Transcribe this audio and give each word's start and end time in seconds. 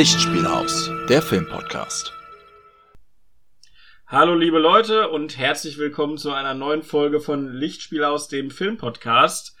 Lichtspielhaus, 0.00 0.90
der 1.10 1.20
Filmpodcast. 1.20 2.14
Hallo 4.06 4.34
liebe 4.34 4.58
Leute 4.58 5.10
und 5.10 5.36
herzlich 5.36 5.76
willkommen 5.76 6.16
zu 6.16 6.32
einer 6.32 6.54
neuen 6.54 6.82
Folge 6.82 7.20
von 7.20 7.52
Lichtspielhaus, 7.52 8.28
dem 8.28 8.50
Filmpodcast. 8.50 9.54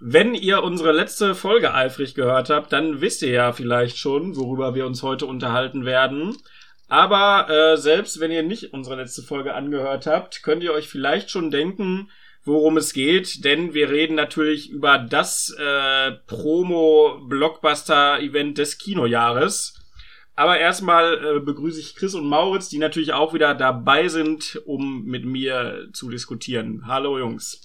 Wenn 0.00 0.34
ihr 0.34 0.62
unsere 0.62 0.92
letzte 0.92 1.34
Folge 1.34 1.74
eifrig 1.74 2.14
gehört 2.14 2.48
habt, 2.48 2.72
dann 2.72 3.02
wisst 3.02 3.20
ihr 3.20 3.28
ja 3.28 3.52
vielleicht 3.52 3.98
schon, 3.98 4.36
worüber 4.36 4.74
wir 4.74 4.86
uns 4.86 5.02
heute 5.02 5.26
unterhalten 5.26 5.84
werden. 5.84 6.34
Aber 6.88 7.50
äh, 7.50 7.76
selbst 7.76 8.20
wenn 8.20 8.30
ihr 8.30 8.42
nicht 8.42 8.72
unsere 8.72 8.96
letzte 8.96 9.20
Folge 9.20 9.52
angehört 9.52 10.06
habt, 10.06 10.42
könnt 10.42 10.62
ihr 10.62 10.72
euch 10.72 10.88
vielleicht 10.88 11.28
schon 11.28 11.50
denken, 11.50 12.08
worum 12.44 12.76
es 12.76 12.92
geht, 12.92 13.44
denn 13.44 13.74
wir 13.74 13.90
reden 13.90 14.14
natürlich 14.14 14.70
über 14.70 14.98
das 14.98 15.52
äh, 15.58 16.12
Promo-Blockbuster-Event 16.26 18.58
des 18.58 18.78
Kinojahres. 18.78 19.80
Aber 20.36 20.58
erstmal 20.58 21.14
äh, 21.14 21.40
begrüße 21.40 21.80
ich 21.80 21.96
Chris 21.96 22.14
und 22.14 22.26
Mauritz, 22.26 22.68
die 22.68 22.78
natürlich 22.78 23.12
auch 23.12 23.34
wieder 23.34 23.54
dabei 23.54 24.08
sind, 24.08 24.60
um 24.66 25.04
mit 25.04 25.24
mir 25.24 25.88
zu 25.92 26.10
diskutieren. 26.10 26.84
Hallo 26.86 27.18
Jungs. 27.18 27.60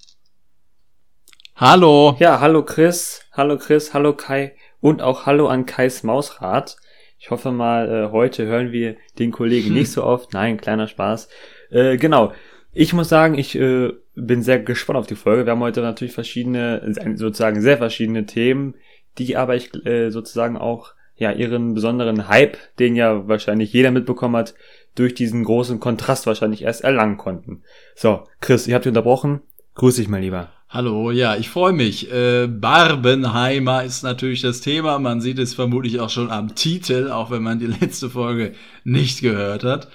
Hallo. 1.55 2.15
Ja, 2.19 2.39
hallo 2.39 2.63
Chris, 2.63 3.25
hallo 3.33 3.57
Chris, 3.57 3.93
hallo 3.93 4.13
Kai 4.13 4.55
und 4.79 5.01
auch 5.01 5.25
hallo 5.25 5.47
an 5.47 5.65
Kais 5.65 6.03
Mausrad. 6.03 6.77
Ich 7.17 7.31
hoffe 7.31 7.51
mal, 7.51 7.89
äh, 7.89 8.11
heute 8.11 8.45
hören 8.45 8.71
wir 8.71 8.95
den 9.17 9.31
Kollegen 9.31 9.73
nicht 9.73 9.91
so 9.91 10.03
oft. 10.03 10.33
Nein, 10.33 10.57
kleiner 10.57 10.87
Spaß. 10.87 11.27
Äh, 11.69 11.97
genau. 11.97 12.33
Ich 12.71 12.93
muss 12.93 13.09
sagen, 13.09 13.37
ich 13.37 13.55
äh, 13.55 13.91
bin 14.19 14.43
sehr 14.43 14.59
gespannt 14.59 14.99
auf 14.99 15.07
die 15.07 15.15
Folge. 15.15 15.45
Wir 15.45 15.51
haben 15.51 15.61
heute 15.61 15.81
natürlich 15.81 16.13
verschiedene, 16.13 16.93
sozusagen 17.15 17.61
sehr 17.61 17.77
verschiedene 17.77 18.25
Themen, 18.25 18.75
die 19.17 19.37
aber 19.37 19.55
ich 19.55 19.73
äh, 19.85 20.09
sozusagen 20.09 20.57
auch 20.57 20.93
ja 21.15 21.31
ihren 21.31 21.73
besonderen 21.73 22.27
Hype, 22.27 22.57
den 22.79 22.95
ja 22.95 23.27
wahrscheinlich 23.27 23.73
jeder 23.73 23.91
mitbekommen 23.91 24.35
hat, 24.35 24.55
durch 24.95 25.13
diesen 25.13 25.43
großen 25.43 25.79
Kontrast 25.79 26.27
wahrscheinlich 26.27 26.63
erst 26.63 26.83
erlangen 26.83 27.17
konnten. 27.17 27.63
So, 27.95 28.23
Chris, 28.41 28.67
ich 28.67 28.73
habe 28.73 28.83
dich 28.83 28.89
unterbrochen. 28.89 29.41
Grüß 29.75 29.95
dich 29.95 30.07
mal 30.07 30.21
lieber. 30.21 30.49
Hallo, 30.69 31.09
ja, 31.09 31.35
ich 31.35 31.49
freue 31.49 31.73
mich. 31.73 32.11
Äh, 32.11 32.47
Barbenheimer 32.47 33.83
ist 33.83 34.03
natürlich 34.03 34.41
das 34.41 34.61
Thema. 34.61 34.99
Man 34.99 35.19
sieht 35.19 35.39
es 35.39 35.53
vermutlich 35.53 35.99
auch 35.99 36.09
schon 36.09 36.29
am 36.29 36.53
Titel, 36.53 37.09
auch 37.11 37.31
wenn 37.31 37.41
man 37.41 37.59
die 37.59 37.65
letzte 37.81 38.09
Folge 38.09 38.53
nicht 38.83 39.21
gehört 39.21 39.63
hat. 39.63 39.87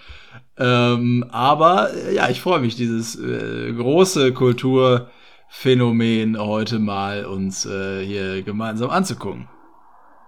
Ähm, 0.58 1.24
aber 1.30 1.91
ja, 2.12 2.28
ich 2.30 2.41
freue 2.41 2.60
mich, 2.60 2.77
dieses 2.77 3.16
äh, 3.16 3.72
große 3.72 4.33
Kulturphänomen 4.33 6.38
heute 6.38 6.78
mal 6.78 7.27
uns 7.27 7.66
äh, 7.66 8.05
hier 8.05 8.42
gemeinsam 8.42 8.91
anzugucken. 8.91 9.48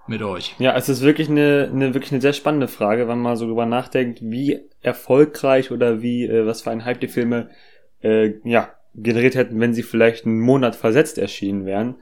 Mit 0.08 0.22
euch. 0.22 0.54
Ja, 0.60 0.76
es 0.76 0.88
ist 0.88 1.02
wirklich 1.02 1.28
eine, 1.28 1.68
eine, 1.72 1.92
wirklich 1.92 2.12
eine 2.12 2.20
sehr 2.20 2.32
spannende 2.32 2.68
Frage, 2.68 3.08
wenn 3.08 3.20
man 3.20 3.36
so 3.36 3.46
drüber 3.46 3.66
nachdenkt, 3.66 4.20
wie 4.22 4.60
erfolgreich 4.80 5.72
oder 5.72 6.00
wie, 6.00 6.26
äh, 6.26 6.46
was 6.46 6.62
für 6.62 6.70
ein 6.70 6.84
Hype 6.84 7.00
die 7.00 7.08
Filme, 7.08 7.50
äh, 8.02 8.34
ja, 8.44 8.68
generiert 8.94 9.34
hätten, 9.34 9.58
wenn 9.58 9.74
sie 9.74 9.82
vielleicht 9.82 10.24
einen 10.24 10.40
Monat 10.40 10.76
versetzt 10.76 11.18
erschienen 11.18 11.66
wären. 11.66 11.96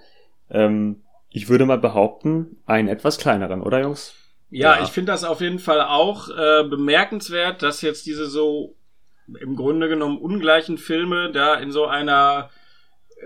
Ähm, 0.50 1.02
ich 1.30 1.48
würde 1.48 1.64
mal 1.64 1.78
behaupten, 1.78 2.58
einen 2.67 2.89
etwas 2.89 3.19
kleineren, 3.19 3.62
oder 3.62 3.80
Jungs? 3.80 4.23
Ja, 4.55 4.77
ja. 4.77 4.84
ich 4.84 4.91
finde 4.91 5.10
das 5.10 5.24
auf 5.24 5.41
jeden 5.41 5.58
Fall 5.58 5.80
auch 5.80 6.28
äh, 6.28 6.62
bemerkenswert, 6.62 7.60
dass 7.62 7.83
jetzt 7.83 8.06
diese 8.06 8.27
so 8.27 8.77
im 9.41 9.56
Grunde 9.56 9.88
genommen 9.88 10.19
ungleichen 10.19 10.78
Filme 10.78 11.33
da 11.33 11.56
in 11.56 11.72
so 11.72 11.86
einer 11.86 12.50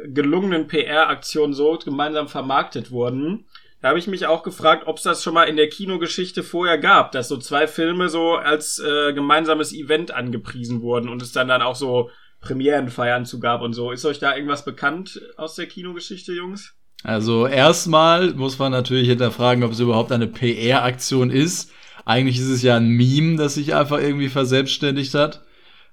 gelungenen 0.06 0.68
PR-Aktion 0.68 1.52
so 1.52 1.78
gemeinsam 1.84 2.28
vermarktet 2.28 2.90
wurden. 2.90 3.46
Da 3.82 3.88
habe 3.88 3.98
ich 3.98 4.06
mich 4.06 4.26
auch 4.26 4.42
gefragt, 4.42 4.86
ob 4.86 4.96
es 4.96 5.02
das 5.02 5.22
schon 5.22 5.34
mal 5.34 5.44
in 5.44 5.56
der 5.56 5.68
Kinogeschichte 5.68 6.42
vorher 6.42 6.78
gab, 6.78 7.12
dass 7.12 7.28
so 7.28 7.36
zwei 7.36 7.66
Filme 7.66 8.08
so 8.08 8.36
als 8.36 8.78
äh, 8.78 9.12
gemeinsames 9.12 9.74
Event 9.74 10.12
angepriesen 10.12 10.80
wurden 10.80 11.10
und 11.10 11.20
es 11.20 11.32
dann 11.32 11.48
dann 11.48 11.60
auch 11.60 11.76
so 11.76 12.10
Premierenfeiern 12.41 13.26
zu 13.26 13.38
gab 13.38 13.60
und 13.60 13.74
so. 13.74 13.92
Ist 13.92 14.06
euch 14.06 14.19
da 14.19 14.34
irgendwas 14.34 14.64
bekannt 14.64 15.20
aus 15.36 15.56
der 15.56 15.66
Kinogeschichte, 15.66 16.32
Jungs? 16.32 16.74
Also 17.04 17.47
erstmal 17.47 18.34
muss 18.34 18.59
man 18.59 18.72
natürlich 18.72 19.09
hinterfragen, 19.09 19.62
ob 19.64 19.72
es 19.72 19.81
überhaupt 19.81 20.12
eine 20.12 20.26
PR-Aktion 20.26 21.31
ist. 21.31 21.70
Eigentlich 22.04 22.38
ist 22.38 22.48
es 22.48 22.62
ja 22.62 22.76
ein 22.76 22.88
Meme, 22.88 23.36
das 23.36 23.54
sich 23.54 23.75
einfach 23.75 23.98
irgendwie 23.98 24.28
verselbstständigt 24.28 25.14
hat. 25.14 25.42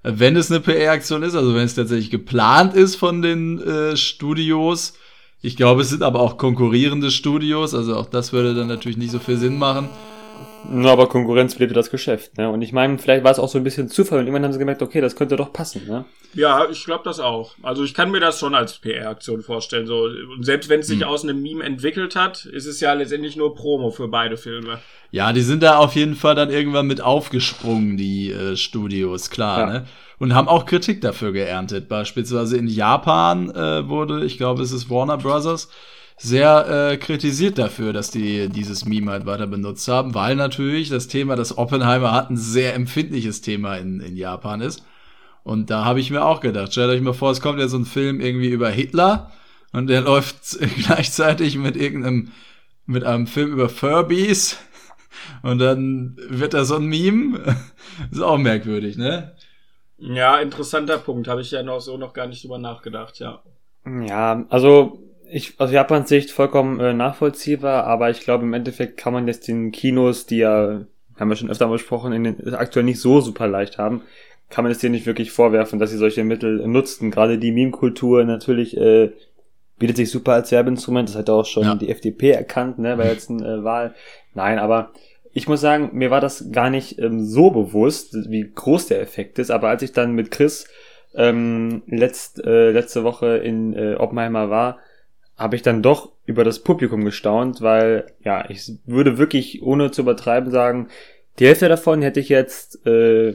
Wenn 0.01 0.35
es 0.35 0.51
eine 0.51 0.61
PR-Aktion 0.61 1.23
ist, 1.23 1.35
also 1.35 1.55
wenn 1.55 1.63
es 1.63 1.75
tatsächlich 1.75 2.11
geplant 2.11 2.73
ist 2.73 2.95
von 2.95 3.21
den 3.21 3.61
äh, 3.61 3.97
Studios. 3.97 4.93
Ich 5.41 5.55
glaube, 5.55 5.81
es 5.81 5.89
sind 5.89 6.03
aber 6.03 6.21
auch 6.21 6.37
konkurrierende 6.37 7.11
Studios, 7.11 7.75
also 7.75 7.95
auch 7.95 8.07
das 8.07 8.33
würde 8.33 8.55
dann 8.55 8.67
natürlich 8.67 8.97
nicht 8.97 9.11
so 9.11 9.19
viel 9.19 9.37
Sinn 9.37 9.59
machen. 9.59 9.89
Nur 10.69 10.91
aber 10.91 11.07
Konkurrenz 11.07 11.55
belebt 11.55 11.75
das 11.75 11.89
Geschäft, 11.89 12.37
ne? 12.37 12.49
Und 12.49 12.61
ich 12.61 12.73
meine, 12.73 12.97
vielleicht 12.97 13.23
war 13.23 13.31
es 13.31 13.39
auch 13.39 13.49
so 13.49 13.57
ein 13.57 13.63
bisschen 13.63 13.89
Zufall 13.89 14.19
und 14.19 14.25
irgendwann 14.25 14.43
haben 14.45 14.53
sie 14.53 14.59
gemerkt, 14.59 14.81
okay, 14.81 15.01
das 15.01 15.15
könnte 15.15 15.35
doch 15.35 15.53
passen, 15.53 15.85
ne? 15.87 16.05
Ja, 16.33 16.67
ich 16.69 16.83
glaube 16.83 17.03
das 17.05 17.19
auch. 17.19 17.53
Also 17.63 17.83
ich 17.83 17.93
kann 17.93 18.11
mir 18.11 18.19
das 18.19 18.39
schon 18.39 18.55
als 18.55 18.77
PR-Aktion 18.79 19.41
vorstellen. 19.41 19.87
So, 19.87 20.03
und 20.03 20.43
selbst 20.43 20.69
wenn 20.69 20.81
es 20.81 20.87
sich 20.87 21.01
hm. 21.01 21.07
aus 21.07 21.23
einem 21.23 21.41
Meme 21.41 21.63
entwickelt 21.63 22.15
hat, 22.15 22.45
ist 22.45 22.65
es 22.65 22.79
ja 22.81 22.93
letztendlich 22.93 23.37
nur 23.37 23.55
Promo 23.55 23.91
für 23.91 24.07
beide 24.07 24.35
Filme. 24.35 24.79
Ja, 25.11 25.31
die 25.31 25.41
sind 25.41 25.63
da 25.63 25.77
auf 25.77 25.95
jeden 25.95 26.15
Fall 26.15 26.35
dann 26.35 26.49
irgendwann 26.49 26.87
mit 26.87 27.01
aufgesprungen, 27.01 27.95
die 27.95 28.31
äh, 28.31 28.57
Studios, 28.57 29.29
klar, 29.29 29.59
ja. 29.59 29.65
ne? 29.67 29.85
Und 30.17 30.33
haben 30.33 30.47
auch 30.47 30.65
Kritik 30.65 31.01
dafür 31.01 31.33
geerntet. 31.33 31.89
Beispielsweise 31.89 32.57
in 32.57 32.67
Japan 32.67 33.49
äh, 33.49 33.87
wurde, 33.87 34.23
ich 34.23 34.37
glaube, 34.37 34.63
es 34.63 34.71
ist 34.71 34.89
Warner 34.89 35.17
Brothers, 35.17 35.69
sehr 36.17 36.91
äh, 36.91 36.97
kritisiert 36.97 37.57
dafür, 37.57 37.91
dass 37.91 38.09
die 38.09 38.47
dieses 38.49 38.85
Meme 38.85 39.11
halt 39.11 39.25
weiter 39.25 39.47
benutzt 39.47 39.87
haben, 39.87 40.13
weil 40.13 40.35
natürlich 40.35 40.89
das 40.89 41.07
Thema, 41.07 41.35
das 41.35 41.57
Oppenheimer 41.57 42.11
hat, 42.13 42.29
ein 42.29 42.37
sehr 42.37 42.73
empfindliches 42.73 43.41
Thema 43.41 43.75
in, 43.75 43.99
in 43.99 44.15
Japan 44.15 44.61
ist. 44.61 44.83
Und 45.43 45.69
da 45.69 45.85
habe 45.85 45.99
ich 45.99 46.09
mir 46.11 46.23
auch 46.23 46.39
gedacht, 46.39 46.71
stellt 46.71 46.89
euch 46.89 47.01
mal 47.01 47.13
vor, 47.13 47.31
es 47.31 47.41
kommt 47.41 47.59
ja 47.59 47.67
so 47.67 47.77
ein 47.77 47.85
Film 47.85 48.21
irgendwie 48.21 48.49
über 48.49 48.69
Hitler 48.69 49.31
und 49.73 49.87
der 49.87 50.01
läuft 50.01 50.57
gleichzeitig 50.85 51.57
mit 51.57 51.75
irgendeinem, 51.75 52.31
mit 52.85 53.03
einem 53.03 53.27
Film 53.27 53.51
über 53.51 53.69
Furbies 53.69 54.57
und 55.43 55.59
dann 55.59 56.17
wird 56.29 56.53
da 56.53 56.63
so 56.63 56.75
ein 56.77 56.85
Meme. 56.85 57.57
ist 58.11 58.21
auch 58.21 58.37
merkwürdig, 58.37 58.97
ne? 58.97 59.35
Ja, 59.97 60.39
interessanter 60.39 60.97
Punkt. 60.97 61.27
Habe 61.27 61.41
ich 61.41 61.51
ja 61.51 61.63
noch 61.63 61.79
so 61.79 61.97
noch 61.97 62.13
gar 62.13 62.27
nicht 62.27 62.43
drüber 62.43 62.57
nachgedacht, 62.57 63.19
ja. 63.19 63.43
Ja, 63.85 64.45
also 64.49 65.04
ich 65.29 65.59
aus 65.59 65.71
Japans 65.71 66.09
Sicht 66.09 66.31
vollkommen 66.31 66.79
äh, 66.79 66.93
nachvollziehbar, 66.93 67.85
aber 67.85 68.09
ich 68.09 68.21
glaube 68.21 68.43
im 68.43 68.53
Endeffekt 68.53 68.97
kann 68.97 69.13
man 69.13 69.27
jetzt 69.27 69.47
den 69.47 69.71
Kinos, 69.71 70.25
die 70.25 70.37
ja, 70.37 70.81
haben 71.19 71.29
wir 71.29 71.35
schon 71.35 71.49
öfter 71.49 71.67
mal 71.67 71.73
besprochen, 71.73 72.13
in 72.13 72.23
den, 72.23 72.53
aktuell 72.53 72.85
nicht 72.85 72.99
so 72.99 73.21
super 73.21 73.47
leicht 73.47 73.77
haben, 73.77 74.01
kann 74.49 74.63
man 74.63 74.71
es 74.71 74.79
dir 74.79 74.89
nicht 74.89 75.05
wirklich 75.05 75.31
vorwerfen, 75.31 75.79
dass 75.79 75.91
sie 75.91 75.97
solche 75.97 76.23
Mittel 76.23 76.67
nutzten. 76.67 77.11
Gerade 77.11 77.37
die 77.37 77.51
Meme-Kultur 77.51 78.23
natürlich 78.23 78.77
äh, 78.77 79.11
bietet 79.79 79.97
sich 79.97 80.11
super 80.11 80.33
als 80.33 80.51
Werbeinstrument. 80.51 81.09
Das 81.09 81.15
hat 81.15 81.29
auch 81.29 81.45
schon 81.45 81.63
ja. 81.63 81.75
die 81.75 81.89
FDP 81.89 82.31
erkannt, 82.31 82.79
ne, 82.79 82.95
bei 82.95 83.03
der 83.03 83.13
letzten 83.13 83.43
äh, 83.43 83.63
Wahl. 83.63 83.95
Nein, 84.33 84.59
aber 84.59 84.91
ich 85.33 85.47
muss 85.47 85.61
sagen, 85.61 85.89
mir 85.93 86.11
war 86.11 86.21
das 86.21 86.51
gar 86.51 86.69
nicht 86.69 86.99
ähm, 86.99 87.25
so 87.25 87.49
bewusst, 87.49 88.15
wie 88.29 88.49
groß 88.53 88.87
der 88.87 89.01
Effekt 89.01 89.39
ist. 89.39 89.51
Aber 89.51 89.69
als 89.69 89.81
ich 89.81 89.91
dann 89.91 90.13
mit 90.13 90.31
Chris 90.31 90.67
ähm, 91.15 91.83
letzt, 91.87 92.43
äh, 92.45 92.71
letzte 92.71 93.03
Woche 93.03 93.37
in 93.37 93.73
äh, 93.73 93.95
Oppenheimer 93.95 94.49
war, 94.49 94.79
habe 95.37 95.55
ich 95.55 95.61
dann 95.61 95.81
doch 95.81 96.11
über 96.25 96.43
das 96.43 96.59
Publikum 96.59 97.03
gestaunt, 97.03 97.61
weil 97.61 98.05
ja, 98.23 98.49
ich 98.49 98.71
würde 98.85 99.17
wirklich 99.17 99.61
ohne 99.61 99.91
zu 99.91 100.01
übertreiben 100.01 100.51
sagen, 100.51 100.87
die 101.39 101.47
Hälfte 101.47 101.67
davon 101.67 102.01
hätte 102.01 102.19
ich 102.19 102.29
jetzt, 102.29 102.85
äh, 102.87 103.31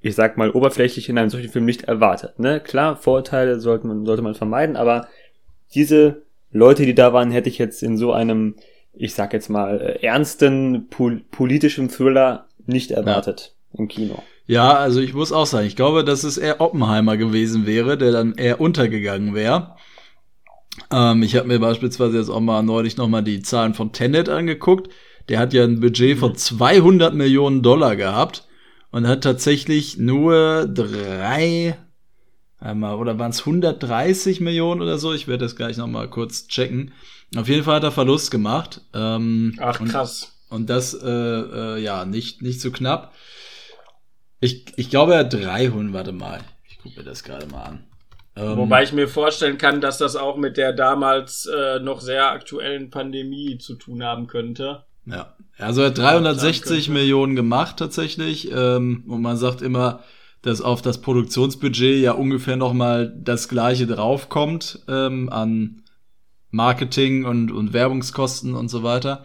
ich 0.00 0.14
sag 0.14 0.38
mal, 0.38 0.50
oberflächlich 0.50 1.08
in 1.08 1.18
einem 1.18 1.30
solchen 1.30 1.50
Film 1.50 1.66
nicht 1.66 1.84
erwartet. 1.84 2.38
Ne? 2.38 2.60
Klar, 2.60 2.96
Vorurteile 2.96 3.60
sollte 3.60 3.86
man, 3.86 4.06
sollte 4.06 4.22
man 4.22 4.34
vermeiden, 4.34 4.76
aber 4.76 5.08
diese 5.74 6.22
Leute, 6.50 6.86
die 6.86 6.94
da 6.94 7.12
waren, 7.12 7.30
hätte 7.30 7.50
ich 7.50 7.58
jetzt 7.58 7.82
in 7.82 7.96
so 7.96 8.12
einem, 8.12 8.56
ich 8.94 9.14
sag 9.14 9.32
jetzt 9.34 9.50
mal, 9.50 9.80
äh, 9.80 10.04
ernsten 10.04 10.88
pol 10.88 11.22
politischen 11.30 11.90
Thriller 11.90 12.46
nicht 12.66 12.90
erwartet 12.90 13.54
ja. 13.72 13.78
im 13.80 13.88
Kino. 13.88 14.22
Ja, 14.46 14.74
also 14.74 15.00
ich 15.00 15.14
muss 15.14 15.30
auch 15.30 15.46
sagen, 15.46 15.66
ich 15.66 15.76
glaube, 15.76 16.02
dass 16.02 16.24
es 16.24 16.38
eher 16.38 16.60
Oppenheimer 16.60 17.16
gewesen 17.16 17.66
wäre, 17.66 17.96
der 17.96 18.10
dann 18.10 18.34
eher 18.34 18.60
untergegangen 18.60 19.34
wäre. 19.34 19.76
Ähm, 20.90 21.22
ich 21.22 21.36
habe 21.36 21.48
mir 21.48 21.58
beispielsweise 21.58 22.18
jetzt 22.18 22.30
auch 22.30 22.40
mal 22.40 22.62
neulich 22.62 22.96
noch 22.96 23.08
mal 23.08 23.22
die 23.22 23.42
Zahlen 23.42 23.74
von 23.74 23.92
Tenet 23.92 24.28
angeguckt. 24.28 24.90
Der 25.28 25.38
hat 25.38 25.52
ja 25.52 25.64
ein 25.64 25.80
Budget 25.80 26.18
von 26.18 26.34
200 26.34 27.14
Millionen 27.14 27.62
Dollar 27.62 27.96
gehabt 27.96 28.46
und 28.90 29.06
hat 29.06 29.22
tatsächlich 29.22 29.98
nur 29.98 30.66
drei, 30.66 31.76
einmal, 32.58 32.96
oder 32.96 33.18
waren 33.18 33.30
es 33.30 33.40
130 33.40 34.40
Millionen 34.40 34.82
oder 34.82 34.98
so? 34.98 35.12
Ich 35.12 35.28
werde 35.28 35.44
das 35.44 35.56
gleich 35.56 35.76
noch 35.76 35.86
mal 35.86 36.08
kurz 36.08 36.48
checken. 36.48 36.92
Auf 37.36 37.48
jeden 37.48 37.62
Fall 37.62 37.76
hat 37.76 37.84
er 37.84 37.92
Verlust 37.92 38.30
gemacht. 38.30 38.80
Ähm, 38.92 39.56
Ach 39.60 39.80
krass. 39.84 40.36
Und, 40.48 40.62
und 40.62 40.70
das, 40.70 40.94
äh, 40.94 41.08
äh, 41.08 41.78
ja, 41.80 42.04
nicht, 42.04 42.42
nicht 42.42 42.60
so 42.60 42.72
knapp. 42.72 43.14
Ich, 44.40 44.66
ich 44.76 44.90
glaube, 44.90 45.14
er 45.14 45.20
hat 45.20 45.32
300, 45.34 45.92
warte 45.92 46.12
mal. 46.12 46.40
Ich 46.68 46.78
gucke 46.78 46.98
mir 46.98 47.04
das 47.04 47.22
gerade 47.22 47.46
mal 47.46 47.62
an. 47.62 47.84
Ähm, 48.36 48.56
Wobei 48.56 48.82
ich 48.82 48.92
mir 48.92 49.08
vorstellen 49.08 49.58
kann, 49.58 49.80
dass 49.80 49.98
das 49.98 50.16
auch 50.16 50.36
mit 50.36 50.56
der 50.56 50.72
damals 50.72 51.46
äh, 51.46 51.80
noch 51.80 52.00
sehr 52.00 52.30
aktuellen 52.30 52.90
Pandemie 52.90 53.58
zu 53.58 53.74
tun 53.74 54.02
haben 54.02 54.26
könnte. 54.26 54.84
Ja, 55.06 55.34
Also 55.58 55.82
er 55.82 55.88
hat 55.88 55.98
360 55.98 56.88
Millionen 56.88 57.34
gemacht 57.34 57.76
tatsächlich. 57.76 58.50
Ähm, 58.52 59.04
und 59.08 59.22
man 59.22 59.36
sagt 59.36 59.62
immer, 59.62 60.02
dass 60.42 60.60
auf 60.60 60.80
das 60.82 61.00
Produktionsbudget 61.00 62.02
ja 62.02 62.12
ungefähr 62.12 62.56
noch 62.56 62.72
mal 62.72 63.12
das 63.14 63.48
gleiche 63.48 63.86
draufkommt 63.86 64.80
ähm, 64.88 65.28
an 65.30 65.82
Marketing 66.50 67.24
und, 67.24 67.52
und 67.52 67.72
Werbungskosten 67.72 68.54
und 68.54 68.68
so 68.68 68.82
weiter. 68.82 69.24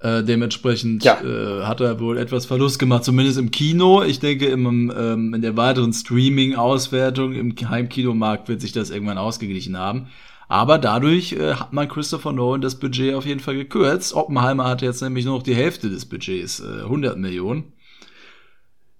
Äh, 0.00 0.22
dementsprechend 0.22 1.02
Ja. 1.02 1.20
äh, 1.20 1.64
hat 1.64 1.80
er 1.80 1.98
wohl 1.98 2.18
etwas 2.18 2.46
Verlust 2.46 2.78
gemacht, 2.78 3.02
zumindest 3.02 3.36
im 3.36 3.50
Kino. 3.50 4.02
Ich 4.04 4.20
denke, 4.20 4.46
im, 4.46 4.92
ähm, 4.96 5.34
in 5.34 5.42
der 5.42 5.56
weiteren 5.56 5.92
Streaming-Auswertung 5.92 7.34
im 7.34 7.54
Heimkinomarkt 7.68 8.48
wird 8.48 8.60
sich 8.60 8.70
das 8.72 8.90
irgendwann 8.90 9.18
ausgeglichen 9.18 9.76
haben. 9.76 10.06
Aber 10.48 10.78
dadurch 10.78 11.32
äh, 11.32 11.54
hat 11.54 11.72
man 11.72 11.88
Christopher 11.88 12.32
Nolan 12.32 12.60
das 12.60 12.76
Budget 12.76 13.14
auf 13.14 13.26
jeden 13.26 13.40
Fall 13.40 13.54
gekürzt. 13.56 14.14
Oppenheimer 14.14 14.64
hatte 14.64 14.86
jetzt 14.86 15.02
nämlich 15.02 15.24
nur 15.24 15.34
noch 15.36 15.42
die 15.42 15.54
Hälfte 15.54 15.90
des 15.90 16.06
Budgets, 16.06 16.60
äh, 16.60 16.84
100 16.84 17.18
Millionen. 17.18 17.72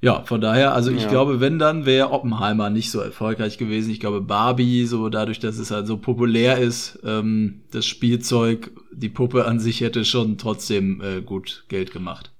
Ja, 0.00 0.22
von 0.24 0.40
daher, 0.40 0.74
also 0.74 0.92
ich 0.92 1.02
Ja. 1.02 1.08
glaube, 1.08 1.40
wenn 1.40 1.58
dann 1.58 1.84
wäre 1.84 2.12
Oppenheimer 2.12 2.70
nicht 2.70 2.90
so 2.92 3.00
erfolgreich 3.00 3.58
gewesen. 3.58 3.90
Ich 3.90 3.98
glaube, 3.98 4.20
Barbie, 4.20 4.86
so 4.86 5.08
dadurch, 5.08 5.40
dass 5.40 5.58
es 5.58 5.72
halt 5.72 5.88
so 5.88 5.96
populär 5.96 6.58
ist, 6.58 7.00
ähm, 7.04 7.62
das 7.72 7.84
Spielzeug, 7.84 8.70
die 8.92 9.08
Puppe 9.08 9.44
an 9.44 9.58
sich 9.58 9.80
hätte 9.80 10.04
schon 10.04 10.38
trotzdem 10.38 11.00
äh, 11.00 11.20
gut 11.20 11.64
Geld 11.68 11.92
gemacht. 11.92 12.30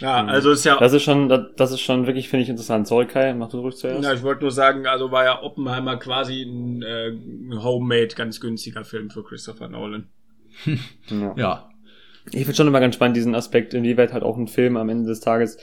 Ja, 0.00 0.24
also 0.24 0.52
ist 0.52 0.64
ja, 0.64 0.78
Das 0.78 0.92
ist 0.94 1.02
schon, 1.02 1.28
das, 1.28 1.40
das 1.56 1.72
ist 1.72 1.80
schon 1.80 2.06
wirklich, 2.06 2.28
finde 2.28 2.44
ich, 2.44 2.48
interessant. 2.48 2.86
Sorry, 2.86 3.06
Kai, 3.06 3.34
mach 3.34 3.50
du 3.50 3.58
ruhig 3.60 3.76
zuerst. 3.76 4.02
ja 4.02 4.14
ich 4.14 4.22
wollte 4.22 4.42
nur 4.42 4.50
sagen, 4.52 4.86
also 4.86 5.10
war 5.10 5.24
ja 5.24 5.42
Oppenheimer 5.42 5.96
quasi 5.96 6.42
ein 6.42 6.82
äh, 6.82 7.12
Homemade, 7.56 8.14
ganz 8.16 8.40
günstiger 8.40 8.84
Film 8.84 9.10
für 9.10 9.22
Christopher 9.24 9.68
Nolan. 9.68 10.06
Ja. 11.10 11.34
Ja, 11.36 11.70
Ich 12.26 12.40
finde 12.44 12.54
schon 12.54 12.66
immer 12.68 12.80
ganz 12.80 12.94
spannend, 12.94 13.16
diesen 13.16 13.34
Aspekt, 13.34 13.74
inwieweit 13.74 14.12
halt 14.12 14.22
auch 14.22 14.36
ein 14.38 14.48
Film 14.48 14.76
am 14.76 14.88
Ende 14.88 15.06
des 15.08 15.20
Tages 15.20 15.58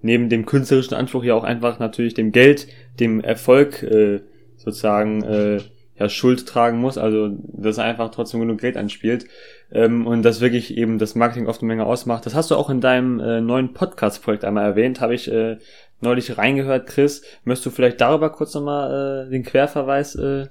neben 0.00 0.28
dem 0.28 0.46
künstlerischen 0.46 0.94
Anspruch 0.94 1.24
ja 1.24 1.34
auch 1.34 1.44
einfach 1.44 1.78
natürlich 1.78 2.14
dem 2.14 2.32
Geld, 2.32 2.68
dem 3.00 3.20
Erfolg 3.20 3.82
äh, 3.82 4.20
sozusagen 4.56 5.22
äh, 5.22 5.60
ja 5.98 6.08
Schuld 6.08 6.46
tragen 6.46 6.78
muss, 6.78 6.98
also 6.98 7.30
dass 7.42 7.78
er 7.78 7.84
einfach 7.84 8.10
trotzdem 8.10 8.40
genug 8.40 8.60
Geld 8.60 8.76
anspielt 8.76 9.26
ähm, 9.72 10.06
und 10.06 10.22
das 10.22 10.40
wirklich 10.40 10.76
eben 10.76 10.98
das 10.98 11.14
Marketing 11.14 11.48
oft 11.48 11.60
eine 11.60 11.68
Menge 11.68 11.86
ausmacht. 11.86 12.26
Das 12.26 12.34
hast 12.34 12.50
du 12.50 12.56
auch 12.56 12.70
in 12.70 12.80
deinem 12.80 13.18
äh, 13.20 13.40
neuen 13.40 13.72
Podcast-Projekt 13.72 14.44
einmal 14.44 14.64
erwähnt, 14.64 15.00
habe 15.00 15.14
ich 15.14 15.30
äh, 15.30 15.58
neulich 16.00 16.38
reingehört, 16.38 16.86
Chris. 16.86 17.22
Möchtest 17.44 17.66
du 17.66 17.70
vielleicht 17.70 18.00
darüber 18.00 18.30
kurz 18.30 18.54
nochmal 18.54 19.26
äh, 19.26 19.30
den 19.30 19.42
Querverweis 19.42 20.14
äh, 20.14 20.46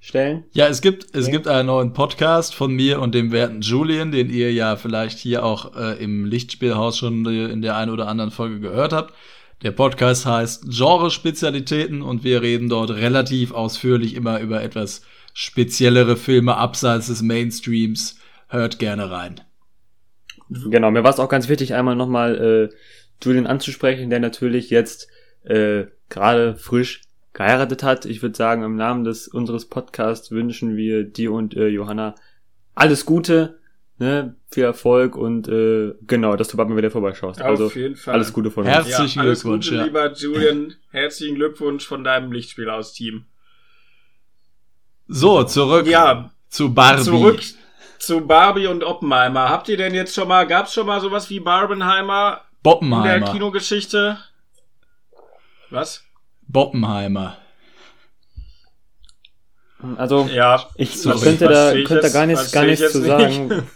stellen? 0.00 0.44
Ja, 0.52 0.68
es 0.68 0.80
gibt, 0.80 1.14
es 1.14 1.24
Okay. 1.24 1.32
gibt 1.32 1.48
einen 1.48 1.66
neuen 1.66 1.92
Podcast 1.92 2.54
von 2.54 2.72
mir 2.72 3.00
und 3.00 3.14
dem 3.14 3.32
werten 3.32 3.60
Julian, 3.60 4.12
den 4.12 4.30
ihr 4.30 4.52
ja 4.52 4.76
vielleicht 4.76 5.18
hier 5.18 5.44
auch 5.44 5.76
äh, 5.76 6.02
im 6.02 6.24
Lichtspielhaus 6.24 6.98
schon 6.98 7.26
in 7.26 7.62
der 7.62 7.76
einen 7.76 7.90
oder 7.90 8.08
anderen 8.08 8.30
Folge 8.30 8.60
gehört 8.60 8.92
habt. 8.92 9.14
Der 9.62 9.72
Podcast 9.72 10.24
heißt 10.24 10.66
Genre-Spezialitäten 10.70 12.00
und 12.02 12.22
wir 12.22 12.42
reden 12.42 12.68
dort 12.68 12.90
relativ 12.90 13.50
ausführlich 13.52 14.14
immer 14.14 14.38
über 14.40 14.62
etwas 14.62 15.02
speziellere 15.34 16.16
Filme 16.16 16.56
abseits 16.56 17.08
des 17.08 17.22
Mainstreams. 17.22 18.18
Hört 18.48 18.78
gerne 18.78 19.10
rein. 19.10 19.40
Genau, 20.48 20.90
mir 20.90 21.02
war 21.04 21.10
es 21.10 21.18
auch 21.20 21.28
ganz 21.28 21.48
wichtig, 21.48 21.74
einmal 21.74 21.96
nochmal 21.96 22.70
äh, 22.72 22.74
Julian 23.22 23.46
anzusprechen, 23.46 24.08
der 24.10 24.20
natürlich 24.20 24.70
jetzt 24.70 25.08
äh, 25.44 25.84
gerade 26.08 26.54
frisch 26.56 27.02
geheiratet 27.32 27.82
hat. 27.82 28.04
Ich 28.04 28.22
würde 28.22 28.36
sagen, 28.36 28.62
im 28.62 28.76
Namen 28.76 29.04
des 29.04 29.28
unseres 29.28 29.66
Podcasts 29.66 30.30
wünschen 30.30 30.76
wir 30.76 31.04
dir 31.04 31.32
und 31.32 31.56
äh, 31.56 31.68
Johanna 31.68 32.14
alles 32.74 33.04
Gute, 33.06 33.58
ne, 33.98 34.36
viel 34.50 34.64
Erfolg 34.64 35.16
und 35.16 35.48
äh, 35.48 35.94
genau, 36.06 36.36
dass 36.36 36.48
du 36.48 36.56
bald 36.56 36.68
mal 36.68 36.76
wieder 36.76 36.90
vorbeischaust. 36.90 37.40
also 37.42 37.66
Auf 37.66 37.76
jeden 37.76 37.96
Fall. 37.96 38.14
alles 38.14 38.32
Gute 38.32 38.50
von 38.50 38.64
uns. 38.64 38.72
Herzlichen 38.72 39.20
alles 39.20 39.42
Glückwunsch, 39.42 39.66
Gute, 39.66 39.78
ja. 39.78 39.84
lieber 39.84 40.12
Julian. 40.12 40.74
Herzlichen 40.90 41.34
Glückwunsch 41.36 41.86
von 41.86 42.04
deinem 42.04 42.32
Lichtspiel 42.32 42.70
aus 42.70 42.92
Team. 42.92 43.26
So, 45.06 45.42
zurück 45.44 45.86
Ja, 45.86 46.30
zu 46.48 46.72
Barbie. 46.74 47.02
zurück 47.02 47.40
zu 47.98 48.20
Barbie 48.26 48.66
und 48.66 48.84
Oppenheimer. 48.84 49.48
Habt 49.48 49.68
ihr 49.68 49.76
denn 49.76 49.94
jetzt 49.94 50.14
schon 50.14 50.28
mal, 50.28 50.46
gab's 50.46 50.72
schon 50.74 50.86
mal 50.86 51.00
sowas 51.00 51.28
wie 51.30 51.40
Barbenheimer 51.40 52.28
in 52.30 52.36
der 52.36 52.42
Boppenheimer. 52.62 53.32
Kinogeschichte? 53.32 54.18
Was? 55.70 56.04
Boppenheimer. 56.48 57.36
Also 59.96 60.26
Ja, 60.32 60.64
ich, 60.76 60.96
Sorry. 61.00 61.16
ich 61.16 61.22
könnte 61.22 61.48
da 61.48 61.72
ich 61.72 61.84
könnte 61.84 62.00
da 62.02 62.06
jetzt- 62.08 62.14
gar 62.14 62.26
nichts 62.26 62.52
gar 62.52 62.64
nichts 62.64 62.92
zu 62.92 62.98
nicht. 62.98 63.06
sagen. 63.08 63.62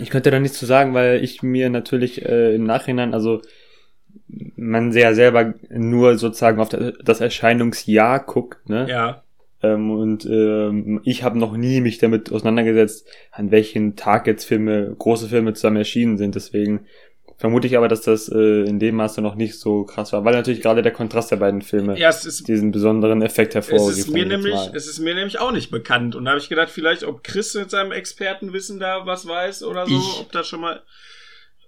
Ich 0.00 0.10
könnte 0.10 0.30
da 0.30 0.38
nichts 0.38 0.58
zu 0.58 0.66
sagen, 0.66 0.92
weil 0.94 1.24
ich 1.24 1.42
mir 1.42 1.70
natürlich 1.70 2.24
äh, 2.24 2.54
im 2.54 2.64
Nachhinein, 2.64 3.14
also 3.14 3.40
man 4.54 4.92
sehr 4.92 5.14
selber 5.14 5.54
nur 5.70 6.18
sozusagen 6.18 6.60
auf 6.60 6.68
das 6.68 7.20
Erscheinungsjahr 7.20 8.20
guckt, 8.24 8.68
ne? 8.68 8.86
ja. 8.88 9.22
Ähm, 9.60 9.90
und 9.90 10.24
ähm, 10.26 11.00
ich 11.04 11.24
habe 11.24 11.38
noch 11.38 11.56
nie 11.56 11.80
mich 11.80 11.98
damit 11.98 12.30
auseinandergesetzt, 12.30 13.08
an 13.32 13.50
welchen 13.50 13.96
Tag 13.96 14.28
jetzt 14.28 14.44
Filme, 14.44 14.94
große 14.96 15.26
Filme 15.26 15.54
zusammen 15.54 15.78
erschienen 15.78 16.16
sind. 16.16 16.36
Deswegen 16.36 16.86
vermute 17.38 17.66
ich 17.68 17.76
aber, 17.76 17.88
dass 17.88 18.02
das 18.02 18.28
äh, 18.28 18.64
in 18.68 18.78
dem 18.78 18.96
Maße 18.96 19.22
noch 19.22 19.34
nicht 19.36 19.58
so 19.58 19.84
krass 19.84 20.12
war, 20.12 20.24
weil 20.24 20.34
natürlich 20.34 20.60
gerade 20.60 20.82
der 20.82 20.92
Kontrast 20.92 21.30
der 21.30 21.36
beiden 21.36 21.62
Filme 21.62 21.98
Ja, 21.98 22.08
es 22.10 22.24
ist, 22.26 22.46
diesen 22.48 22.72
besonderen 22.72 23.22
Effekt 23.22 23.54
es 23.54 23.68
hervorgeht. 23.70 23.98
ist 23.98 24.10
mir 24.10 24.26
nämlich, 24.26 24.58
es 24.74 24.86
ist 24.88 24.98
mir 24.98 25.14
nämlich 25.14 25.38
auch 25.38 25.52
nicht 25.52 25.70
bekannt. 25.70 26.14
Und 26.16 26.24
da 26.26 26.32
habe 26.32 26.40
ich 26.40 26.48
gedacht, 26.50 26.68
vielleicht, 26.70 27.04
ob 27.04 27.22
Chris 27.24 27.54
mit 27.54 27.70
seinem 27.70 27.92
Expertenwissen 27.92 28.78
da 28.80 29.06
was 29.06 29.26
weiß 29.26 29.62
oder 29.62 29.86
so, 29.86 29.94
Ich- 29.96 30.20
ob 30.20 30.32
da 30.32 30.42
schon 30.44 30.60
mal 30.60 30.82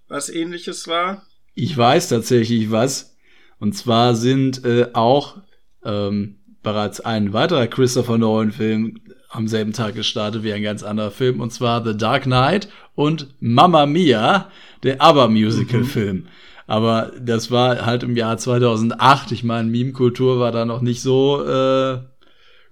was 0.08 0.28
ähnliches 0.28 0.88
war. 0.88 1.22
Ich 1.54 1.76
weiß 1.76 2.08
tatsächlich 2.08 2.70
was. 2.70 3.16
Und 3.60 3.74
zwar 3.76 4.14
sind 4.14 4.64
äh, 4.64 4.88
auch 4.94 5.36
ähm, 5.84 6.40
bereits 6.62 7.00
ein 7.00 7.32
weiterer 7.32 7.66
Christopher 7.68 8.18
Nolan-Film 8.18 8.98
am 9.30 9.48
selben 9.48 9.72
Tag 9.72 9.94
gestartet 9.94 10.42
wie 10.42 10.52
ein 10.52 10.62
ganz 10.62 10.82
anderer 10.82 11.10
Film. 11.10 11.40
Und 11.40 11.52
zwar 11.52 11.84
The 11.84 11.96
Dark 11.96 12.24
Knight 12.24 12.68
und 12.94 13.28
Mamma 13.40 13.86
Mia, 13.86 14.50
der 14.82 15.00
ABBA-Musical-Film. 15.00 16.26
Aber 16.66 17.12
das 17.20 17.50
war 17.50 17.86
halt 17.86 18.02
im 18.02 18.16
Jahr 18.16 18.38
2008. 18.38 19.32
Ich 19.32 19.44
meine, 19.44 19.68
Meme-Kultur 19.68 20.38
war 20.38 20.52
da 20.52 20.64
noch 20.64 20.82
nicht 20.82 21.00
so 21.00 21.44
äh, 21.44 21.98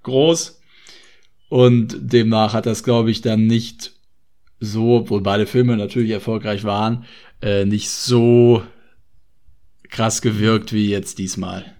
groß. 0.03 0.61
Und 1.49 1.97
demnach 2.13 2.55
hat 2.55 2.67
das, 2.67 2.85
glaube 2.85 3.11
ich, 3.11 3.23
dann 3.23 3.47
nicht 3.47 3.93
so, 4.61 4.97
obwohl 4.97 5.21
beide 5.21 5.47
Filme 5.47 5.77
natürlich 5.77 6.11
erfolgreich 6.11 6.65
waren, 6.65 7.05
äh, 7.41 7.65
nicht 7.65 7.91
so 7.91 8.63
krass 9.89 10.21
gewirkt 10.21 10.73
wie 10.73 10.91
jetzt 10.91 11.19
diesmal. 11.19 11.78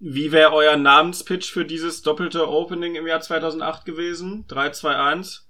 Wie 0.00 0.30
wäre 0.30 0.52
euer 0.52 0.76
Namenspitch 0.76 1.50
für 1.50 1.64
dieses 1.64 2.02
doppelte 2.02 2.48
Opening 2.48 2.94
im 2.94 3.06
Jahr 3.06 3.20
2008 3.20 3.84
gewesen? 3.84 4.44
3, 4.46 4.70
2, 4.70 4.96
1. 4.96 5.48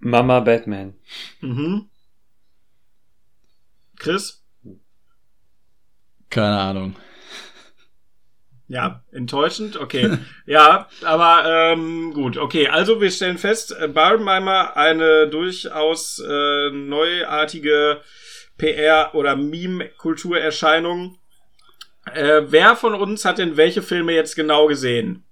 Mama 0.00 0.40
Batman. 0.40 0.94
Mhm. 1.40 1.88
Chris? 3.96 4.44
Keine 6.30 6.58
Ahnung. 6.58 6.96
Ja, 8.66 9.04
enttäuschend, 9.12 9.76
okay. 9.76 10.18
ja, 10.46 10.88
aber 11.04 11.44
ähm, 11.46 12.12
gut, 12.12 12.36
okay. 12.38 12.68
Also 12.68 13.00
wir 13.00 13.10
stellen 13.10 13.38
fest, 13.38 13.74
äh, 13.78 13.86
Barbenheimer 13.88 14.76
eine 14.76 15.28
durchaus 15.28 16.18
äh, 16.18 16.70
neuartige 16.70 18.00
PR- 18.58 19.14
oder 19.14 19.36
Meme-Kulturerscheinung. 19.36 21.18
Äh, 22.12 22.42
wer 22.46 22.76
von 22.76 22.94
uns 22.94 23.24
hat 23.24 23.38
denn 23.38 23.56
welche 23.56 23.82
Filme 23.82 24.12
jetzt 24.12 24.36
genau 24.36 24.66
gesehen? 24.66 25.24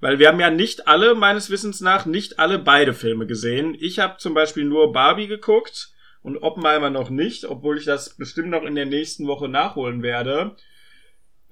Weil 0.00 0.18
wir 0.18 0.28
haben 0.28 0.40
ja 0.40 0.50
nicht 0.50 0.88
alle, 0.88 1.14
meines 1.14 1.50
Wissens 1.50 1.80
nach, 1.80 2.06
nicht 2.06 2.38
alle 2.38 2.58
beide 2.58 2.94
Filme 2.94 3.26
gesehen. 3.26 3.76
Ich 3.78 3.98
habe 3.98 4.16
zum 4.18 4.34
Beispiel 4.34 4.64
nur 4.64 4.92
Barbie 4.92 5.26
geguckt 5.26 5.92
und 6.22 6.42
Oppenheimer 6.42 6.90
noch 6.90 7.10
nicht, 7.10 7.44
obwohl 7.44 7.78
ich 7.78 7.84
das 7.84 8.16
bestimmt 8.16 8.48
noch 8.48 8.62
in 8.62 8.74
der 8.74 8.86
nächsten 8.86 9.26
Woche 9.26 9.48
nachholen 9.48 10.02
werde. 10.02 10.56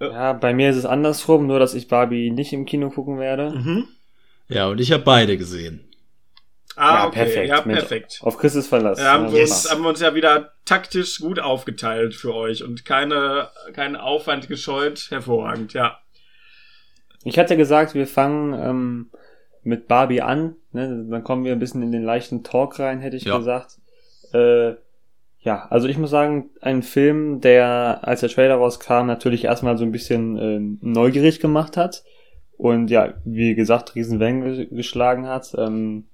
Ja, 0.01 0.33
bei 0.33 0.55
mir 0.55 0.71
ist 0.71 0.77
es 0.77 0.87
andersrum, 0.87 1.47
nur 1.47 1.59
dass 1.59 1.75
ich 1.75 1.89
Barbie 1.89 2.31
nicht 2.31 2.53
im 2.53 2.65
Kino 2.65 2.91
gucken 2.91 3.19
werde. 3.19 3.51
Mhm. 3.51 3.89
Ja, 4.49 4.69
und 4.69 4.81
ich 4.81 4.93
habe 4.93 5.03
beide 5.03 5.37
gesehen. 5.37 5.88
Ah, 6.79 6.95
Ja, 6.95 7.07
okay. 7.09 7.19
perfekt, 7.25 7.49
Ja, 7.49 7.63
Mensch. 7.65 7.79
perfekt. 7.81 8.19
Auf 8.23 8.39
Christus 8.39 8.67
Verlass. 8.69 8.99
Ja, 8.99 9.13
haben, 9.13 9.27
Ja, 9.27 9.33
wir 9.33 9.41
uns, 9.43 9.71
haben 9.71 9.83
wir 9.83 9.89
uns 9.89 10.01
ja 10.01 10.15
wieder 10.15 10.53
taktisch 10.65 11.19
gut 11.21 11.41
aufgeteilt 11.41 12.15
für 12.15 12.35
euch 12.35 12.63
und 12.63 12.85
keine, 12.85 13.49
keinen 13.75 13.97
Aufwand 13.97 14.49
gescheut. 14.49 15.07
Hervorragend, 15.11 15.73
ja. 15.75 15.99
Ich 17.25 17.39
hatte 17.39 17.57
gesagt, 17.57 17.95
wir 17.95 18.07
fangen 18.07 18.55
ähm, 18.55 19.11
mit 19.63 19.89
Barbie 19.89 20.23
an. 20.23 20.55
Ne? 20.73 21.07
Dann 21.11 21.25
kommen 21.25 21.45
wir 21.45 21.53
ein 21.53 21.59
bisschen 21.59 21.83
in 21.83 21.93
den 21.93 22.05
leichten 22.05 22.45
Talk 22.45 22.79
rein, 22.79 23.01
hätte 23.01 23.17
ich 23.17 23.25
Ja. 23.25 23.39
gesagt. 23.39 23.79
Äh, 24.33 24.75
ja, 25.41 25.67
also 25.71 25.89
ich 25.89 25.99
muss 25.99 26.11
sagen, 26.11 26.51
ein 26.61 26.83
Film, 26.83 27.41
der, 27.41 28.01
als 28.03 28.21
der 28.21 28.29
Trailer 28.29 28.57
rauskam, 28.57 29.07
natürlich 29.07 29.45
erstmal 29.45 29.79
so 29.79 29.85
ein 29.85 29.93
bisschen 29.93 30.37
ähm, 30.37 30.79
neugierig 30.81 31.41
gemacht 31.41 31.77
hat. 31.77 32.03
Und 32.57 32.89
ja, 32.91 33.15
wie 33.25 33.55
gesagt, 33.55 33.95
Riesenwellen 33.95 34.43
ge- 34.43 34.67
geschlagen 34.67 35.27
hat. 35.27 35.55
Ähm, 35.57 36.07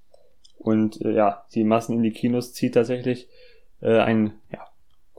und 0.64 1.00
äh, 1.02 1.12
ja, 1.12 1.44
die 1.54 1.64
Massen 1.64 1.96
in 1.96 2.02
die 2.02 2.12
Kinos 2.12 2.52
zieht 2.52 2.74
tatsächlich 2.74 3.28
äh, 3.80 3.98
ein 3.98 4.32
ja, 4.50 4.66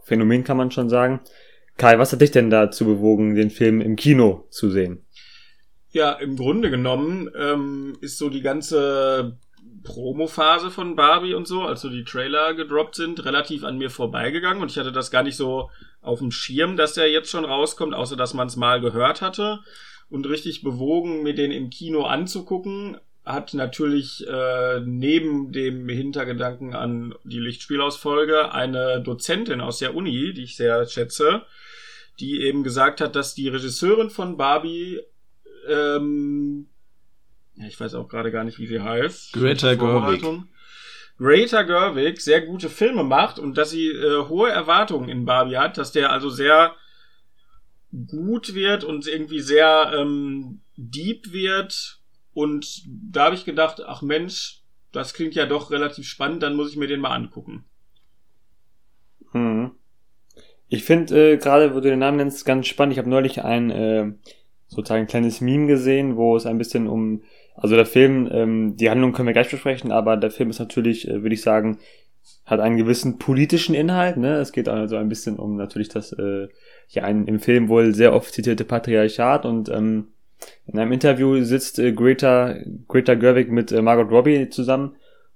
Phänomen, 0.03 0.43
kann 0.43 0.57
man 0.57 0.71
schon 0.71 0.89
sagen. 0.89 1.21
Kai, 1.77 1.99
was 1.99 2.11
hat 2.11 2.21
dich 2.21 2.31
denn 2.31 2.49
dazu 2.49 2.85
bewogen, 2.85 3.35
den 3.35 3.49
Film 3.49 3.81
im 3.81 3.95
Kino 3.95 4.45
zu 4.49 4.69
sehen? 4.69 5.05
Ja, 5.91 6.13
im 6.13 6.35
Grunde 6.35 6.69
genommen 6.69 7.29
ähm, 7.37 7.97
ist 8.01 8.17
so 8.17 8.29
die 8.29 8.41
ganze 8.41 9.37
Promo-Phase 9.83 10.71
von 10.71 10.95
Barbie 10.95 11.35
und 11.35 11.47
so, 11.47 11.61
als 11.61 11.81
so 11.81 11.89
die 11.89 12.03
Trailer 12.03 12.53
gedroppt 12.53 12.95
sind, 12.95 13.23
relativ 13.23 13.63
an 13.63 13.77
mir 13.77 13.89
vorbeigegangen 13.89 14.61
und 14.61 14.71
ich 14.71 14.77
hatte 14.77 14.91
das 14.91 15.11
gar 15.11 15.23
nicht 15.23 15.37
so 15.37 15.69
auf 16.01 16.19
dem 16.19 16.31
Schirm, 16.31 16.75
dass 16.75 16.93
der 16.93 17.09
jetzt 17.09 17.29
schon 17.29 17.45
rauskommt, 17.45 17.93
außer 17.93 18.15
dass 18.15 18.33
man 18.33 18.47
es 18.47 18.55
mal 18.55 18.81
gehört 18.81 19.21
hatte 19.21 19.59
und 20.09 20.27
richtig 20.27 20.63
bewogen, 20.63 21.23
mir 21.23 21.33
den 21.33 21.51
im 21.51 21.69
Kino 21.69 22.03
anzugucken, 22.03 22.97
hat 23.25 23.53
natürlich 23.53 24.25
äh, 24.27 24.81
neben 24.81 25.51
dem 25.51 25.89
Hintergedanken 25.89 26.75
an 26.75 27.15
die 27.23 27.39
Lichtspielausfolge 27.39 28.51
eine 28.51 29.01
Dozentin 29.01 29.61
aus 29.61 29.79
der 29.79 29.95
Uni, 29.95 30.33
die 30.33 30.43
ich 30.43 30.55
sehr 30.55 30.85
schätze, 30.87 31.43
die 32.19 32.41
eben 32.41 32.63
gesagt 32.63 33.01
hat, 33.01 33.15
dass 33.15 33.33
die 33.33 33.49
Regisseurin 33.49 34.09
von 34.09 34.37
Barbie 34.37 35.01
ähm, 35.67 36.67
ja, 37.55 37.67
ich 37.67 37.79
weiß 37.79 37.95
auch 37.95 38.07
gerade 38.07 38.31
gar 38.31 38.43
nicht, 38.43 38.59
wie 38.59 38.67
sie 38.67 38.81
heißt. 38.81 39.33
Greta 39.33 39.75
Gerwig. 39.75 40.23
Greta 41.17 41.61
Gerwig 41.61 42.21
sehr 42.21 42.41
gute 42.41 42.69
Filme 42.69 43.03
macht 43.03 43.39
und 43.39 43.57
dass 43.57 43.69
sie 43.69 43.87
äh, 43.87 44.27
hohe 44.27 44.49
Erwartungen 44.49 45.07
in 45.07 45.25
Barbie 45.25 45.57
hat, 45.57 45.77
dass 45.77 45.93
der 45.93 46.11
also 46.11 46.29
sehr 46.29 46.75
gut 48.07 48.53
wird 48.53 48.83
und 48.83 49.07
irgendwie 49.07 49.39
sehr 49.39 49.93
ähm, 49.95 50.59
deep 50.75 51.31
wird. 51.31 51.99
Und 52.35 52.83
da 52.85 53.25
habe 53.25 53.35
ich 53.35 53.45
gedacht, 53.45 53.81
ach 53.87 54.01
Mensch, 54.01 54.61
das 54.91 55.13
klingt 55.13 55.35
ja 55.35 55.45
doch 55.45 55.71
relativ 55.71 56.05
spannend, 56.05 56.43
dann 56.43 56.55
muss 56.55 56.69
ich 56.69 56.77
mir 56.77 56.87
den 56.87 56.99
mal 56.99 57.15
angucken. 57.15 57.63
Hm. 59.31 59.71
Ich 60.67 60.83
finde 60.83 61.33
äh, 61.33 61.37
gerade, 61.37 61.73
wo 61.73 61.79
du 61.79 61.89
den 61.89 61.99
Namen 61.99 62.17
nennst, 62.17 62.45
ganz 62.45 62.67
spannend. 62.67 62.91
Ich 62.91 62.99
habe 62.99 63.09
neulich 63.09 63.43
ein 63.43 63.71
äh, 63.71 64.11
sozusagen 64.67 65.03
ein 65.03 65.07
kleines 65.07 65.39
Meme 65.39 65.67
gesehen, 65.67 66.17
wo 66.17 66.35
es 66.35 66.45
ein 66.45 66.57
bisschen 66.57 66.87
um, 66.87 67.23
also 67.55 67.75
der 67.75 67.85
Film, 67.85 68.27
ähm, 68.31 68.75
die 68.75 68.89
Handlung 68.89 69.13
können 69.13 69.27
wir 69.27 69.33
gleich 69.33 69.49
besprechen, 69.49 69.93
aber 69.93 70.17
der 70.17 70.31
Film 70.31 70.49
ist 70.49 70.59
natürlich, 70.59 71.07
äh, 71.07 71.21
würde 71.21 71.35
ich 71.35 71.41
sagen, 71.41 71.79
hat 72.45 72.59
einen 72.59 72.75
gewissen 72.75 73.17
politischen 73.17 73.75
Inhalt, 73.75 74.17
ne? 74.17 74.39
Es 74.39 74.51
geht 74.51 74.67
also 74.67 74.97
ein 74.97 75.07
bisschen 75.07 75.37
um 75.37 75.55
natürlich 75.55 75.89
das, 75.89 76.11
äh, 76.11 76.49
ja, 76.89 77.03
ein 77.03 77.27
im 77.27 77.39
Film 77.39 77.69
wohl 77.69 77.95
sehr 77.95 78.13
oft 78.13 78.33
zitierte 78.33 78.65
Patriarchat 78.65 79.45
und 79.45 79.69
ähm, 79.69 80.09
in 80.67 80.79
einem 80.79 80.91
Interview 80.91 81.43
sitzt 81.43 81.79
äh, 81.79 81.91
Greta, 81.91 82.55
Greta 82.87 83.15
Gerwig 83.15 83.51
mit 83.51 83.71
äh, 83.71 83.81
Margot 83.81 84.11
Robbie 84.11 84.49
zusammen 84.49 84.95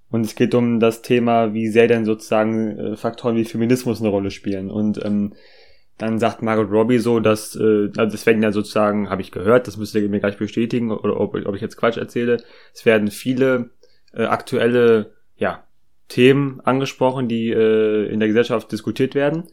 und 0.10 0.26
es 0.26 0.36
geht 0.36 0.56
um 0.56 0.80
das 0.80 1.02
Thema, 1.02 1.54
wie 1.54 1.68
sehr 1.68 1.88
denn 1.88 2.06
sozusagen 2.06 2.78
äh, 2.78 2.96
Faktoren 2.98 3.36
wie 3.36 3.46
Feminismus 3.46 4.00
eine 4.00 4.10
Rolle 4.10 4.32
spielen 4.32 4.70
und 4.70 5.04
ähm, 5.04 5.34
dann 6.00 6.18
sagt 6.18 6.42
Margot 6.42 6.72
Robbie 6.72 6.98
so, 6.98 7.20
dass, 7.20 7.56
äh, 7.56 7.90
also 7.98 8.16
es 8.16 8.26
werden 8.26 8.42
ja 8.42 8.52
sozusagen, 8.52 9.10
habe 9.10 9.22
ich 9.22 9.32
gehört, 9.32 9.68
das 9.68 9.78
müsst 9.78 9.94
ihr 9.96 10.08
mir 10.08 10.22
gleich 10.22 10.38
bestätigen, 10.38 10.92
oder 10.92 11.20
ob, 11.20 11.36
ob 11.36 11.56
ich 11.56 11.62
jetzt 11.62 11.76
Quatsch 11.76 11.98
erzähle, 11.98 12.38
es 12.74 12.86
werden 12.86 13.12
viele 13.12 13.72
äh, 14.14 14.24
aktuelle 14.24 15.12
ja, 15.36 15.66
Themen 16.08 16.62
angesprochen, 16.62 17.28
die 17.28 17.50
äh, 17.50 18.08
in 18.08 18.20
der 18.20 18.30
Gesellschaft 18.30 18.72
diskutiert 18.72 19.14
werden. 19.14 19.44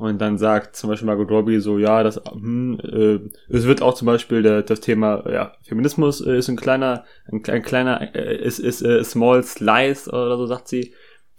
Und 0.00 0.18
dann 0.18 0.38
sagt 0.38 0.76
zum 0.76 0.88
Beispiel 0.88 1.06
Margot 1.06 1.30
Robbie 1.30 1.60
so, 1.60 1.76
ja, 1.76 2.02
das, 2.02 2.22
hm, 2.32 2.80
äh, 2.82 3.18
es 3.54 3.66
wird 3.66 3.82
auch 3.82 3.92
zum 3.92 4.06
Beispiel 4.06 4.42
der, 4.42 4.62
das 4.62 4.80
Thema, 4.80 5.30
ja, 5.30 5.52
Feminismus 5.62 6.22
äh, 6.22 6.38
ist 6.38 6.48
ein 6.48 6.56
kleiner, 6.56 7.04
ein, 7.30 7.42
ein 7.46 7.60
kleiner, 7.60 8.14
äh, 8.14 8.34
ist, 8.34 8.60
ist 8.60 8.80
äh, 8.80 9.04
small 9.04 9.42
slice 9.42 10.08
oder 10.08 10.38
so 10.38 10.46
sagt 10.46 10.68
sie. 10.68 10.94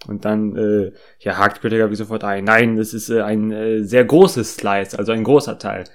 Und 0.08 0.26
dann 0.26 0.56
äh, 0.56 0.92
ja, 1.22 1.40
hakt 1.40 1.62
Peter 1.62 1.90
wie 1.90 1.96
sofort 1.96 2.24
ein, 2.24 2.44
nein, 2.44 2.78
das 2.78 2.94
ist 2.94 3.10
äh, 3.10 3.22
ein 3.22 3.52
äh, 3.52 3.84
sehr 3.84 4.06
großes 4.06 4.58
Slice, 4.58 4.96
also 4.96 5.12
ein 5.12 5.24
großer 5.24 5.58
Teil. 5.58 5.86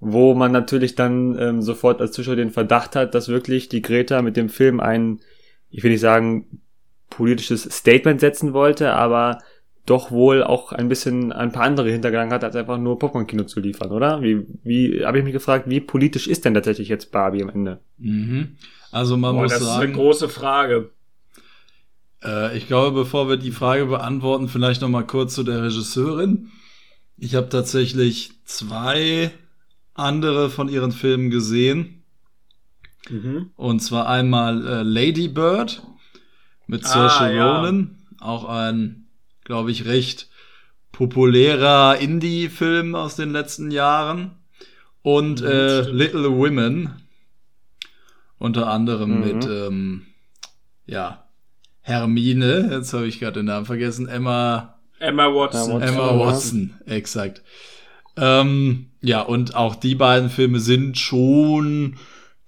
Wo 0.00 0.32
man 0.32 0.50
natürlich 0.50 0.94
dann 0.94 1.38
ähm, 1.38 1.60
sofort 1.60 2.00
als 2.00 2.12
Zuschauer 2.12 2.36
den 2.36 2.52
Verdacht 2.52 2.96
hat, 2.96 3.14
dass 3.14 3.28
wirklich 3.28 3.68
die 3.68 3.82
Greta 3.82 4.22
mit 4.22 4.38
dem 4.38 4.48
Film 4.48 4.80
ein, 4.80 5.20
ich 5.68 5.82
will 5.82 5.90
nicht 5.90 6.00
sagen, 6.00 6.62
politisches 7.10 7.64
Statement 7.64 8.20
setzen 8.20 8.54
wollte, 8.54 8.94
aber 8.94 9.40
doch 9.86 10.10
wohl 10.10 10.44
auch 10.44 10.72
ein 10.72 10.88
bisschen 10.88 11.32
ein 11.32 11.50
paar 11.52 11.64
andere 11.64 11.90
Hintergedanken 11.90 12.34
hat, 12.34 12.44
als 12.44 12.54
einfach 12.54 12.78
nur 12.78 12.98
Popcorn-Kino 12.98 13.44
zu 13.44 13.60
liefern, 13.60 13.90
oder? 13.90 14.22
Wie, 14.22 14.46
wie 14.62 15.04
habe 15.04 15.18
ich 15.18 15.24
mich 15.24 15.32
gefragt, 15.32 15.68
wie 15.68 15.80
politisch 15.80 16.28
ist 16.28 16.44
denn 16.44 16.54
tatsächlich 16.54 16.88
jetzt 16.88 17.10
Barbie 17.10 17.42
am 17.42 17.48
Ende? 17.48 17.80
Mhm. 17.98 18.56
Also 18.92 19.16
man 19.16 19.34
Boah, 19.34 19.42
muss 19.42 19.52
das 19.52 19.62
sagen, 19.62 19.74
ist 19.74 19.82
eine 19.82 19.92
große 19.92 20.28
Frage. 20.28 20.90
Äh, 22.22 22.56
ich 22.56 22.66
glaube, 22.66 22.92
bevor 22.92 23.28
wir 23.28 23.36
die 23.36 23.50
Frage 23.50 23.86
beantworten, 23.86 24.48
vielleicht 24.48 24.82
noch 24.82 24.88
mal 24.88 25.06
kurz 25.06 25.34
zu 25.34 25.42
der 25.42 25.62
Regisseurin. 25.62 26.50
Ich 27.16 27.34
habe 27.34 27.48
tatsächlich 27.48 28.32
zwei 28.44 29.30
andere 29.94 30.50
von 30.50 30.68
ihren 30.68 30.92
Filmen 30.92 31.30
gesehen. 31.30 32.02
Mhm. 33.10 33.50
Und 33.56 33.80
zwar 33.80 34.08
einmal 34.08 34.66
äh, 34.66 34.82
Lady 34.82 35.28
Bird 35.28 35.82
mit 36.66 36.84
Ah, 36.84 36.88
Saoirse 36.88 37.34
ja. 37.34 37.56
Ronan, 37.56 37.96
auch 38.20 38.44
ein, 38.48 39.01
glaube 39.44 39.70
ich, 39.70 39.84
recht 39.86 40.28
populärer 40.92 41.98
Indie-Film 41.98 42.94
aus 42.94 43.16
den 43.16 43.30
letzten 43.32 43.70
Jahren. 43.70 44.32
Und 45.02 45.40
Mhm, 45.40 45.46
äh. 45.48 45.80
Little 45.82 46.30
Women, 46.30 46.90
unter 48.38 48.68
anderem 48.68 49.18
Mhm. 49.18 49.20
mit, 49.20 49.46
ähm, 49.46 50.02
ja, 50.86 51.24
Hermine, 51.80 52.68
jetzt 52.70 52.92
habe 52.92 53.06
ich 53.06 53.18
gerade 53.18 53.40
den 53.40 53.46
Namen 53.46 53.66
vergessen, 53.66 54.06
Emma 54.08 54.78
Emma 55.00 55.26
Watson. 55.26 55.82
Emma. 55.82 56.16
Watson, 56.18 56.74
exakt. 56.86 57.42
Ähm, 58.16 58.90
ja, 59.00 59.22
und 59.22 59.56
auch 59.56 59.74
die 59.74 59.96
beiden 59.96 60.30
Filme 60.30 60.60
sind 60.60 60.96
schon, 60.96 61.96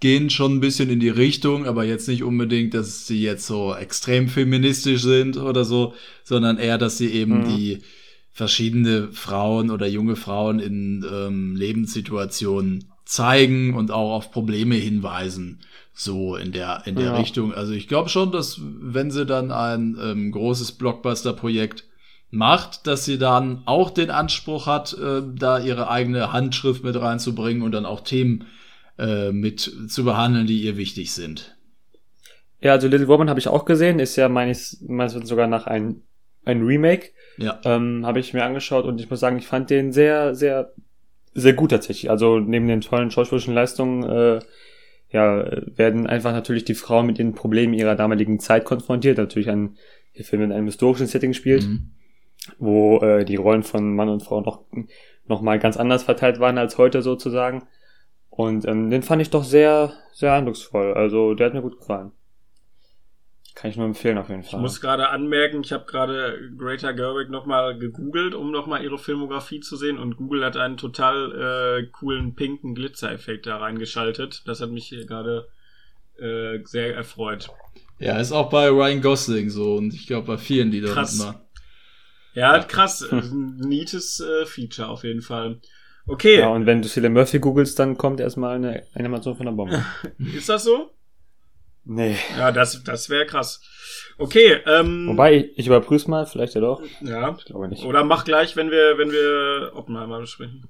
gehen 0.00 0.28
schon 0.30 0.56
ein 0.56 0.60
bisschen 0.60 0.90
in 0.90 1.00
die 1.00 1.08
Richtung, 1.08 1.66
aber 1.66 1.84
jetzt 1.84 2.08
nicht 2.08 2.22
unbedingt, 2.22 2.74
dass 2.74 3.06
sie 3.06 3.22
jetzt 3.22 3.46
so 3.46 3.74
extrem 3.74 4.28
feministisch 4.28 5.02
sind 5.02 5.36
oder 5.38 5.64
so, 5.64 5.94
sondern 6.24 6.58
eher, 6.58 6.78
dass 6.78 6.98
sie 6.98 7.08
eben 7.10 7.40
Mhm. 7.40 7.44
die 7.44 7.78
verschiedene 8.32 9.08
Frauen 9.12 9.70
oder 9.70 9.86
junge 9.86 10.16
Frauen 10.16 10.58
in 10.58 11.04
ähm, 11.10 11.54
Lebenssituationen 11.56 12.86
zeigen 13.04 13.74
und 13.74 13.90
auch 13.90 14.12
auf 14.14 14.32
Probleme 14.32 14.74
hinweisen, 14.74 15.60
so 15.92 16.36
in 16.36 16.50
der 16.52 16.82
in 16.86 16.96
der 16.96 17.06
Ja. 17.06 17.16
Richtung. 17.16 17.54
Also 17.54 17.72
ich 17.72 17.86
glaube 17.86 18.08
schon, 18.08 18.32
dass 18.32 18.60
wenn 18.60 19.10
sie 19.10 19.24
dann 19.24 19.52
ein 19.52 19.96
ähm, 20.02 20.32
großes 20.32 20.72
Blockbuster-Projekt 20.72 21.84
macht, 22.30 22.86
dass 22.88 23.04
sie 23.04 23.18
dann 23.18 23.62
auch 23.66 23.90
den 23.90 24.10
Anspruch 24.10 24.66
hat, 24.66 24.94
äh, 24.94 25.22
da 25.36 25.60
ihre 25.60 25.88
eigene 25.88 26.32
Handschrift 26.32 26.82
mit 26.82 26.96
reinzubringen 26.96 27.62
und 27.62 27.72
dann 27.72 27.86
auch 27.86 28.00
Themen 28.00 28.46
äh, 28.98 29.32
mit 29.32 29.60
zu 29.88 30.04
behandeln, 30.04 30.46
die 30.46 30.62
ihr 30.62 30.76
wichtig 30.76 31.12
sind. 31.12 31.56
Ja, 32.60 32.72
also 32.72 32.88
Little 32.88 33.08
Woman 33.08 33.28
habe 33.28 33.40
ich 33.40 33.48
auch 33.48 33.64
gesehen, 33.64 33.98
ist 33.98 34.16
ja 34.16 34.28
meines, 34.28 34.80
meines 34.86 35.14
Wissens 35.14 35.28
sogar 35.28 35.46
nach 35.46 35.66
ein, 35.66 36.02
ein 36.44 36.62
Remake. 36.62 37.10
Ja. 37.36 37.60
Ähm, 37.64 38.06
habe 38.06 38.20
ich 38.20 38.32
mir 38.32 38.44
angeschaut 38.44 38.84
und 38.84 39.00
ich 39.00 39.10
muss 39.10 39.20
sagen, 39.20 39.38
ich 39.38 39.46
fand 39.46 39.68
den 39.70 39.92
sehr, 39.92 40.34
sehr, 40.34 40.72
sehr 41.34 41.52
gut 41.52 41.72
tatsächlich. 41.72 42.10
Also 42.10 42.38
neben 42.38 42.68
den 42.68 42.80
tollen 42.80 43.10
schauspielerischen 43.10 43.54
Leistungen 43.54 44.04
äh, 44.04 44.40
ja, 45.10 45.44
werden 45.76 46.06
einfach 46.06 46.32
natürlich 46.32 46.64
die 46.64 46.74
Frauen 46.74 47.06
mit 47.06 47.18
den 47.18 47.34
Problemen 47.34 47.74
ihrer 47.74 47.96
damaligen 47.96 48.40
Zeit 48.40 48.64
konfrontiert. 48.64 49.18
Natürlich 49.18 49.50
ein 49.50 49.76
der 50.16 50.24
Film 50.24 50.42
in 50.42 50.52
einem 50.52 50.66
historischen 50.66 51.06
Setting 51.06 51.32
spielt, 51.32 51.64
Mhm. 51.64 51.90
wo 52.58 52.98
äh, 53.00 53.24
die 53.24 53.36
Rollen 53.36 53.62
von 53.62 53.94
Mann 53.94 54.08
und 54.08 54.22
Frau 54.22 54.40
noch, 54.40 54.60
noch 55.26 55.42
mal 55.42 55.58
ganz 55.58 55.76
anders 55.76 56.04
verteilt 56.04 56.38
waren 56.40 56.58
als 56.58 56.78
heute 56.78 57.02
sozusagen. 57.02 57.64
Und 58.36 58.66
ähm, 58.66 58.90
den 58.90 59.02
fand 59.02 59.22
ich 59.22 59.30
doch 59.30 59.44
sehr, 59.44 59.92
sehr 60.12 60.32
eindrucksvoll. 60.32 60.94
Also 60.94 61.34
der 61.34 61.46
hat 61.46 61.54
mir 61.54 61.62
gut 61.62 61.78
gefallen. 61.78 62.10
Kann 63.54 63.70
ich 63.70 63.76
nur 63.76 63.86
empfehlen 63.86 64.18
auf 64.18 64.28
jeden 64.28 64.40
Ich 64.40 64.50
Fall. 64.50 64.60
muss 64.60 64.80
gerade 64.80 65.10
anmerken, 65.10 65.60
ich 65.62 65.72
habe 65.72 65.84
gerade 65.84 66.50
Greta 66.58 66.90
Gerwig 66.90 67.30
nochmal 67.30 67.78
gegoogelt, 67.78 68.34
um 68.34 68.50
nochmal 68.50 68.82
ihre 68.82 68.98
Filmografie 68.98 69.60
zu 69.60 69.76
sehen 69.76 69.98
und 69.98 70.16
Google 70.16 70.44
hat 70.44 70.56
einen 70.56 70.76
total 70.76 71.78
äh, 71.80 71.86
coolen 71.92 72.34
pinken 72.34 72.74
Glitzereffekt 72.74 73.46
da 73.46 73.58
reingeschaltet. 73.58 74.42
Das 74.46 74.60
hat 74.60 74.70
mich 74.70 74.86
hier 74.88 75.06
gerade 75.06 75.46
äh, 76.18 76.58
sehr 76.64 76.96
erfreut. 76.96 77.50
Ja, 78.00 78.18
ist 78.18 78.32
auch 78.32 78.50
bei 78.50 78.68
Ryan 78.68 79.00
Gosling 79.00 79.50
so 79.50 79.76
und 79.76 79.94
ich 79.94 80.08
glaube 80.08 80.26
bei 80.26 80.38
vielen, 80.38 80.72
die 80.72 80.80
da 80.80 80.92
Krass. 80.92 81.16
mitmachen. 81.16 81.40
Ja, 82.34 82.58
krass. 82.64 83.02
äh, 83.12 83.14
Ein 83.14 83.56
neates 83.58 84.18
äh, 84.18 84.46
Feature 84.46 84.88
auf 84.88 85.04
jeden 85.04 85.22
Fall. 85.22 85.60
Okay, 86.06 86.40
Ja, 86.40 86.48
und 86.48 86.66
wenn 86.66 86.82
du 86.82 86.88
Cillian 86.88 87.12
Murphy 87.14 87.38
googelst, 87.38 87.78
dann 87.78 87.96
kommt 87.96 88.20
erstmal 88.20 88.56
eine 88.56 88.84
Animation 88.94 89.36
von 89.36 89.46
der 89.46 89.52
Bombe. 89.52 89.84
ist 90.36 90.48
das 90.48 90.64
so? 90.64 90.90
nee. 91.84 92.16
Ja, 92.36 92.52
das, 92.52 92.82
das 92.84 93.08
wäre 93.10 93.26
krass. 93.26 93.60
Okay, 94.16 94.58
ähm, 94.66 95.08
Wobei, 95.08 95.34
ich, 95.34 95.58
ich 95.58 95.66
überprüf's 95.66 96.06
mal, 96.06 96.26
vielleicht 96.26 96.54
ja 96.54 96.60
doch. 96.60 96.82
ja. 97.00 97.34
Ich 97.38 97.44
glaube 97.46 97.68
nicht. 97.68 97.84
Oder 97.84 98.04
mach 98.04 98.24
gleich, 98.24 98.54
wenn 98.56 98.70
wir, 98.70 98.96
wenn 98.96 99.10
wir 99.10 99.72
Oppenheimer 99.74 100.20
besprechen. 100.20 100.68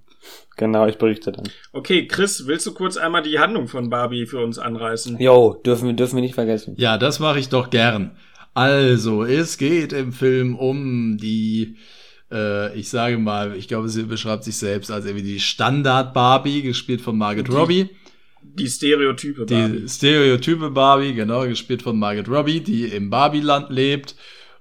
Genau, 0.57 0.87
ich 0.87 0.99
berichte 0.99 1.33
dann. 1.33 1.49
Okay, 1.73 2.07
Chris, 2.07 2.47
willst 2.47 2.65
du 2.67 2.73
kurz 2.73 2.97
einmal 2.97 3.23
die 3.23 3.39
Handlung 3.39 3.69
von 3.69 3.91
Barbie 3.91 4.27
für 4.27 4.39
uns 4.39 4.59
anreißen? 4.59 5.19
Jo, 5.21 5.61
dürfen 5.67 5.89
wir, 5.89 5.95
dürfen 5.95 6.17
wir 6.17 6.23
nicht 6.23 6.35
vergessen. 6.35 6.75
Ja, 6.79 6.97
das 6.97 7.19
mache 7.21 7.39
ich 7.39 7.49
doch 7.49 7.71
gern. 7.71 8.17
Also, 8.55 9.25
es 9.25 9.59
geht 9.59 9.93
im 9.93 10.13
Film 10.13 10.57
um 10.57 11.19
die, 11.19 11.77
äh, 12.33 12.77
ich 12.79 12.89
sage 12.89 13.19
mal, 13.19 13.57
ich 13.57 13.69
glaube, 13.69 13.89
sie 13.89 14.03
beschreibt 14.05 14.45
sich 14.45 14.57
selbst 14.57 14.91
als 14.91 15.05
irgendwie 15.07 15.25
die 15.25 15.41
Standard-Barbie, 15.41 16.63
gespielt 16.63 17.01
von 17.01 17.17
Margaret 17.19 17.49
Die- 17.49 17.53
Robbie. 17.53 17.89
Die 18.43 18.69
Stereotype. 18.69 19.47
Die 19.47 19.55
Barbie. 19.55 19.89
Stereotype 19.89 20.71
Barbie, 20.71 21.15
genau, 21.15 21.47
gespielt 21.47 21.83
von 21.83 21.99
Margaret 21.99 22.29
Robbie, 22.29 22.61
die 22.61 22.85
im 22.85 23.09
Barbieland 23.11 23.71
lebt. 23.71 24.15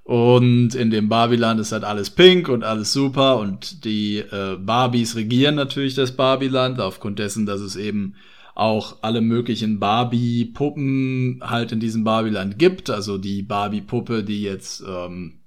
Und 0.05 0.73
in 0.75 0.89
dem 0.89 1.07
Barbieland 1.09 1.59
ist 1.61 1.71
halt 1.71 1.83
alles 1.85 2.09
pink 2.09 2.49
und 2.49 2.63
alles 2.63 2.91
super. 2.91 3.37
Und 3.37 3.85
die 3.85 4.17
äh, 4.17 4.57
Barbies 4.59 5.15
regieren 5.15 5.55
natürlich 5.55 5.95
das 5.95 6.13
Barbieland, 6.15 6.79
aufgrund 6.81 7.19
dessen, 7.19 7.45
dass 7.45 7.61
es 7.61 7.75
eben 7.75 8.15
auch 8.55 8.97
alle 9.01 9.21
möglichen 9.21 9.79
Barbie-Puppen 9.79 11.41
halt 11.43 11.71
in 11.71 11.79
diesem 11.79 12.03
Barbieland 12.03 12.59
gibt. 12.59 12.89
Also 12.89 13.17
die 13.17 13.43
Barbie-Puppe, 13.43 14.23
die 14.23 14.41
jetzt, 14.43 14.83
ähm, 14.87 15.39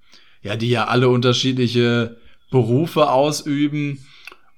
ja, 0.46 0.56
die 0.56 0.70
ja 0.70 0.86
alle 0.86 1.08
unterschiedliche 1.08 2.16
Berufe 2.50 3.10
ausüben. 3.10 3.98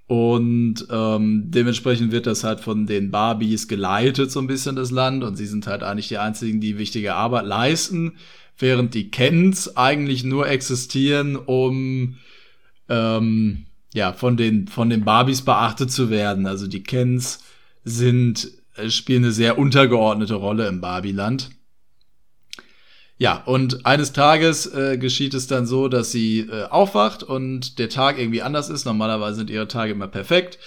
Und 0.06 0.86
ähm, 0.90 1.44
dementsprechend 1.46 2.12
wird 2.12 2.26
das 2.26 2.44
halt 2.44 2.60
von 2.60 2.86
den 2.86 3.10
Barbies 3.10 3.68
geleitet, 3.68 4.30
so 4.30 4.40
ein 4.40 4.46
bisschen 4.46 4.76
das 4.76 4.90
Land. 4.90 5.24
Und 5.24 5.36
sie 5.36 5.46
sind 5.46 5.66
halt 5.66 5.82
eigentlich 5.82 6.08
die 6.08 6.18
einzigen, 6.18 6.60
die 6.60 6.78
wichtige 6.78 7.14
Arbeit 7.14 7.46
leisten, 7.46 8.12
während 8.58 8.94
die 8.94 9.10
Kens 9.10 9.76
eigentlich 9.76 10.24
nur 10.24 10.48
existieren, 10.48 11.36
um 11.36 12.16
ähm, 12.88 13.66
ja 13.94 14.12
von 14.12 14.36
den 14.36 14.68
von 14.68 14.90
den 14.90 15.04
Barbies 15.04 15.42
beachtet 15.42 15.90
zu 15.90 16.10
werden. 16.10 16.46
Also 16.46 16.66
die 16.66 16.82
Kens 16.82 17.44
sind 17.84 18.48
äh, 18.76 18.90
spielen 18.90 19.24
eine 19.24 19.32
sehr 19.32 19.58
untergeordnete 19.58 20.34
Rolle 20.34 20.68
im 20.68 20.80
Barbieland. 20.80 21.50
Ja, 23.20 23.42
und 23.44 23.84
eines 23.84 24.12
Tages 24.12 24.66
äh, 24.66 24.96
geschieht 24.96 25.34
es 25.34 25.48
dann 25.48 25.66
so, 25.66 25.88
dass 25.88 26.12
sie 26.12 26.40
äh, 26.40 26.64
aufwacht 26.70 27.24
und 27.24 27.80
der 27.80 27.88
Tag 27.88 28.16
irgendwie 28.16 28.42
anders 28.42 28.70
ist. 28.70 28.84
Normalerweise 28.84 29.38
sind 29.38 29.50
ihre 29.50 29.66
Tage 29.66 29.92
immer 29.92 30.06
perfekt. 30.06 30.58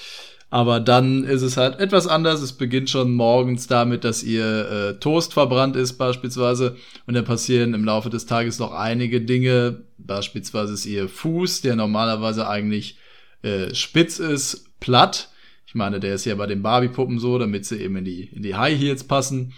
Aber 0.49 0.81
dann 0.81 1.23
ist 1.23 1.43
es 1.43 1.55
halt 1.55 1.79
etwas 1.79 2.07
anders. 2.07 2.41
Es 2.41 2.51
beginnt 2.51 2.89
schon 2.89 3.13
morgens 3.13 3.67
damit, 3.67 4.03
dass 4.03 4.21
ihr 4.21 4.69
äh, 4.69 4.99
Toast 4.99 5.31
verbrannt 5.31 5.77
ist 5.77 5.93
beispielsweise. 5.93 6.75
Und 7.07 7.13
dann 7.13 7.23
passieren 7.23 7.73
im 7.73 7.85
Laufe 7.85 8.09
des 8.09 8.25
Tages 8.25 8.59
noch 8.59 8.73
einige 8.73 9.21
Dinge. 9.21 9.85
Beispielsweise 9.97 10.73
ist 10.73 10.85
ihr 10.85 11.07
Fuß, 11.07 11.61
der 11.61 11.77
normalerweise 11.77 12.49
eigentlich 12.49 12.97
äh, 13.43 13.73
spitz 13.73 14.19
ist, 14.19 14.77
platt. 14.81 15.29
Ich 15.65 15.73
meine, 15.73 16.01
der 16.01 16.15
ist 16.15 16.25
ja 16.25 16.35
bei 16.35 16.47
den 16.47 16.61
Barbie-Puppen 16.61 17.17
so, 17.17 17.39
damit 17.39 17.65
sie 17.65 17.77
eben 17.77 17.95
in 17.95 18.03
die, 18.03 18.23
in 18.23 18.43
die 18.43 18.55
High 18.55 18.77
Heels 18.77 19.05
passen. 19.05 19.53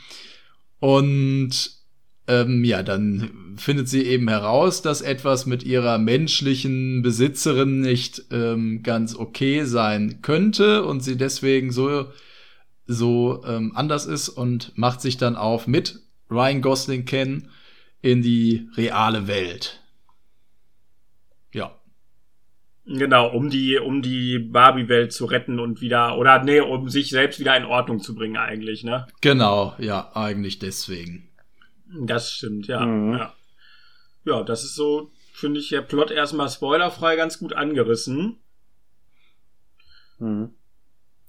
Und 0.80 1.83
ähm, 2.28 2.64
ja, 2.64 2.84
dann 2.84 3.56
findet 3.58 3.90
sie 3.90 4.04
eben 4.04 4.28
heraus, 4.30 4.82
dass 4.82 5.02
etwas 5.02 5.46
mit 5.46 5.64
ihrer 5.64 5.98
menschlichen 5.98 7.02
Besitzerin 7.02 7.82
nicht 7.82 8.24
ähm, 8.32 8.82
ganz 8.84 9.16
okay 9.16 9.66
sein 9.66 10.20
könnte 10.22 10.86
und 10.86 11.02
sie 11.02 11.18
deswegen 11.18 11.72
so 11.72 12.08
so 12.86 13.44
ähm, 13.46 13.72
anders 13.76 14.06
ist 14.06 14.30
und 14.30 14.78
macht 14.78 15.02
sich 15.02 15.18
dann 15.18 15.36
auf 15.36 15.68
mit 15.68 16.00
Ryan 16.30 16.62
Gosling 16.62 17.06
kennen 17.06 17.50
in 18.02 18.22
die 18.22 18.70
reale 18.76 19.28
Welt. 19.28 19.82
Ja. 21.54 21.80
Genau, 22.86 23.30
um 23.30 23.50
die, 23.50 23.78
um 23.78 24.02
die 24.02 24.40
Barbie-Welt 24.40 25.14
zu 25.14 25.26
retten 25.26 25.60
und 25.60 25.80
wieder, 25.80 26.18
oder 26.18 26.44
nee, 26.44 26.60
um 26.60 26.90
sich 26.90 27.10
selbst 27.10 27.40
wieder 27.40 27.56
in 27.56 27.64
Ordnung 27.64 28.02
zu 28.02 28.14
bringen 28.14 28.36
eigentlich, 28.36 28.84
ne? 28.84 29.08
Genau, 29.22 29.74
ja, 29.80 30.12
eigentlich 30.14 30.60
deswegen. 30.60 31.30
Das 32.02 32.32
stimmt, 32.32 32.68
ja. 32.68 32.86
Mhm. 32.86 33.14
Ja, 33.14 33.34
ja 34.26 34.44
das 34.44 34.64
ist 34.64 34.76
so, 34.76 35.12
finde 35.34 35.60
ich, 35.60 35.70
der 35.70 35.82
Plot 35.82 36.12
erstmal 36.12 36.50
spoilerfrei 36.50 37.16
ganz 37.16 37.40
gut 37.40 37.54
angerissen. 37.54 38.38
Mhm. 40.20 40.52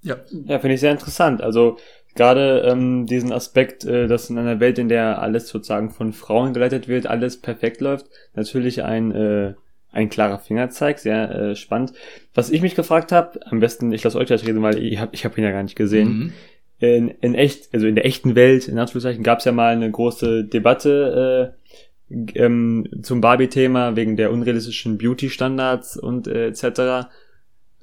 Ja. 0.03 0.17
Ja, 0.47 0.59
finde 0.59 0.75
ich 0.75 0.81
sehr 0.81 0.93
interessant. 0.93 1.43
Also 1.43 1.79
gerade 2.15 2.61
ähm, 2.67 3.07
diesen 3.07 3.33
Aspekt, 3.33 3.85
äh, 3.85 4.07
dass 4.07 4.31
in 4.31 4.39
einer 4.39 4.61
Welt, 4.61 4.79
in 4.79 4.89
der 4.89 5.21
alles 5.21 5.49
sozusagen 5.49 5.91
von 5.91 6.13
Frauen 6.13 6.53
geleitet 6.53 6.89
wird, 6.89 7.07
alles 7.07 7.41
perfekt 7.41 7.81
läuft, 7.81 8.07
natürlich 8.35 8.83
ein 8.83 9.13
äh, 9.13 9.55
ein 9.95 10.09
klarer 10.09 10.41
Fingerzeig, 10.41 10.99
sehr 10.99 11.31
äh, 11.31 11.57
spannend. 11.57 11.93
Was 12.35 12.51
ich 12.51 12.63
mich 12.63 12.75
gefragt 12.75 13.13
habe, 13.13 13.39
am 13.47 13.61
besten, 13.61 13.93
ich 13.93 14.03
lasse 14.03 14.19
euch 14.19 14.29
das 14.29 14.45
reden, 14.45 14.61
weil 14.61 14.83
ich 14.83 14.99
habe 14.99 15.15
ich 15.15 15.25
hab 15.25 15.39
ihn 15.39 15.45
ja 15.45 15.53
gar 15.53 15.63
nicht 15.63 15.77
gesehen. 15.77 16.09
Mhm. 16.09 16.33
In, 16.79 17.09
in 17.09 17.35
echt, 17.35 17.73
also 17.73 17.87
in 17.87 17.95
der 17.95 18.05
echten 18.05 18.35
Welt, 18.35 18.69
in 18.69 18.79
Anführungszeichen, 18.79 19.23
gab 19.23 19.39
es 19.39 19.45
ja 19.45 19.53
mal 19.53 19.73
eine 19.73 19.91
große 19.91 20.45
Debatte 20.45 21.55
äh, 22.11 22.35
ähm, 22.35 22.87
zum 23.03 23.21
Barbie-Thema 23.21 23.97
wegen 23.97 24.17
der 24.17 24.33
unrealistischen 24.33 24.99
Beauty-Standards 24.99 25.97
und 25.97 26.27
äh, 26.27 26.49
etc. 26.49 27.09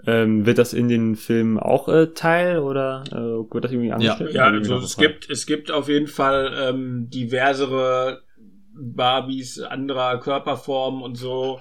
Ähm, 0.05 0.45
wird 0.45 0.57
das 0.57 0.73
in 0.73 0.89
den 0.89 1.15
Filmen 1.15 1.59
auch 1.59 1.87
äh, 1.87 2.07
Teil 2.07 2.59
oder 2.59 3.03
äh, 3.11 3.53
wird 3.53 3.63
das 3.63 3.71
irgendwie 3.71 3.91
angestellt? 3.91 4.33
Ja, 4.33 4.51
irgendwie 4.51 4.73
also 4.73 4.85
es 4.85 4.97
gibt, 4.97 5.29
es 5.29 5.45
gibt 5.45 5.71
auf 5.71 5.87
jeden 5.87 6.07
Fall 6.07 6.53
ähm, 6.59 7.09
diversere 7.09 8.23
Barbies 8.73 9.59
anderer 9.61 10.19
Körperformen 10.19 11.01
und 11.01 11.15
so. 11.15 11.59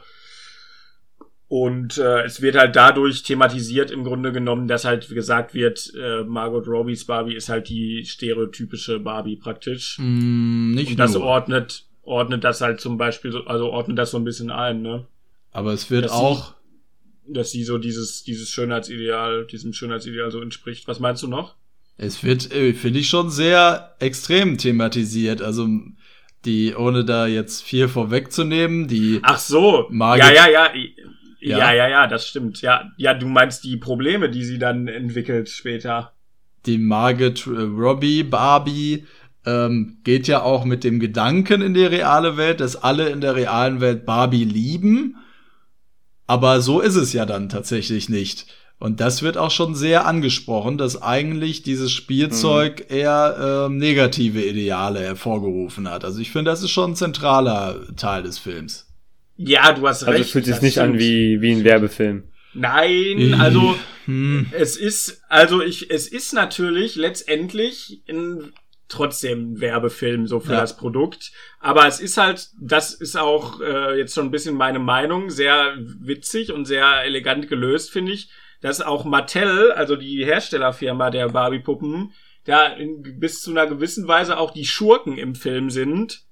Und 1.52 1.98
äh, 1.98 2.22
es 2.22 2.40
wird 2.42 2.54
halt 2.54 2.76
dadurch 2.76 3.24
thematisiert 3.24 3.90
im 3.90 4.04
Grunde 4.04 4.30
genommen, 4.30 4.68
dass 4.68 4.84
halt 4.84 5.08
gesagt 5.08 5.52
wird, 5.52 5.92
äh, 6.00 6.22
Margot 6.22 6.68
Robbies 6.68 7.06
Barbie 7.06 7.34
ist 7.34 7.48
halt 7.48 7.68
die 7.68 8.04
stereotypische 8.06 9.00
Barbie 9.00 9.34
praktisch. 9.34 9.98
Mm, 9.98 10.70
nicht 10.74 10.92
Und 10.92 10.96
das 11.00 11.14
nur. 11.14 11.24
ordnet, 11.24 11.86
ordnet 12.02 12.44
das 12.44 12.60
halt 12.60 12.80
zum 12.80 12.98
Beispiel, 12.98 13.32
so, 13.32 13.40
also 13.46 13.68
ordnet 13.68 13.98
das 13.98 14.12
so 14.12 14.18
ein 14.18 14.22
bisschen 14.22 14.52
ein, 14.52 14.80
ne? 14.82 15.08
Aber 15.50 15.72
es 15.72 15.90
wird 15.90 16.04
dass 16.04 16.12
auch, 16.12 16.54
Dass 17.26 17.50
sie 17.50 17.64
so 17.64 17.78
dieses, 17.78 18.22
dieses 18.22 18.48
Schönheitsideal, 18.50 19.44
diesem 19.46 19.72
Schönheitsideal 19.72 20.30
so 20.30 20.40
entspricht. 20.40 20.86
Was 20.86 21.00
meinst 21.00 21.24
du 21.24 21.26
noch? 21.26 21.56
es 21.96 22.22
wird, 22.22 22.52
äh, 22.54 22.74
finde 22.74 23.00
ich, 23.00 23.08
schon 23.08 23.28
sehr 23.28 23.96
extrem 23.98 24.56
thematisiert. 24.56 25.42
Also 25.42 25.68
die, 26.44 26.76
ohne 26.76 27.04
da 27.04 27.26
jetzt 27.26 27.62
viel 27.64 27.88
vorwegzunehmen, 27.88 28.86
die 28.86 29.18
Ach 29.24 29.38
so. 29.40 29.88
Margit- 29.90 30.24
Ja, 30.32 30.48
ja, 30.48 30.48
ja. 30.48 30.72
Ja, 31.40 31.58
Ja? 31.58 31.72
ja, 31.72 31.88
ja, 31.88 32.06
das 32.06 32.26
stimmt. 32.26 32.60
Ja, 32.62 32.90
ja, 32.96 33.14
du 33.14 33.26
meinst 33.26 33.64
die 33.64 33.76
Probleme, 33.76 34.28
die 34.30 34.44
sie 34.44 34.58
dann 34.58 34.88
entwickelt 34.88 35.48
später. 35.48 36.12
die 36.66 36.78
Margaret 36.78 37.46
äh, 37.46 37.50
Robbie 37.60 38.22
Barbie 38.22 39.06
ähm, 39.46 39.98
geht 40.04 40.28
ja 40.28 40.42
auch 40.42 40.64
mit 40.66 40.84
dem 40.84 41.00
Gedanken 41.00 41.62
in 41.62 41.72
die 41.72 41.84
reale 41.84 42.36
Welt, 42.36 42.60
dass 42.60 42.76
alle 42.76 43.08
in 43.08 43.22
der 43.22 43.34
realen 43.34 43.80
Welt 43.80 44.04
Barbie 44.04 44.44
lieben. 44.44 45.16
Aber 46.26 46.60
so 46.60 46.80
ist 46.80 46.96
es 46.96 47.12
ja 47.14 47.24
dann 47.26 47.48
tatsächlich 47.48 48.08
nicht. 48.08 48.46
Und 48.78 49.00
das 49.00 49.22
wird 49.22 49.36
auch 49.36 49.50
schon 49.50 49.74
sehr 49.74 50.06
angesprochen, 50.06 50.78
dass 50.78 51.00
eigentlich 51.02 51.62
dieses 51.62 51.92
Spielzeug 51.92 52.86
eher 52.90 53.66
ähm, 53.66 53.76
negative 53.78 54.42
Ideale 54.42 55.00
hervorgerufen 55.00 55.88
hat. 55.90 56.04
Also 56.04 56.20
ich 56.20 56.30
finde, 56.30 56.50
das 56.50 56.62
ist 56.62 56.70
schon 56.70 56.92
ein 56.92 56.96
zentraler 56.96 57.94
Teil 57.96 58.22
des 58.22 58.38
Films. 58.38 58.89
Ja, 59.42 59.72
du 59.72 59.86
hast 59.88 60.02
Also 60.04 60.18
recht. 60.18 60.30
fühlt 60.32 60.44
sich 60.44 60.60
nicht 60.60 60.78
an 60.78 60.90
stimmt. 60.90 61.00
wie, 61.00 61.40
wie 61.40 61.52
ein 61.52 61.64
Werbefilm. 61.64 62.24
Nein, 62.52 63.36
also 63.40 63.76
Hm. 64.06 64.46
es 64.52 64.76
ist, 64.76 65.22
also 65.28 65.62
ich, 65.62 65.90
es 65.90 66.08
ist 66.08 66.32
natürlich 66.34 66.96
letztendlich 66.96 68.02
ein 68.08 68.52
trotzdem 68.88 69.52
ein 69.52 69.60
Werbefilm 69.60 70.26
so 70.26 70.40
für 70.40 70.52
Ja. 70.54 70.60
das 70.60 70.76
Produkt. 70.76 71.30
Aber 71.60 71.86
es 71.86 72.00
ist 72.00 72.16
halt, 72.16 72.48
das 72.60 72.92
ist 72.92 73.16
auch 73.16 73.60
äh, 73.60 73.96
jetzt 73.96 74.14
schon 74.14 74.26
ein 74.26 74.30
bisschen 74.32 74.56
meine 74.56 74.80
Meinung, 74.80 75.30
sehr 75.30 75.74
witzig 76.00 76.52
und 76.52 76.64
sehr 76.64 77.04
elegant 77.04 77.46
gelöst, 77.48 77.92
finde 77.92 78.12
ich, 78.12 78.30
dass 78.60 78.80
auch 78.82 79.04
Mattel, 79.04 79.70
also 79.72 79.94
die 79.94 80.24
Herstellerfirma 80.24 81.10
der 81.10 81.28
Barbie-Puppen, 81.28 82.12
da 82.46 82.66
in, 82.66 83.20
bis 83.20 83.40
zu 83.42 83.52
einer 83.52 83.66
gewissen 83.68 84.08
Weise 84.08 84.38
auch 84.38 84.50
die 84.50 84.66
Schurken 84.66 85.16
im 85.18 85.36
Film 85.36 85.70
sind. 85.70 86.24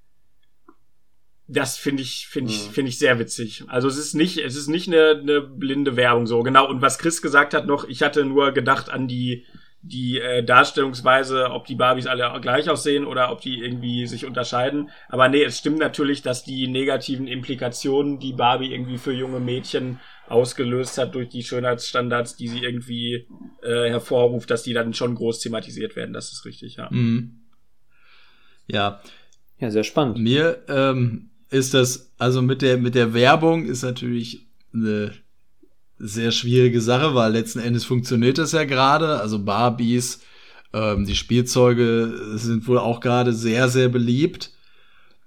Das 1.50 1.78
finde 1.78 2.02
ich, 2.02 2.26
finde 2.28 2.52
ich, 2.52 2.68
Mhm. 2.68 2.72
finde 2.72 2.88
ich 2.90 2.98
sehr 2.98 3.18
witzig. 3.18 3.64
Also 3.68 3.88
es 3.88 3.96
ist 3.96 4.14
nicht, 4.14 4.36
es 4.36 4.54
ist 4.54 4.68
nicht 4.68 4.86
eine, 4.86 5.18
eine 5.20 5.40
blinde 5.40 5.96
Werbung 5.96 6.26
so. 6.26 6.42
Genau. 6.42 6.68
Und 6.68 6.82
was 6.82 6.98
Chris 6.98 7.22
gesagt 7.22 7.54
hat 7.54 7.66
noch, 7.66 7.88
ich 7.88 8.02
hatte 8.02 8.24
nur 8.26 8.52
gedacht 8.52 8.90
an 8.90 9.08
die, 9.08 9.46
die 9.80 10.18
äh, 10.18 10.42
Darstellungsweise, 10.44 11.50
ob 11.50 11.64
die 11.66 11.76
Barbies 11.76 12.06
alle 12.06 12.38
gleich 12.42 12.68
aussehen 12.68 13.06
oder 13.06 13.32
ob 13.32 13.40
die 13.40 13.60
irgendwie 13.60 14.06
sich 14.06 14.26
unterscheiden. 14.26 14.90
Aber 15.08 15.28
nee, 15.28 15.42
es 15.42 15.56
stimmt 15.56 15.78
natürlich, 15.78 16.20
dass 16.20 16.44
die 16.44 16.66
negativen 16.68 17.26
Implikationen, 17.26 18.18
die 18.18 18.32
Barbie 18.34 18.72
irgendwie 18.74 18.98
für 18.98 19.12
junge 19.14 19.40
Mädchen 19.40 20.00
ausgelöst 20.26 20.98
hat 20.98 21.14
durch 21.14 21.30
die 21.30 21.42
Schönheitsstandards, 21.44 22.36
die 22.36 22.48
sie 22.48 22.58
irgendwie 22.62 23.26
äh, 23.62 23.88
hervorruft, 23.88 24.50
dass 24.50 24.64
die 24.64 24.74
dann 24.74 24.92
schon 24.92 25.14
groß 25.14 25.40
thematisiert 25.40 25.96
werden. 25.96 26.12
Das 26.12 26.30
ist 26.32 26.44
richtig, 26.44 26.76
ja. 26.76 26.88
Mhm. 26.90 27.40
Ja, 28.66 29.00
Ja, 29.60 29.70
sehr 29.70 29.84
spannend. 29.84 30.18
Mir 30.18 30.62
ähm, 30.68 31.30
ist 31.50 31.74
das, 31.74 32.12
also 32.18 32.42
mit 32.42 32.62
der, 32.62 32.78
mit 32.78 32.94
der 32.94 33.14
Werbung 33.14 33.66
ist 33.66 33.82
natürlich 33.82 34.46
eine 34.72 35.12
sehr 35.98 36.30
schwierige 36.30 36.80
Sache, 36.80 37.14
weil 37.14 37.32
letzten 37.32 37.58
Endes 37.58 37.84
funktioniert 37.84 38.38
das 38.38 38.52
ja 38.52 38.64
gerade. 38.64 39.20
Also 39.20 39.38
Barbies, 39.38 40.20
ähm, 40.72 41.06
die 41.06 41.16
Spielzeuge 41.16 42.32
sind 42.34 42.68
wohl 42.68 42.78
auch 42.78 43.00
gerade 43.00 43.32
sehr, 43.32 43.68
sehr 43.68 43.88
beliebt. 43.88 44.52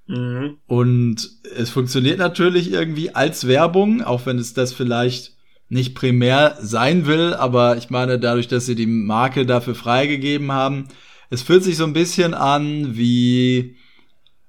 Mhm. 0.07 0.57
Und 0.67 1.29
es 1.55 1.69
funktioniert 1.69 2.19
natürlich 2.19 2.71
irgendwie 2.71 3.13
als 3.13 3.47
Werbung, 3.47 4.01
auch 4.01 4.25
wenn 4.25 4.37
es 4.37 4.53
das 4.53 4.73
vielleicht 4.73 5.35
nicht 5.69 5.95
primär 5.95 6.57
sein 6.59 7.05
will, 7.05 7.33
aber 7.33 7.77
ich 7.77 7.89
meine, 7.89 8.19
dadurch, 8.19 8.49
dass 8.49 8.65
sie 8.65 8.75
die 8.75 8.87
Marke 8.87 9.45
dafür 9.45 9.73
freigegeben 9.73 10.51
haben, 10.51 10.89
es 11.29 11.43
fühlt 11.43 11.63
sich 11.63 11.77
so 11.77 11.85
ein 11.85 11.93
bisschen 11.93 12.33
an, 12.33 12.97
wie 12.97 13.77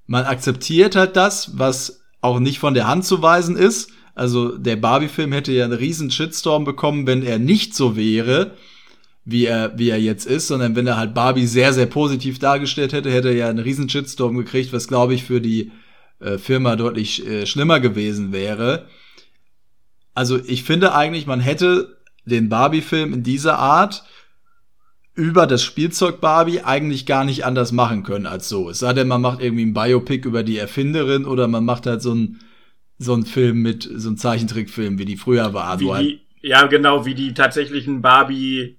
man 0.07 0.25
akzeptiert 0.25 0.97
halt 0.97 1.17
das, 1.17 1.59
was 1.59 2.03
auch 2.21 2.39
nicht 2.39 2.59
von 2.59 2.75
der 2.75 2.87
Hand 2.87 3.05
zu 3.05 3.23
weisen 3.23 3.57
ist. 3.57 3.91
Also 4.15 4.57
der 4.57 4.77
Barbie-Film 4.77 5.33
hätte 5.33 5.53
ja 5.53 5.65
einen 5.65 5.73
riesen 5.73 6.11
Shitstorm 6.11 6.65
bekommen, 6.65 7.07
wenn 7.07 7.23
er 7.23 7.39
nicht 7.39 7.75
so 7.75 7.97
wäre, 7.97 8.57
wie 9.25 9.47
er, 9.47 9.79
wie 9.79 9.89
er 9.89 10.01
jetzt 10.01 10.27
ist, 10.27 10.49
sondern 10.49 10.77
wenn 10.77 10.87
er 10.87 10.97
halt 10.97 11.15
Barbie 11.15 11.47
sehr, 11.47 11.73
sehr 11.73 11.87
positiv 11.87 12.39
dargestellt 12.39 12.93
hätte, 12.93 13.11
hätte 13.11 13.29
er 13.29 13.35
ja 13.35 13.49
einen 13.49 13.59
riesen 13.59 13.89
Shitstorm 13.89 14.37
gekriegt, 14.37 14.73
was 14.73 14.89
glaube 14.89 15.15
ich 15.15 15.25
für 15.25 15.41
die 15.41 15.73
äh, 16.21 16.39
Firma 16.39 16.77
deutlich 16.77 17.27
äh, 17.27 17.47
schlimmer 17.47 17.81
gewesen 17.81 18.33
wäre. 18.33 18.87
Also 20.15 20.39
ich 20.45 20.65
finde 20.65 20.95
eigentlich, 20.95 21.27
man 21.27 21.41
hätte 21.41 21.97
den 22.25 22.49
Barbie-Film 22.49 23.15
in 23.15 23.23
dieser 23.23 23.59
Art 23.59 24.05
über 25.15 25.47
das 25.47 25.63
Spielzeug 25.63 26.21
Barbie 26.21 26.63
eigentlich 26.63 27.05
gar 27.07 27.25
nicht 27.25 27.45
anders 27.45 27.73
machen 27.73 28.03
können 28.03 28.27
als 28.27 28.49
so. 28.49 28.71
Es 28.71 28.79
sei 28.79 28.93
denn, 28.93 29.09
man 29.09 29.21
macht 29.21 29.43
irgendwie 29.43 29.67
ein 29.67 29.75
Biopic 29.75 30.27
über 30.27 30.43
die 30.43 30.59
Erfinderin 30.59 31.27
oder 31.27 31.49
man 31.49 31.65
macht 31.65 31.87
halt 31.87 32.03
so 32.03 32.15
ein 32.15 32.41
so 32.99 33.15
ein 33.15 33.25
Film 33.25 33.63
mit 33.63 33.89
so 33.95 34.11
ein 34.11 34.17
Zeichentrickfilm, 34.17 34.99
wie 34.99 35.05
die 35.05 35.17
früher 35.17 35.53
war. 35.55 35.81
Wie 35.81 36.21
die, 36.41 36.49
ja, 36.49 36.67
genau, 36.67 37.05
wie 37.05 37.15
die 37.15 37.35
tatsächlichen 37.35 38.01
Barbie 38.01 38.79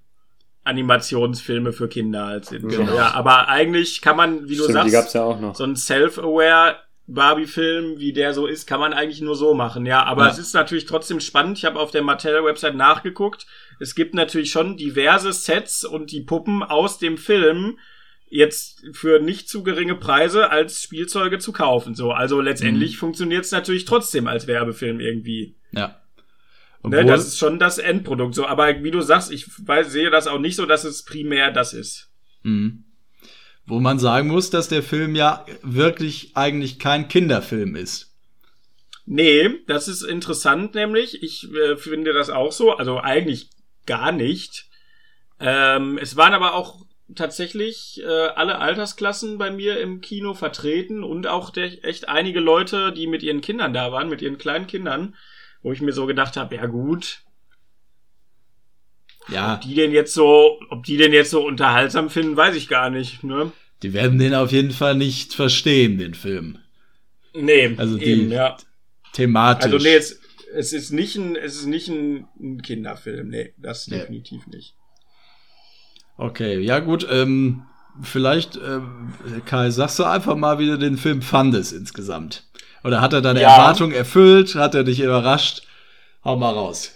Animationsfilme 0.64 1.74
für 1.74 1.90
Kinder 1.90 2.28
halt 2.28 2.46
sind. 2.46 2.70
Genau. 2.70 2.96
Ja, 2.96 3.14
aber 3.14 3.50
eigentlich 3.50 4.02
kann 4.02 4.16
man, 4.16 4.48
wie 4.48 4.56
du 4.56 4.64
Stimmt, 4.64 4.92
sagst, 4.92 5.14
ja 5.14 5.54
so 5.54 5.64
ein 5.64 5.76
Self-Aware 5.76 6.78
Barbie-Film, 7.06 8.00
wie 8.00 8.14
der 8.14 8.34
so 8.34 8.48
ist, 8.48 8.66
kann 8.66 8.80
man 8.80 8.94
eigentlich 8.94 9.22
nur 9.22 9.36
so 9.36 9.54
machen. 9.54 9.86
Ja, 9.86 10.04
aber 10.04 10.24
ja. 10.24 10.32
es 10.32 10.38
ist 10.38 10.54
natürlich 10.54 10.86
trotzdem 10.86 11.20
spannend. 11.20 11.58
Ich 11.58 11.66
habe 11.66 11.80
auf 11.80 11.92
der 11.92 12.02
Mattel-Website 12.02 12.76
nachgeguckt. 12.76 13.46
Es 13.84 13.96
gibt 13.96 14.14
natürlich 14.14 14.50
schon 14.50 14.78
diverse 14.78 15.34
Sets 15.34 15.84
und 15.84 16.14
die 16.14 16.22
Puppen 16.22 16.64
aus 16.64 17.00
dem 17.00 17.18
Film 17.18 17.78
jetzt 18.30 18.82
für 18.94 19.20
nicht 19.20 19.50
zu 19.50 19.62
geringe 19.62 19.96
Preise 19.96 20.50
als 20.50 20.82
Spielzeuge 20.82 21.38
zu 21.38 21.52
kaufen. 21.52 21.94
So, 21.94 22.14
also 22.14 22.40
letztendlich 22.40 22.94
mhm. 22.94 23.00
funktioniert 23.00 23.44
es 23.44 23.52
natürlich 23.52 23.84
trotzdem 23.84 24.28
als 24.28 24.48
Werbefilm 24.48 25.02
irgendwie. 25.02 25.58
Ja. 25.74 26.02
Ne, 26.82 27.04
das 27.04 27.28
ist 27.28 27.38
schon 27.38 27.60
das 27.60 27.78
Endprodukt. 27.78 28.36
So, 28.36 28.48
aber 28.48 28.84
wie 28.84 28.92
du 28.92 29.02
sagst, 29.02 29.34
ich 29.34 29.48
weiß, 29.68 29.92
sehe 29.92 30.10
das 30.10 30.28
auch 30.28 30.40
nicht 30.40 30.56
so, 30.56 30.66
dass 30.66 30.86
es 30.86 31.04
primär 31.04 31.52
das 31.52 31.74
ist. 31.74 32.10
Mhm. 32.44 32.86
Wo 33.66 33.82
man 33.82 34.00
sagen 34.00 34.30
muss, 34.30 34.50
dass 34.50 34.70
der 34.70 34.84
Film 34.84 35.14
ja 35.14 35.46
wirklich 35.62 36.32
eigentlich 36.36 36.80
kein 36.80 37.10
Kinderfilm 37.10 37.76
ist. 37.76 38.16
Nee, 39.06 39.50
das 39.68 39.90
ist 39.90 40.04
interessant, 40.04 40.74
nämlich. 40.74 41.22
Ich 41.22 41.54
äh, 41.54 41.76
finde 41.76 42.14
das 42.14 42.30
auch 42.30 42.54
so. 42.54 42.72
Also 42.72 43.02
eigentlich 43.02 43.50
gar 43.86 44.12
nicht. 44.12 44.70
Ähm, 45.40 45.98
es 45.98 46.16
waren 46.16 46.34
aber 46.34 46.54
auch 46.54 46.86
tatsächlich 47.16 48.02
äh, 48.04 48.08
alle 48.08 48.60
Altersklassen 48.60 49.38
bei 49.38 49.52
mir 49.52 49.80
im 49.80 50.02
Kino 50.02 50.34
vertreten 50.34 51.04
und 51.04 51.28
auch 51.28 51.50
der, 51.50 51.84
echt 51.86 52.10
einige 52.10 52.40
Leute, 52.40 52.92
die 52.94 53.08
mit 53.08 53.24
ihren 53.24 53.42
Kindern 53.42 53.74
da 53.74 53.92
waren, 53.92 54.10
mit 54.10 54.22
ihren 54.22 54.38
kleinen 54.38 54.68
Kindern, 54.68 55.16
wo 55.62 55.72
ich 55.72 55.82
mir 55.82 55.94
so 55.94 56.06
gedacht 56.06 56.38
habe, 56.38 56.56
ja 56.56 56.66
gut, 56.66 57.24
ja. 59.30 59.56
Ob 59.56 59.62
die 59.62 59.74
den 59.74 59.92
jetzt 59.92 60.14
so, 60.14 60.60
ob 60.70 60.84
die 60.84 60.98
den 60.98 61.14
jetzt 61.14 61.32
so 61.32 61.46
unterhaltsam 61.46 62.10
finden, 62.10 62.36
weiß 62.36 62.56
ich 62.56 62.68
gar 62.68 62.90
nicht, 62.90 63.24
ne? 63.24 63.52
Die 63.82 63.94
werden 63.94 64.20
den 64.20 64.34
auf 64.34 64.52
jeden 64.52 64.72
Fall 64.72 64.96
nicht 64.96 65.34
verstehen, 65.34 65.98
den 65.98 66.14
Film. 66.14 66.60
Nee, 67.34 67.74
also 67.78 67.98
eben, 67.98 68.30
die, 68.30 68.36
ja. 68.36 68.58
Thematisch. 69.14 69.72
Also 69.72 69.78
nee, 69.78 69.96
es, 69.96 70.20
es 70.54 70.74
ist 70.74 70.92
nicht 70.92 71.16
ein, 71.16 71.36
es 71.36 71.56
ist 71.56 71.66
nicht 71.66 71.88
ein, 71.88 72.28
ein 72.40 72.62
Kinderfilm, 72.62 73.30
nee, 73.30 73.54
das 73.58 73.88
nee. 73.88 73.98
definitiv 73.98 74.48
nicht. 74.48 74.76
Okay, 76.18 76.60
ja 76.60 76.80
gut, 76.80 77.08
ähm, 77.10 77.66
vielleicht, 78.02 78.56
ähm, 78.58 79.14
Kai, 79.46 79.70
sagst 79.72 80.00
du 80.00 80.04
einfach 80.04 80.36
mal, 80.36 80.60
wie 80.60 80.68
du 80.68 80.78
den 80.78 80.98
Film 80.98 81.22
fandest 81.22 81.74
insgesamt. 81.74 82.44
Oder 82.84 83.02
hat 83.02 83.14
er 83.14 83.22
deine 83.22 83.42
ja. 83.42 83.56
Erwartung 83.56 83.92
erfüllt? 83.92 84.56
Hat 84.56 84.76
er 84.76 84.84
dich 84.84 85.00
überrascht? 85.00 85.64
Hau 86.24 86.36
mal 86.36 86.54
raus. 86.54 86.96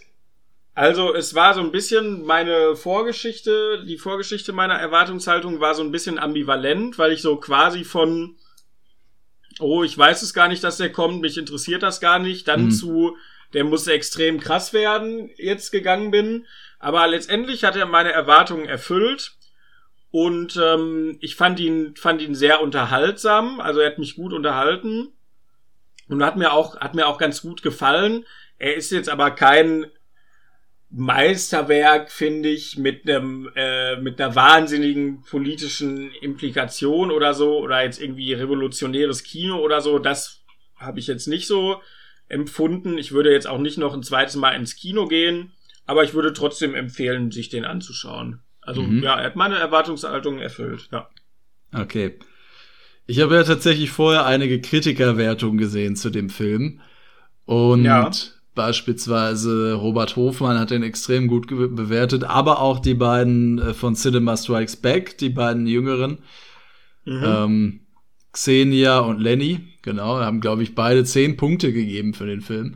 Also 0.76 1.15
es 1.15 1.34
war 1.34 1.56
so 1.56 1.62
ein 1.62 1.72
bisschen 1.72 2.24
meine 2.26 2.76
Vorgeschichte, 2.76 3.84
die 3.88 3.98
Vorgeschichte 3.98 4.54
meiner 4.54 4.76
Erwartungshaltung 4.76 5.60
war 5.60 5.74
so 5.74 5.82
ein 5.82 5.91
bisschen 5.91 6.20
ambivalent, 6.20 7.00
weil 7.00 7.13
ich 7.13 7.24
so 7.24 7.38
quasi 7.38 7.84
von, 7.84 8.36
oh, 9.60 9.84
ich 9.84 9.98
weiß 9.98 10.22
es 10.22 10.36
gar 10.36 10.48
nicht, 10.48 10.63
dass 10.63 10.78
der 10.78 10.91
kommt, 10.91 11.22
mich 11.22 11.38
interessiert 11.38 11.82
das 11.82 12.00
gar 12.00 12.20
nicht, 12.20 12.48
dann 12.48 12.65
mhm. 12.65 12.72
zu, 12.72 13.17
der 13.53 13.63
muss 13.63 13.88
extrem 13.88 14.39
krass 14.39 14.73
werden, 14.73 15.29
jetzt 15.38 15.71
gegangen 15.71 16.12
bin. 16.12 16.45
Aber 16.79 17.07
letztendlich 17.07 17.63
hat 17.63 17.75
er 17.75 17.86
meine 17.86 18.12
Erwartungen 18.12 18.65
erfüllt. 18.65 19.33
Und 20.12 20.60
ähm, 20.62 21.17
ich 21.21 21.36
fand 21.36 21.60
ihn, 21.60 21.95
fand 21.95 22.21
ihn 22.21 22.36
sehr 22.36 22.62
unterhaltsam. 22.62 23.60
Also 23.60 23.79
er 23.79 23.91
hat 23.91 23.99
mich 23.99 24.15
gut 24.15 24.33
unterhalten. 24.33 25.10
Und 26.07 26.23
hat 26.23 26.38
mir 26.38 26.53
auch, 26.53 26.79
hat 26.79 26.95
mir 26.95 27.07
auch 27.07 27.17
ganz 27.17 27.41
gut 27.41 27.62
gefallen. 27.62 28.25
Er 28.57 28.75
ist 28.75 28.91
jetzt 28.91 29.10
aber 29.10 29.31
kein 29.31 29.88
Meisterwerk, 30.89 32.12
finde 32.12 32.49
ich, 32.49 32.77
mit 32.77 33.10
einem 33.10 33.51
äh, 33.55 33.97
mit 33.97 34.21
einer 34.21 34.36
wahnsinnigen 34.36 35.21
politischen 35.23 36.13
Implikation 36.21 37.12
oder 37.12 37.33
so 37.33 37.57
oder 37.57 37.83
jetzt 37.83 38.01
irgendwie 38.01 38.33
revolutionäres 38.33 39.23
Kino 39.23 39.60
oder 39.60 39.81
so. 39.81 39.99
Das 39.99 40.43
habe 40.77 40.99
ich 40.99 41.07
jetzt 41.07 41.27
nicht 41.27 41.45
so 41.45 41.81
empfunden. 42.29 42.97
Ich 42.97 43.11
würde 43.11 43.31
jetzt 43.31 43.47
auch 43.47 43.59
nicht 43.59 43.77
noch 43.77 43.93
ein 43.93 44.03
zweites 44.03 44.35
Mal 44.35 44.51
ins 44.51 44.75
Kino 44.75 45.07
gehen, 45.07 45.51
aber 45.85 46.03
ich 46.03 46.13
würde 46.13 46.33
trotzdem 46.33 46.75
empfehlen, 46.75 47.31
sich 47.31 47.49
den 47.49 47.65
anzuschauen. 47.65 48.41
Also 48.61 48.83
mhm. 48.83 49.03
ja, 49.03 49.17
er 49.17 49.25
hat 49.25 49.35
meine 49.35 49.57
Erwartungshaltung 49.57 50.39
erfüllt. 50.39 50.89
Ja. 50.91 51.09
Okay. 51.73 52.19
Ich 53.05 53.21
habe 53.21 53.35
ja 53.35 53.43
tatsächlich 53.43 53.89
vorher 53.89 54.25
einige 54.25 54.59
Kritikerwertungen 54.59 55.57
gesehen 55.57 55.95
zu 55.95 56.09
dem 56.09 56.29
Film 56.29 56.81
und 57.45 57.85
ja 57.85 58.11
Beispielsweise 58.57 59.75
Robert 59.75 60.15
Hofmann 60.15 60.57
hat 60.57 60.71
den 60.71 60.81
extrem 60.81 61.27
gut 61.27 61.47
bewertet, 61.47 62.23
aber 62.23 62.59
auch 62.59 62.79
die 62.79 62.95
beiden 62.95 63.59
äh, 63.59 63.73
von 63.75 63.93
Cinema 63.93 64.35
Strikes 64.35 64.77
Back, 64.77 65.19
die 65.19 65.29
beiden 65.29 65.67
jüngeren, 65.67 66.17
mhm. 67.05 67.23
ähm, 67.23 67.79
Xenia 68.31 68.97
und 68.97 69.19
Lenny, 69.19 69.59
genau, 69.88 70.19
haben, 70.19 70.41
glaube 70.41 70.63
ich, 70.63 70.76
beide 70.76 71.06
zehn 71.06 71.38
Punkte 71.38 71.71
gegeben 71.71 72.13
für 72.13 72.26
den 72.26 72.41
Film. 72.41 72.76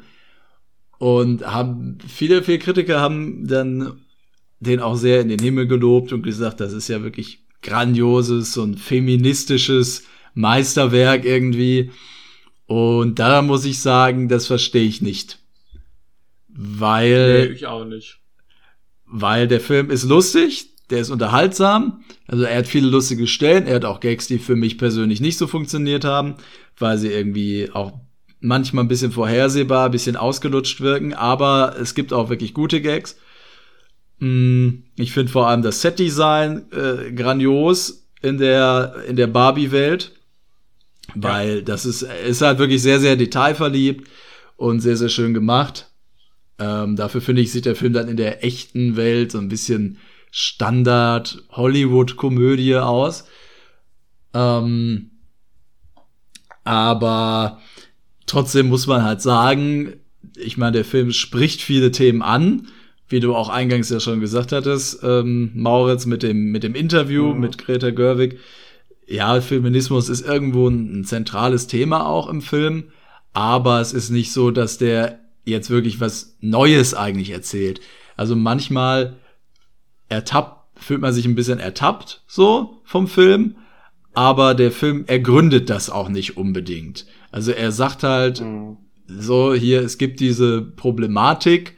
Und 0.97 1.45
haben, 1.45 1.97
viele, 2.07 2.41
viele 2.41 2.59
Kritiker 2.59 3.01
haben 3.01 3.45
dann 3.47 3.99
den 4.61 4.79
auch 4.79 4.95
sehr 4.95 5.19
in 5.19 5.27
den 5.27 5.39
Himmel 5.39 5.67
gelobt 5.67 6.13
und 6.13 6.21
gesagt, 6.21 6.61
das 6.61 6.71
ist 6.71 6.87
ja 6.87 7.03
wirklich 7.03 7.39
grandioses 7.61 8.57
und 8.57 8.79
feministisches 8.79 10.05
Meisterwerk 10.35 11.25
irgendwie. 11.25 11.91
Und 12.65 13.19
da 13.19 13.41
muss 13.41 13.65
ich 13.65 13.79
sagen, 13.79 14.29
das 14.29 14.47
verstehe 14.47 14.87
ich 14.87 15.01
nicht. 15.01 15.39
Weil. 16.47 17.47
Nee, 17.47 17.53
ich 17.53 17.65
auch 17.65 17.83
nicht. 17.83 18.19
Weil 19.05 19.49
der 19.49 19.59
Film 19.59 19.89
ist 19.89 20.05
lustig, 20.05 20.70
der 20.91 20.99
ist 20.99 21.09
unterhaltsam. 21.09 22.03
Also 22.27 22.43
er 22.43 22.59
hat 22.59 22.67
viele 22.67 22.87
lustige 22.87 23.27
Stellen. 23.27 23.65
Er 23.65 23.75
hat 23.75 23.85
auch 23.85 23.99
Gags, 23.99 24.27
die 24.27 24.39
für 24.39 24.55
mich 24.55 24.77
persönlich 24.77 25.21
nicht 25.21 25.37
so 25.37 25.47
funktioniert 25.47 26.05
haben, 26.05 26.35
weil 26.77 26.97
sie 26.97 27.09
irgendwie 27.09 27.69
auch 27.73 27.93
manchmal 28.39 28.83
ein 28.83 28.89
bisschen 28.89 29.11
vorhersehbar, 29.11 29.85
ein 29.85 29.91
bisschen 29.91 30.15
ausgelutscht 30.15 30.81
wirken. 30.81 31.13
Aber 31.13 31.75
es 31.79 31.95
gibt 31.95 32.13
auch 32.13 32.29
wirklich 32.29 32.53
gute 32.53 32.81
Gags. 32.81 33.17
Hm, 34.19 34.83
ich 34.97 35.11
finde 35.11 35.31
vor 35.31 35.47
allem 35.47 35.61
das 35.61 35.81
Setdesign 35.81 36.65
äh, 36.71 37.11
grandios 37.11 38.07
in 38.21 38.37
der, 38.37 38.95
in 39.07 39.15
der 39.15 39.27
Barbie-Welt. 39.27 40.11
Weil 41.15 41.57
ja. 41.57 41.61
das 41.61 41.85
ist, 41.85 42.03
ist 42.03 42.41
halt 42.41 42.59
wirklich 42.59 42.81
sehr, 42.81 42.99
sehr 42.99 43.15
detailverliebt 43.15 44.07
und 44.57 44.79
sehr, 44.79 44.95
sehr 44.95 45.09
schön 45.09 45.33
gemacht. 45.33 45.89
Ähm, 46.59 46.95
dafür 46.95 47.21
finde 47.21 47.41
ich, 47.41 47.51
sieht 47.51 47.65
der 47.65 47.75
Film 47.75 47.93
dann 47.93 48.07
in 48.07 48.17
der 48.17 48.43
echten 48.43 48.95
Welt 48.95 49.31
so 49.31 49.39
ein 49.39 49.49
bisschen 49.49 49.97
Standard 50.31 51.43
Hollywood-Komödie 51.51 52.77
aus. 52.77 53.25
Ähm, 54.33 55.11
aber 56.63 57.59
trotzdem 58.25 58.69
muss 58.69 58.87
man 58.87 59.03
halt 59.03 59.21
sagen, 59.21 59.93
ich 60.37 60.57
meine, 60.57 60.73
der 60.73 60.85
Film 60.85 61.11
spricht 61.11 61.61
viele 61.61 61.91
Themen 61.91 62.21
an, 62.21 62.67
wie 63.09 63.19
du 63.19 63.35
auch 63.35 63.49
eingangs 63.49 63.89
ja 63.89 63.99
schon 63.99 64.21
gesagt 64.21 64.53
hattest, 64.53 65.03
ähm, 65.03 65.51
Mauritz 65.53 66.05
mit 66.05 66.23
dem, 66.23 66.51
mit 66.51 66.63
dem 66.63 66.75
Interview 66.75 67.33
mhm. 67.33 67.41
mit 67.41 67.57
Greta 67.57 67.89
Gerwig. 67.89 68.39
Ja, 69.05 69.41
Feminismus 69.41 70.07
ist 70.07 70.25
irgendwo 70.25 70.69
ein, 70.69 71.01
ein 71.01 71.03
zentrales 71.03 71.67
Thema 71.67 72.07
auch 72.07 72.29
im 72.29 72.41
Film, 72.41 72.85
aber 73.33 73.81
es 73.81 73.91
ist 73.91 74.09
nicht 74.09 74.31
so, 74.31 74.51
dass 74.51 74.77
der 74.77 75.19
jetzt 75.43 75.69
wirklich 75.69 75.99
was 75.99 76.37
Neues 76.39 76.93
eigentlich 76.93 77.31
erzählt. 77.31 77.81
Also 78.15 78.35
manchmal 78.35 79.17
ertappt, 80.11 80.79
fühlt 80.79 81.01
man 81.01 81.13
sich 81.13 81.25
ein 81.25 81.35
bisschen 81.35 81.59
ertappt 81.59 82.23
so 82.27 82.81
vom 82.83 83.07
Film, 83.07 83.55
aber 84.13 84.53
der 84.53 84.71
Film 84.71 85.05
ergründet 85.07 85.69
das 85.69 85.89
auch 85.89 86.09
nicht 86.09 86.37
unbedingt. 86.37 87.05
Also 87.31 87.51
er 87.51 87.71
sagt 87.71 88.03
halt, 88.03 88.41
mhm. 88.41 88.77
so 89.07 89.53
hier, 89.53 89.81
es 89.81 89.97
gibt 89.97 90.19
diese 90.19 90.61
Problematik, 90.61 91.77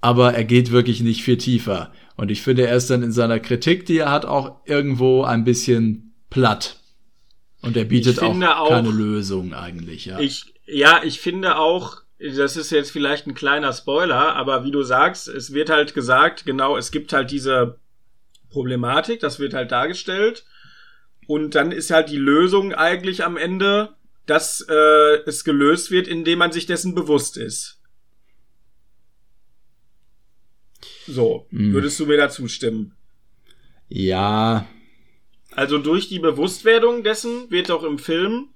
aber 0.00 0.34
er 0.34 0.44
geht 0.44 0.70
wirklich 0.70 1.00
nicht 1.00 1.22
viel 1.22 1.36
tiefer. 1.36 1.92
Und 2.16 2.30
ich 2.30 2.42
finde, 2.42 2.66
er 2.66 2.76
ist 2.76 2.90
dann 2.90 3.02
in 3.02 3.12
seiner 3.12 3.40
Kritik, 3.40 3.86
die 3.86 3.98
er 3.98 4.10
hat, 4.10 4.24
auch 4.24 4.60
irgendwo 4.66 5.24
ein 5.24 5.44
bisschen 5.44 6.14
platt. 6.30 6.80
Und 7.62 7.76
er 7.76 7.84
bietet 7.84 8.22
auch, 8.22 8.34
auch 8.40 8.68
keine 8.68 8.90
Lösung 8.90 9.52
eigentlich, 9.52 10.06
ja. 10.06 10.18
Ich, 10.18 10.54
ja, 10.66 11.02
ich 11.04 11.20
finde 11.20 11.58
auch, 11.58 12.02
das 12.20 12.56
ist 12.56 12.70
jetzt 12.70 12.90
vielleicht 12.90 13.26
ein 13.26 13.34
kleiner 13.34 13.72
Spoiler, 13.72 14.34
aber 14.36 14.64
wie 14.64 14.70
du 14.70 14.82
sagst, 14.82 15.26
es 15.26 15.54
wird 15.54 15.70
halt 15.70 15.94
gesagt, 15.94 16.44
genau, 16.44 16.76
es 16.76 16.90
gibt 16.90 17.12
halt 17.12 17.30
diese 17.30 17.78
Problematik, 18.50 19.20
das 19.20 19.38
wird 19.38 19.54
halt 19.54 19.72
dargestellt. 19.72 20.44
Und 21.26 21.54
dann 21.54 21.72
ist 21.72 21.90
halt 21.90 22.10
die 22.10 22.18
Lösung 22.18 22.74
eigentlich 22.74 23.24
am 23.24 23.36
Ende, 23.36 23.94
dass 24.26 24.60
äh, 24.68 25.22
es 25.26 25.44
gelöst 25.44 25.90
wird, 25.90 26.08
indem 26.08 26.40
man 26.40 26.52
sich 26.52 26.66
dessen 26.66 26.94
bewusst 26.94 27.36
ist. 27.36 27.80
So, 31.06 31.46
hm. 31.50 31.72
würdest 31.72 31.98
du 32.00 32.06
mir 32.06 32.16
da 32.16 32.28
zustimmen? 32.28 32.94
Ja. 33.88 34.66
Also 35.52 35.78
durch 35.78 36.08
die 36.08 36.18
Bewusstwerdung 36.18 37.02
dessen 37.02 37.50
wird 37.50 37.70
auch 37.70 37.82
im 37.82 37.98
Film 37.98 38.50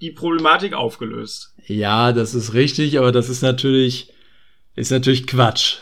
die 0.00 0.10
Problematik 0.10 0.74
aufgelöst. 0.74 1.55
Ja, 1.66 2.12
das 2.12 2.34
ist 2.34 2.54
richtig, 2.54 2.98
aber 2.98 3.12
das 3.12 3.28
ist 3.28 3.42
natürlich, 3.42 4.12
ist 4.76 4.90
natürlich 4.90 5.26
Quatsch. 5.26 5.78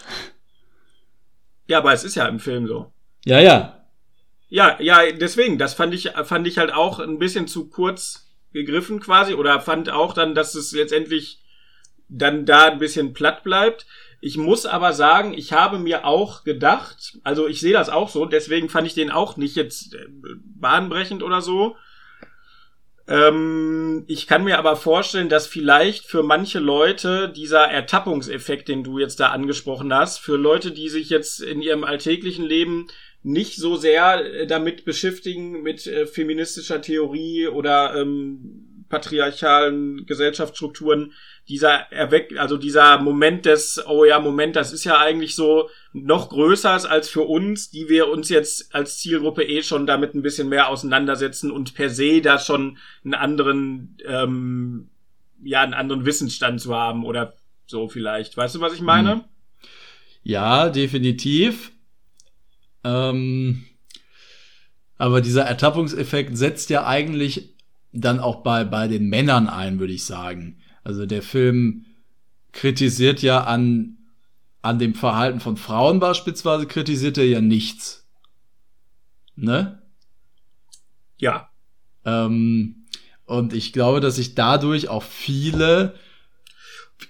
Ja, 1.67 1.79
aber 1.79 1.93
es 1.93 2.05
ist 2.05 2.15
ja 2.15 2.27
im 2.27 2.41
Film 2.41 2.67
so. 2.67 2.93
Ja, 3.25 3.41
ja. 3.41 3.87
Ja, 4.49 4.81
ja, 4.81 5.11
deswegen, 5.13 5.59
das 5.59 5.75
fand 5.75 5.95
ich, 5.95 6.11
fand 6.25 6.47
ich 6.47 6.59
halt 6.59 6.73
auch 6.73 7.01
ein 7.01 7.19
bisschen 7.19 7.49
zu 7.49 7.69
kurz 7.69 8.31
gegriffen 8.53 9.01
quasi 9.01 9.35
oder 9.35 9.61
fand 9.61 9.91
auch 9.91 10.15
dann, 10.15 10.35
dass 10.35 10.55
es 10.55 10.73
letztendlich 10.73 11.41
dann 12.09 12.47
da 12.47 12.67
ein 12.67 12.79
bisschen 12.79 13.13
platt 13.13 13.43
bleibt. 13.43 13.87
Ich 14.21 14.37
muss 14.37 14.65
aber 14.65 14.93
sagen, 14.93 15.35
ich 15.35 15.53
habe 15.53 15.79
mir 15.79 16.07
auch 16.07 16.45
gedacht, 16.45 17.19
also 17.25 17.47
ich 17.47 17.61
sehe 17.61 17.73
das 17.73 17.91
auch 17.91 18.09
so, 18.09 18.25
deswegen 18.25 18.69
fand 18.69 18.87
ich 18.87 18.95
den 18.95 19.11
auch 19.11 19.37
nicht 19.37 19.57
jetzt 19.57 19.95
äh, 19.95 20.07
bahnbrechend 20.61 21.23
oder 21.23 21.43
so. 21.43 21.77
Ähm, 23.07 24.05
ich 24.07 24.27
kann 24.27 24.45
mir 24.45 24.59
aber 24.59 24.77
vorstellen, 24.77 25.29
dass 25.29 25.47
vielleicht 25.47 26.07
für 26.07 26.23
manche 26.23 26.59
Leute 26.59 27.29
dieser 27.29 27.65
Ertappungseffekt, 27.65 28.69
den 28.69 28.83
du 28.83 28.99
jetzt 28.99 29.21
da 29.21 29.29
angesprochen 29.29 29.93
hast, 29.93 30.19
für 30.19 30.37
Leute, 30.37 30.73
die 30.73 30.89
sich 30.89 31.11
jetzt 31.11 31.43
in 31.43 31.61
ihrem 31.61 31.85
alltäglichen 31.85 32.45
Leben 32.45 32.87
nicht 33.23 33.57
so 33.57 33.77
sehr 33.77 34.25
äh, 34.25 34.47
damit 34.47 34.85
beschäftigen 34.85 35.63
mit 35.63 35.87
äh, 35.87 36.07
feministischer 36.07 36.81
Theorie 36.81 37.49
oder 37.49 37.95
ähm, 37.97 38.85
patriarchalen 38.89 40.07
Gesellschaftsstrukturen, 40.07 41.13
dieser 41.49 41.93
erweckt, 41.93 42.37
also 42.39 42.57
dieser 42.57 42.99
Moment 42.99 43.45
des, 43.45 43.83
oh 43.87 44.05
ja, 44.05 44.19
Moment, 44.19 44.57
das 44.57 44.73
ist 44.73 44.85
ja 44.85 44.99
eigentlich 44.99 45.35
so 45.35 45.69
noch 45.93 46.31
größer 46.31 46.91
als 46.91 47.09
für 47.11 47.23
uns, 47.23 47.71
die 47.71 47.89
wir 47.89 48.09
uns 48.09 48.31
jetzt 48.31 48.75
als 48.75 48.99
Zielgruppe 48.99 49.45
eh 49.45 49.63
schon 49.63 49.87
damit 49.87 50.15
ein 50.15 50.23
bisschen 50.23 50.49
mehr 50.49 50.69
auseinandersetzen 50.69 51.51
und 51.51 51.75
per 51.75 51.91
se 51.91 52.23
da 52.23 52.39
schon 52.39 52.79
einen 53.05 53.15
anderen, 53.15 53.99
ähm, 54.07 54.89
ja, 55.43 55.63
einen 55.63 55.75
anderen 55.75 56.07
Wissensstand 56.07 56.61
zu 56.61 56.75
haben 56.75 57.05
oder 57.05 57.35
so 57.67 57.89
vielleicht. 57.89 58.37
Weißt 58.37 58.55
du, 58.55 58.61
was 58.61 58.73
ich 58.73 58.81
meine? 58.81 59.13
Hm. 59.13 59.25
Ja, 60.23 60.71
definitiv. 60.71 61.73
Ähm, 62.83 63.65
aber 64.97 65.21
dieser 65.21 65.43
Ertappungseffekt 65.43 66.37
setzt 66.39 66.71
ja 66.71 66.87
eigentlich 66.87 67.55
dann 67.93 68.19
auch 68.21 68.43
bei, 68.43 68.65
bei 68.65 68.89
den 68.89 69.09
Männern 69.09 69.49
ein, 69.49 69.79
würde 69.79 69.93
ich 69.93 70.05
sagen. 70.05 70.59
Also 70.85 71.07
der 71.07 71.23
Film 71.23 71.87
kritisiert 72.53 73.23
ja 73.23 73.43
an, 73.45 73.97
an 74.63 74.79
dem 74.79 74.95
Verhalten 74.95 75.41
von 75.41 75.57
Frauen 75.57 75.99
beispielsweise, 75.99 76.67
kritisiert 76.67 77.19
er 77.19 77.27
ja 77.27 77.41
nichts. 77.41 78.07
Ne? 79.35 79.83
Ja. 81.17 81.49
Ähm, 82.05 82.87
und 83.25 83.55
ich 83.55 83.73
glaube, 83.73 84.01
dass 84.01 84.17
sich 84.17 84.35
dadurch 84.35 84.89
auch 84.89 85.03
viele 85.03 85.95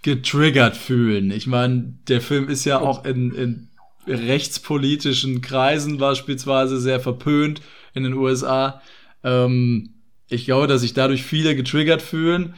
getriggert 0.03 0.77
fühlen. 0.77 1.31
Ich 1.31 1.47
meine, 1.47 1.99
der 2.09 2.21
Film 2.21 2.49
ist 2.49 2.65
ja 2.65 2.81
auch 2.81 3.05
in, 3.05 3.33
in 3.33 3.69
rechtspolitischen 4.07 5.41
Kreisen 5.41 5.99
beispielsweise 5.99 6.81
sehr 6.81 7.01
verpönt 7.01 7.61
in 7.95 8.05
den 8.05 8.15
USA. 8.15 8.83
Ähm, 9.23 9.95
ich 10.29 10.45
glaube, 10.47 10.67
dass 10.67 10.83
sich 10.83 10.95
dadurch 10.95 11.23
viele 11.23 11.57
getriggert 11.57 12.03
fühlen 12.03 12.55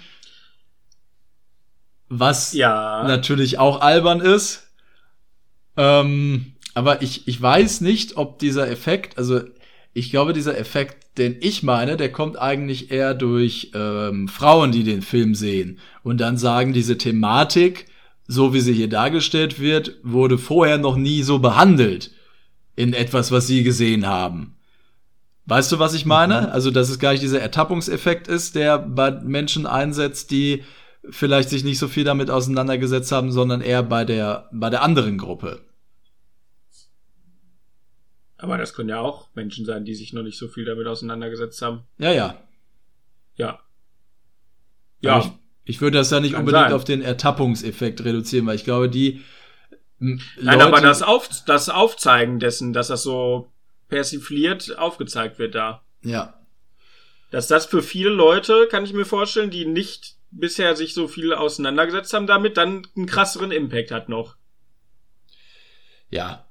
was 2.08 2.52
ja. 2.52 3.04
natürlich 3.06 3.58
auch 3.58 3.80
albern 3.80 4.20
ist. 4.20 4.68
Ähm, 5.76 6.52
aber 6.74 7.02
ich, 7.02 7.26
ich 7.26 7.40
weiß 7.40 7.80
nicht, 7.80 8.16
ob 8.16 8.38
dieser 8.38 8.70
Effekt, 8.70 9.18
also 9.18 9.40
ich 9.92 10.10
glaube, 10.10 10.32
dieser 10.32 10.58
Effekt, 10.58 11.18
den 11.18 11.36
ich 11.40 11.62
meine, 11.62 11.96
der 11.96 12.12
kommt 12.12 12.38
eigentlich 12.38 12.90
eher 12.90 13.14
durch 13.14 13.70
ähm, 13.74 14.28
Frauen, 14.28 14.72
die 14.72 14.84
den 14.84 15.02
Film 15.02 15.34
sehen 15.34 15.78
und 16.02 16.20
dann 16.20 16.36
sagen, 16.36 16.72
diese 16.72 16.98
Thematik, 16.98 17.86
so 18.28 18.52
wie 18.52 18.60
sie 18.60 18.74
hier 18.74 18.88
dargestellt 18.88 19.58
wird, 19.58 19.96
wurde 20.02 20.36
vorher 20.36 20.78
noch 20.78 20.96
nie 20.96 21.22
so 21.22 21.38
behandelt 21.38 22.10
in 22.74 22.92
etwas, 22.92 23.32
was 23.32 23.46
sie 23.46 23.62
gesehen 23.62 24.06
haben. 24.06 24.56
Weißt 25.46 25.70
du, 25.72 25.78
was 25.78 25.94
ich 25.94 26.04
meine? 26.04 26.42
Mhm. 26.42 26.48
Also, 26.48 26.70
dass 26.70 26.90
es 26.90 26.98
gar 26.98 27.12
nicht 27.12 27.22
dieser 27.22 27.40
Ertappungseffekt 27.40 28.28
ist, 28.28 28.54
der 28.54 28.78
bei 28.78 29.12
Menschen 29.12 29.66
einsetzt, 29.66 30.30
die 30.30 30.64
vielleicht 31.10 31.50
sich 31.50 31.64
nicht 31.64 31.78
so 31.78 31.88
viel 31.88 32.04
damit 32.04 32.30
auseinandergesetzt 32.30 33.12
haben, 33.12 33.32
sondern 33.32 33.60
eher 33.60 33.82
bei 33.82 34.04
der, 34.04 34.48
bei 34.52 34.70
der 34.70 34.82
anderen 34.82 35.18
Gruppe. 35.18 35.60
Aber 38.38 38.58
das 38.58 38.74
können 38.74 38.90
ja 38.90 39.00
auch 39.00 39.28
Menschen 39.34 39.64
sein, 39.64 39.84
die 39.84 39.94
sich 39.94 40.12
noch 40.12 40.22
nicht 40.22 40.38
so 40.38 40.48
viel 40.48 40.64
damit 40.64 40.86
auseinandergesetzt 40.86 41.62
haben. 41.62 41.84
Ja, 41.98 42.12
ja. 42.12 42.36
Ja. 43.36 43.60
Ja. 45.00 45.18
Ich, 45.18 45.30
ich, 45.64 45.80
würde 45.80 45.98
das 45.98 46.10
ja 46.10 46.20
nicht 46.20 46.34
unbedingt 46.34 46.64
sein. 46.64 46.72
auf 46.72 46.84
den 46.84 47.02
Ertappungseffekt 47.02 48.04
reduzieren, 48.04 48.46
weil 48.46 48.56
ich 48.56 48.64
glaube, 48.64 48.88
die. 48.88 49.22
Nein, 49.98 50.20
Leute, 50.36 50.64
aber 50.64 50.80
das, 50.82 51.02
auf, 51.02 51.28
das 51.46 51.70
Aufzeigen 51.70 52.38
dessen, 52.38 52.74
dass 52.74 52.88
das 52.88 53.02
so 53.02 53.50
persifliert 53.88 54.76
aufgezeigt 54.78 55.38
wird 55.38 55.54
da. 55.54 55.82
Ja. 56.02 56.34
Dass 57.30 57.48
das 57.48 57.66
für 57.66 57.82
viele 57.82 58.10
Leute, 58.10 58.68
kann 58.70 58.84
ich 58.84 58.92
mir 58.92 59.06
vorstellen, 59.06 59.50
die 59.50 59.64
nicht 59.64 60.15
bisher 60.38 60.76
sich 60.76 60.94
so 60.94 61.08
viel 61.08 61.32
auseinandergesetzt 61.32 62.12
haben 62.12 62.26
damit, 62.26 62.56
dann 62.56 62.86
einen 62.96 63.06
krasseren 63.06 63.52
Impact 63.52 63.90
hat 63.90 64.08
noch. 64.08 64.36
Ja, 66.08 66.46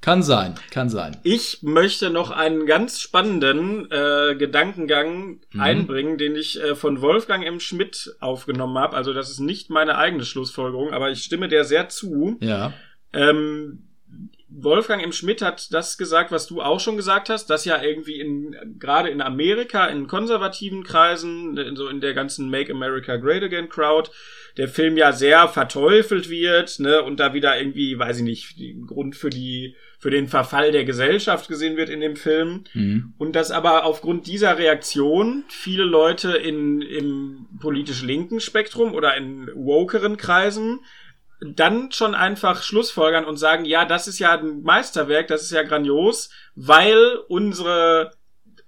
kann 0.00 0.22
sein, 0.22 0.54
kann 0.70 0.88
sein. 0.88 1.16
Ich 1.24 1.62
möchte 1.62 2.10
noch 2.10 2.30
einen 2.30 2.66
ganz 2.66 3.00
spannenden 3.00 3.90
äh, 3.90 4.36
Gedankengang 4.36 5.40
mhm. 5.52 5.60
einbringen, 5.60 6.18
den 6.18 6.36
ich 6.36 6.60
äh, 6.62 6.76
von 6.76 7.00
Wolfgang 7.00 7.44
M. 7.44 7.58
Schmidt 7.58 8.14
aufgenommen 8.20 8.78
habe. 8.78 8.96
Also 8.96 9.12
das 9.12 9.28
ist 9.28 9.40
nicht 9.40 9.70
meine 9.70 9.98
eigene 9.98 10.24
Schlussfolgerung, 10.24 10.92
aber 10.92 11.10
ich 11.10 11.24
stimme 11.24 11.48
der 11.48 11.64
sehr 11.64 11.88
zu. 11.88 12.38
Ja. 12.40 12.72
Ähm, 13.12 13.87
Wolfgang 14.50 15.02
M. 15.02 15.12
Schmidt 15.12 15.42
hat 15.42 15.72
das 15.74 15.98
gesagt, 15.98 16.32
was 16.32 16.46
du 16.46 16.62
auch 16.62 16.80
schon 16.80 16.96
gesagt 16.96 17.28
hast, 17.28 17.46
dass 17.50 17.66
ja 17.66 17.82
irgendwie 17.82 18.18
in, 18.18 18.56
gerade 18.78 19.10
in 19.10 19.20
Amerika, 19.20 19.86
in 19.86 20.06
konservativen 20.06 20.84
Kreisen, 20.84 21.56
in 21.58 21.76
so 21.76 21.88
in 21.88 22.00
der 22.00 22.14
ganzen 22.14 22.48
Make 22.48 22.72
America 22.72 23.16
Great 23.16 23.42
Again 23.42 23.68
Crowd, 23.68 24.10
der 24.56 24.68
Film 24.68 24.96
ja 24.96 25.12
sehr 25.12 25.48
verteufelt 25.48 26.30
wird, 26.30 26.80
ne, 26.80 27.02
und 27.02 27.20
da 27.20 27.34
wieder 27.34 27.58
irgendwie, 27.58 27.98
weiß 27.98 28.18
ich 28.18 28.24
nicht, 28.24 28.86
Grund 28.86 29.16
für 29.16 29.28
die, 29.28 29.76
für 29.98 30.10
den 30.10 30.28
Verfall 30.28 30.72
der 30.72 30.84
Gesellschaft 30.84 31.48
gesehen 31.48 31.76
wird 31.76 31.90
in 31.90 32.00
dem 32.00 32.16
Film. 32.16 32.64
Mhm. 32.72 33.12
Und 33.18 33.36
dass 33.36 33.50
aber 33.50 33.84
aufgrund 33.84 34.26
dieser 34.26 34.56
Reaktion 34.56 35.44
viele 35.48 35.84
Leute 35.84 36.36
in, 36.36 36.80
im 36.80 37.46
politisch 37.60 38.02
linken 38.02 38.40
Spektrum 38.40 38.94
oder 38.94 39.14
in 39.16 39.50
wokeren 39.54 40.16
Kreisen 40.16 40.80
dann 41.40 41.92
schon 41.92 42.14
einfach 42.14 42.62
Schlussfolgern 42.62 43.24
und 43.24 43.36
sagen, 43.36 43.64
ja, 43.64 43.84
das 43.84 44.08
ist 44.08 44.18
ja 44.18 44.38
ein 44.38 44.62
Meisterwerk, 44.62 45.28
das 45.28 45.42
ist 45.42 45.52
ja 45.52 45.62
grandios, 45.62 46.30
weil 46.54 47.18
unsere 47.28 48.12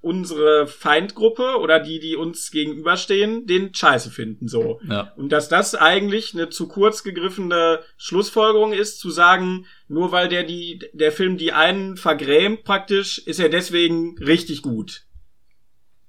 unsere 0.03 0.67
Feindgruppe 0.67 1.59
oder 1.59 1.79
die, 1.79 2.01
die 2.01 2.17
uns 2.17 2.51
gegenüberstehen, 2.51 3.47
den 3.47 3.75
Scheiße 3.75 4.11
finden, 4.11 4.49
so. 4.49 4.81
Ja. 4.89 5.13
Und 5.17 5.31
dass 5.31 5.51
das 5.51 5.75
eigentlich 5.75 6.33
eine 6.33 6.49
zu 6.49 6.69
kurz 6.69 7.03
gegriffene 7.03 7.81
Schlussfolgerung 7.99 8.73
ist, 8.73 8.99
zu 8.99 9.11
sagen, 9.11 9.67
nur 9.89 10.11
weil 10.11 10.29
der 10.29 10.45
die, 10.45 10.81
der 10.95 11.13
Film 11.13 11.37
die 11.37 11.53
einen 11.53 11.99
vergrämt 11.99 12.65
praktisch, 12.65 13.19
ist 13.19 13.41
er 13.41 13.51
deswegen 13.51 14.17
richtig 14.19 14.63
gut. 14.63 15.03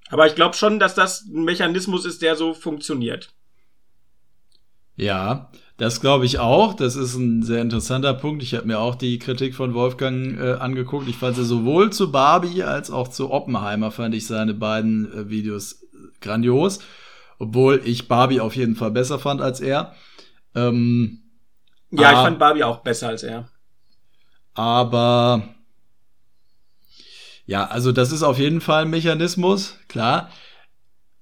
Aber 0.09 0.25
ich 0.25 0.35
glaube 0.35 0.55
schon, 0.55 0.79
dass 0.79 0.95
das 0.95 1.25
ein 1.25 1.43
Mechanismus 1.43 2.05
ist, 2.05 2.21
der 2.21 2.37
so 2.37 2.53
funktioniert. 2.53 3.33
Ja, 4.95 5.51
Das 5.81 5.99
glaube 5.99 6.27
ich 6.27 6.37
auch. 6.37 6.75
Das 6.75 6.95
ist 6.95 7.15
ein 7.15 7.41
sehr 7.41 7.59
interessanter 7.59 8.13
Punkt. 8.13 8.43
Ich 8.43 8.53
habe 8.53 8.67
mir 8.67 8.77
auch 8.77 8.93
die 8.93 9.17
Kritik 9.17 9.55
von 9.55 9.73
Wolfgang 9.73 10.39
äh, 10.39 10.53
angeguckt. 10.53 11.07
Ich 11.07 11.17
fand 11.17 11.35
sie 11.35 11.43
sowohl 11.43 11.91
zu 11.91 12.11
Barbie 12.11 12.61
als 12.61 12.91
auch 12.91 13.07
zu 13.07 13.31
Oppenheimer 13.31 13.89
fand 13.89 14.13
ich 14.13 14.27
seine 14.27 14.53
beiden 14.53 15.11
äh, 15.11 15.29
Videos 15.31 15.87
grandios. 16.19 16.81
Obwohl 17.39 17.81
ich 17.83 18.07
Barbie 18.07 18.41
auf 18.41 18.55
jeden 18.55 18.75
Fall 18.75 18.91
besser 18.91 19.17
fand 19.17 19.41
als 19.41 19.59
er. 19.59 19.95
Ähm, 20.53 21.23
ja, 21.89 22.11
ich 22.11 22.17
fand 22.19 22.37
Barbie 22.37 22.63
auch 22.63 22.81
besser 22.81 23.07
als 23.07 23.23
er. 23.23 23.49
Aber 24.53 25.41
ja, 27.47 27.65
also 27.65 27.91
das 27.91 28.11
ist 28.11 28.21
auf 28.21 28.37
jeden 28.37 28.61
Fall 28.61 28.83
ein 28.83 28.91
Mechanismus, 28.91 29.79
klar. 29.87 30.29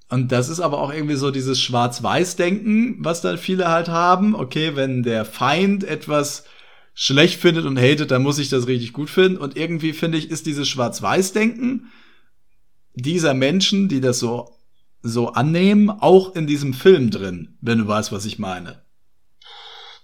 Und 0.10 0.32
das 0.32 0.50
ist 0.50 0.60
aber 0.60 0.80
auch 0.80 0.92
irgendwie 0.92 1.16
so 1.16 1.30
dieses 1.30 1.62
Schwarz-Weiß-Denken, 1.62 2.98
was 3.00 3.22
dann 3.22 3.38
viele 3.38 3.70
halt 3.70 3.90
haben. 3.90 4.36
Okay, 4.36 4.76
wenn 4.76 5.04
der 5.04 5.24
Feind 5.24 5.84
etwas 5.84 6.46
schlecht 6.96 7.40
findet 7.40 7.66
und 7.66 7.80
hatet, 7.80 8.12
dann 8.12 8.24
muss 8.24 8.40
ich 8.40 8.50
das 8.50 8.68
richtig 8.68 8.92
gut 8.92 9.10
finden. 9.10 9.38
Und 9.38 9.56
irgendwie 9.56 9.94
finde 9.94 10.18
ich, 10.18 10.32
ist 10.32 10.48
dieses 10.48 10.68
Schwarz-Weiß-Denken 10.68 11.92
dieser 12.96 13.34
Menschen, 13.34 13.88
die 13.88 14.02
das 14.02 14.20
so, 14.20 14.52
so 15.02 15.30
annehmen, 15.30 15.90
auch 15.90 16.36
in 16.36 16.48
diesem 16.48 16.74
Film 16.74 17.12
drin, 17.12 17.58
wenn 17.62 17.78
du 17.78 17.88
weißt, 17.88 18.12
was 18.12 18.26
ich 18.26 18.40
meine. 18.40 18.82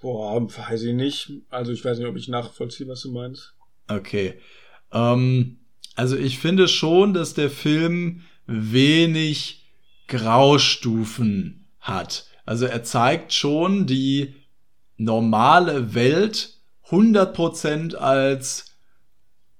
Boah, 0.02 0.41
weiß 0.41 0.84
ich 0.84 0.94
nicht. 0.94 1.32
Also 1.50 1.72
ich 1.72 1.84
weiß 1.84 1.98
nicht, 1.98 2.08
ob 2.08 2.15
ich 2.15 2.28
nachvollziehe, 2.28 2.88
was 2.88 3.02
du 3.02 3.12
meinst. 3.12 3.56
Okay. 3.88 4.36
Ähm, 4.91 5.60
also 5.96 6.15
ich 6.15 6.38
finde 6.38 6.68
schon, 6.68 7.13
dass 7.13 7.34
der 7.34 7.50
Film 7.50 8.22
wenig 8.46 9.64
Graustufen 10.08 11.68
hat. 11.80 12.26
Also 12.46 12.65
er 12.65 12.84
zeigt 12.84 13.34
schon 13.34 13.86
die 13.88 14.36
normale 14.98 15.94
Welt 15.94 16.58
100% 16.89 17.96
als 17.96 18.76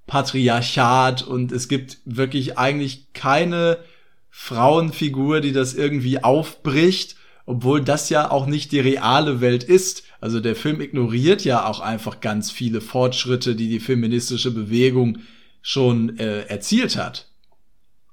Patriarchat 0.08 1.24
und 1.24 1.52
es 1.52 1.68
gibt 1.68 1.98
wirklich 2.06 2.58
eigentlich 2.58 3.14
keine 3.14 3.80
Frauenfigur, 4.30 5.42
die 5.42 5.52
das 5.52 5.74
irgendwie 5.74 6.24
aufbricht, 6.24 7.16
obwohl 7.46 7.82
das 7.82 8.10
ja 8.10 8.30
auch 8.30 8.46
nicht 8.46 8.72
die 8.72 8.80
reale 8.80 9.42
Welt 9.42 9.64
ist. 9.64 10.04
Also 10.20 10.40
der 10.40 10.56
Film 10.56 10.82
ignoriert 10.82 11.44
ja 11.44 11.66
auch 11.68 11.80
einfach 11.80 12.20
ganz 12.20 12.52
viele 12.52 12.82
Fortschritte, 12.82 13.56
die 13.56 13.70
die 13.70 13.80
feministische 13.80 14.52
Bewegung 14.52 15.20
schon 15.62 16.20
äh, 16.20 16.42
erzielt 16.42 16.98
hat. 16.98 17.28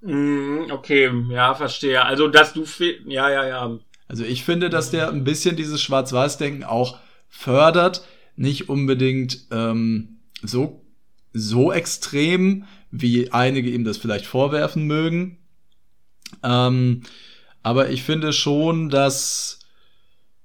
Mm, 0.02 0.70
okay, 0.70 1.10
ja, 1.30 1.54
verstehe. 1.54 2.04
Also, 2.04 2.28
dass 2.28 2.52
du, 2.52 2.64
ja, 3.06 3.30
ja, 3.30 3.46
ja. 3.46 3.78
Also, 4.08 4.24
ich 4.24 4.44
finde, 4.44 4.68
dass 4.68 4.90
der 4.90 5.08
ein 5.08 5.24
bisschen 5.24 5.56
dieses 5.56 5.80
Schwarz-Weiß-Denken 5.80 6.64
auch 6.64 6.98
fördert. 7.28 8.06
Nicht 8.36 8.68
unbedingt 8.68 9.46
ähm, 9.50 10.20
so, 10.42 10.84
so 11.32 11.72
extrem, 11.72 12.64
wie 12.90 13.30
einige 13.32 13.70
ihm 13.70 13.84
das 13.84 13.98
vielleicht 13.98 14.26
vorwerfen 14.26 14.86
mögen. 14.86 15.38
Ähm, 16.42 17.02
aber 17.62 17.90
ich 17.90 18.02
finde 18.02 18.32
schon, 18.32 18.88
dass 18.88 19.60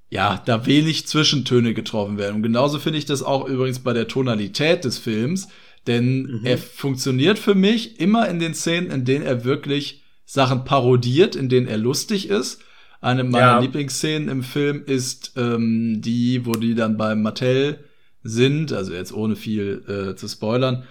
ja, 0.10 0.42
da 0.46 0.66
wenig 0.66 1.08
Zwischentöne 1.08 1.74
getroffen 1.74 2.18
werden. 2.18 2.38
Und 2.38 2.44
genauso 2.44 2.80
finde 2.80 3.00
ich 3.00 3.06
das 3.06 3.24
auch 3.24 3.48
übrigens 3.48 3.80
bei 3.80 3.94
der 3.94 4.08
Tonalität 4.08 4.86
des 4.86 4.98
Films. 4.98 5.50
Denn 5.88 6.24
mhm. 6.24 6.42
er 6.44 6.58
funktioniert 6.58 7.40
für 7.40 7.56
mich 7.56 8.00
immer 8.00 8.28
in 8.28 8.40
den 8.40 8.54
Szenen, 8.54 8.92
in 8.92 9.06
denen 9.06 9.26
er 9.26 9.46
wirklich 9.46 10.04
Sachen 10.26 10.66
parodiert, 10.66 11.36
in 11.36 11.50
denen 11.50 11.68
er 11.68 11.78
lustig 11.78 12.30
ist. 12.30 12.62
Eine 13.00 13.24
meiner 13.24 13.46
ja. 13.46 13.60
Lieblingsszenen 13.60 14.28
im 14.28 14.44
Film 14.44 14.84
ist 14.86 15.34
ähm, 15.38 16.02
die, 16.02 16.46
wo 16.46 16.54
die 16.54 16.76
dann 16.76 16.98
beim 16.98 17.22
Mattel 17.22 17.80
sind, 18.24 18.74
also 18.74 18.94
jetzt 18.94 19.14
ohne 19.14 19.36
viel 19.36 19.84
äh, 19.88 20.16
zu 20.16 20.28
spoilern. 20.28 20.84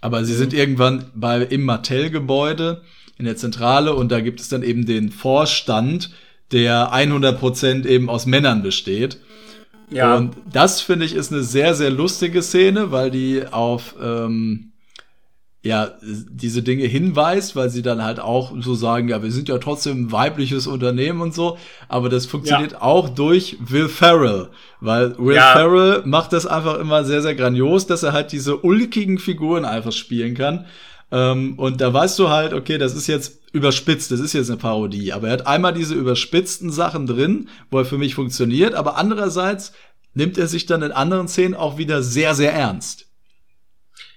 Aber 0.00 0.24
sie 0.24 0.34
mhm. 0.34 0.38
sind 0.38 0.52
irgendwann 0.52 1.04
bei 1.14 1.40
im 1.42 1.62
Mattel-Gebäude 1.62 2.82
in 3.16 3.24
der 3.24 3.36
Zentrale 3.36 3.94
und 3.94 4.12
da 4.12 4.20
gibt 4.20 4.40
es 4.40 4.48
dann 4.48 4.62
eben 4.62 4.84
den 4.84 5.10
Vorstand, 5.10 6.10
der 6.52 6.92
100% 6.92 7.86
eben 7.86 8.10
aus 8.10 8.26
Männern 8.26 8.62
besteht. 8.62 9.18
Ja. 9.94 10.16
Und 10.16 10.36
das 10.50 10.80
finde 10.80 11.06
ich 11.06 11.14
ist 11.14 11.32
eine 11.32 11.42
sehr, 11.42 11.74
sehr 11.74 11.90
lustige 11.90 12.42
Szene, 12.42 12.90
weil 12.90 13.10
die 13.10 13.44
auf 13.50 13.94
ähm, 14.02 14.72
ja 15.62 15.92
diese 16.02 16.62
Dinge 16.62 16.84
hinweist, 16.84 17.56
weil 17.56 17.70
sie 17.70 17.82
dann 17.82 18.02
halt 18.02 18.20
auch 18.20 18.52
so 18.60 18.74
sagen, 18.74 19.08
ja, 19.08 19.22
wir 19.22 19.30
sind 19.30 19.48
ja 19.48 19.58
trotzdem 19.58 20.06
ein 20.06 20.12
weibliches 20.12 20.66
Unternehmen 20.66 21.20
und 21.20 21.32
so, 21.32 21.58
aber 21.88 22.08
das 22.08 22.26
funktioniert 22.26 22.72
ja. 22.72 22.82
auch 22.82 23.08
durch 23.08 23.56
Will 23.60 23.88
Ferrell, 23.88 24.48
weil 24.80 25.16
Will 25.18 25.36
ja. 25.36 25.52
Ferrell 25.52 26.02
macht 26.04 26.32
das 26.32 26.44
einfach 26.44 26.78
immer 26.78 27.04
sehr, 27.04 27.22
sehr 27.22 27.34
grandios, 27.34 27.86
dass 27.86 28.02
er 28.02 28.12
halt 28.12 28.32
diese 28.32 28.58
ulkigen 28.58 29.18
Figuren 29.18 29.64
einfach 29.64 29.92
spielen 29.92 30.34
kann. 30.34 30.66
Ähm, 31.10 31.54
und 31.58 31.80
da 31.80 31.92
weißt 31.92 32.18
du 32.18 32.28
halt, 32.28 32.52
okay, 32.52 32.76
das 32.76 32.94
ist 32.94 33.06
jetzt 33.06 33.40
überspitzt, 33.52 34.10
das 34.10 34.18
ist 34.18 34.32
jetzt 34.32 34.50
eine 34.50 34.58
Parodie. 34.58 35.12
Aber 35.12 35.28
er 35.28 35.34
hat 35.34 35.46
einmal 35.46 35.72
diese 35.72 35.94
überspitzten 35.94 36.72
Sachen 36.72 37.06
drin, 37.06 37.48
wo 37.70 37.78
er 37.78 37.84
für 37.84 37.98
mich 37.98 38.16
funktioniert, 38.16 38.74
aber 38.74 38.96
andererseits 38.96 39.72
nimmt 40.14 40.38
er 40.38 40.46
sich 40.46 40.66
dann 40.66 40.82
in 40.82 40.92
anderen 40.92 41.28
Szenen 41.28 41.54
auch 41.54 41.78
wieder 41.78 42.02
sehr, 42.02 42.34
sehr 42.34 42.52
ernst. 42.52 43.06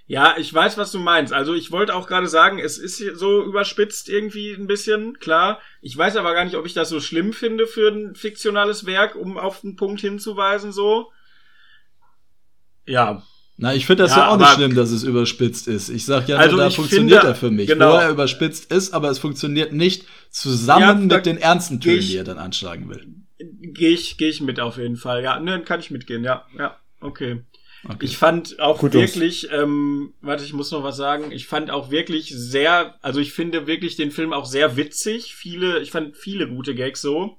Ja, 0.09 0.35
ich 0.37 0.53
weiß, 0.53 0.77
was 0.77 0.93
du 0.93 0.99
meinst. 0.99 1.33
Also 1.33 1.53
ich 1.53 1.71
wollte 1.71 1.93
auch 1.93 2.07
gerade 2.07 2.27
sagen, 2.27 2.59
es 2.59 2.77
ist 2.77 2.97
so 3.15 3.43
überspitzt 3.43 4.07
irgendwie 4.07 4.53
ein 4.53 4.65
bisschen, 4.65 5.19
klar. 5.19 5.59
Ich 5.81 5.97
weiß 5.97 6.15
aber 6.15 6.33
gar 6.33 6.45
nicht, 6.45 6.55
ob 6.55 6.65
ich 6.65 6.73
das 6.73 6.87
so 6.87 7.01
schlimm 7.01 7.33
finde 7.33 7.67
für 7.67 7.89
ein 7.89 8.15
fiktionales 8.15 8.85
Werk, 8.85 9.15
um 9.15 9.37
auf 9.37 9.61
den 9.61 9.75
Punkt 9.75 9.99
hinzuweisen, 9.99 10.71
so. 10.71 11.11
Ja, 12.85 13.21
na, 13.57 13.73
ich 13.73 13.85
finde 13.85 14.03
das 14.03 14.11
ja, 14.11 14.19
ja 14.19 14.27
auch 14.29 14.37
nicht 14.37 14.53
schlimm, 14.53 14.75
dass 14.75 14.91
es 14.91 15.03
überspitzt 15.03 15.67
ist. 15.67 15.89
Ich 15.89 16.05
sag 16.05 16.29
ja, 16.29 16.37
also 16.37 16.55
nur, 16.55 16.65
da 16.65 16.69
funktioniert 16.69 17.21
finde, 17.21 17.33
er 17.33 17.35
für 17.35 17.51
mich. 17.51 17.67
Genau. 17.67 17.93
Wo 17.93 17.97
er 17.97 18.09
überspitzt 18.11 18.71
ist, 18.71 18.93
aber 18.93 19.09
es 19.09 19.19
funktioniert 19.19 19.73
nicht 19.73 20.05
zusammen 20.29 21.09
ja, 21.09 21.17
mit 21.17 21.25
den 21.25 21.37
ernsten 21.37 21.81
Tönen, 21.81 21.99
die 21.99 22.15
er 22.15 22.23
dann 22.23 22.37
anschlagen 22.37 22.87
will. 22.87 23.07
Gehe 23.39 23.89
ich, 23.89 24.17
geh 24.17 24.29
ich 24.29 24.41
mit 24.41 24.59
auf 24.59 24.77
jeden 24.77 24.95
Fall. 24.95 25.23
Ja, 25.23 25.39
ne, 25.39 25.61
kann 25.61 25.79
ich 25.79 25.91
mitgehen. 25.91 26.23
Ja, 26.23 26.45
ja, 26.57 26.77
okay. 27.01 27.43
okay. 27.83 27.97
Ich 28.01 28.17
fand 28.17 28.59
auch 28.59 28.79
Gut 28.79 28.93
wirklich, 28.93 29.51
ähm, 29.51 30.13
warte, 30.21 30.43
ich 30.43 30.53
muss 30.53 30.71
noch 30.71 30.83
was 30.83 30.97
sagen. 30.97 31.31
Ich 31.31 31.47
fand 31.47 31.69
auch 31.69 31.91
wirklich 31.91 32.29
sehr, 32.29 32.95
also 33.01 33.19
ich 33.19 33.33
finde 33.33 33.67
wirklich 33.67 33.95
den 33.95 34.11
Film 34.11 34.33
auch 34.33 34.45
sehr 34.45 34.75
witzig. 34.75 35.35
Viele, 35.35 35.79
ich 35.79 35.91
fand 35.91 36.17
viele 36.17 36.47
gute 36.47 36.73
Gags 36.73 37.01
so. 37.01 37.37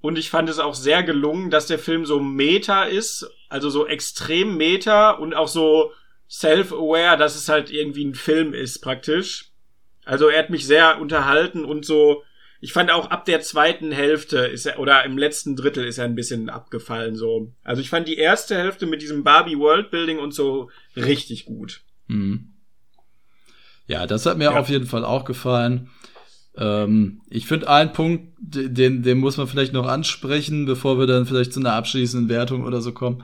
Und 0.00 0.16
ich 0.16 0.30
fand 0.30 0.48
es 0.48 0.58
auch 0.58 0.74
sehr 0.74 1.02
gelungen, 1.02 1.50
dass 1.50 1.66
der 1.66 1.78
Film 1.78 2.06
so 2.06 2.20
meta 2.20 2.84
ist, 2.84 3.28
also 3.48 3.68
so 3.68 3.86
extrem 3.86 4.56
meta 4.56 5.10
und 5.10 5.34
auch 5.34 5.48
so 5.48 5.92
self-aware, 6.30 7.16
dass 7.16 7.36
es 7.36 7.48
halt 7.48 7.70
irgendwie 7.70 8.04
ein 8.04 8.14
Film 8.14 8.54
ist 8.54 8.78
praktisch. 8.80 9.50
Also 10.04 10.28
er 10.28 10.38
hat 10.38 10.50
mich 10.50 10.66
sehr 10.66 11.00
unterhalten 11.00 11.64
und 11.64 11.84
so, 11.84 12.22
ich 12.60 12.72
fand 12.72 12.90
auch 12.90 13.10
ab 13.10 13.24
der 13.24 13.40
zweiten 13.40 13.92
Hälfte 13.92 14.38
ist 14.38 14.66
er, 14.66 14.78
oder 14.78 15.04
im 15.04 15.16
letzten 15.16 15.54
Drittel 15.54 15.84
ist 15.84 15.98
er 15.98 16.04
ein 16.04 16.16
bisschen 16.16 16.48
abgefallen 16.48 17.14
so. 17.14 17.52
Also 17.62 17.80
ich 17.80 17.90
fand 17.90 18.08
die 18.08 18.16
erste 18.16 18.56
Hälfte 18.56 18.86
mit 18.86 19.00
diesem 19.00 19.22
Barbie 19.22 19.58
Worldbuilding 19.58 20.18
und 20.18 20.34
so 20.34 20.70
richtig 20.96 21.44
gut. 21.44 21.82
Mhm. 22.08 22.54
Ja, 23.86 24.06
das 24.06 24.26
hat 24.26 24.38
mir 24.38 24.44
ja. 24.44 24.58
auf 24.58 24.68
jeden 24.68 24.86
Fall 24.86 25.04
auch 25.04 25.24
gefallen. 25.24 25.88
Ähm, 26.56 27.22
ich 27.30 27.46
finde 27.46 27.68
einen 27.70 27.92
Punkt, 27.92 28.34
den, 28.38 29.02
den 29.02 29.18
muss 29.18 29.36
man 29.36 29.46
vielleicht 29.46 29.72
noch 29.72 29.86
ansprechen, 29.86 30.66
bevor 30.66 30.98
wir 30.98 31.06
dann 31.06 31.26
vielleicht 31.26 31.52
zu 31.52 31.60
einer 31.60 31.74
abschließenden 31.74 32.28
Wertung 32.28 32.64
oder 32.64 32.80
so 32.80 32.92
kommen, 32.92 33.22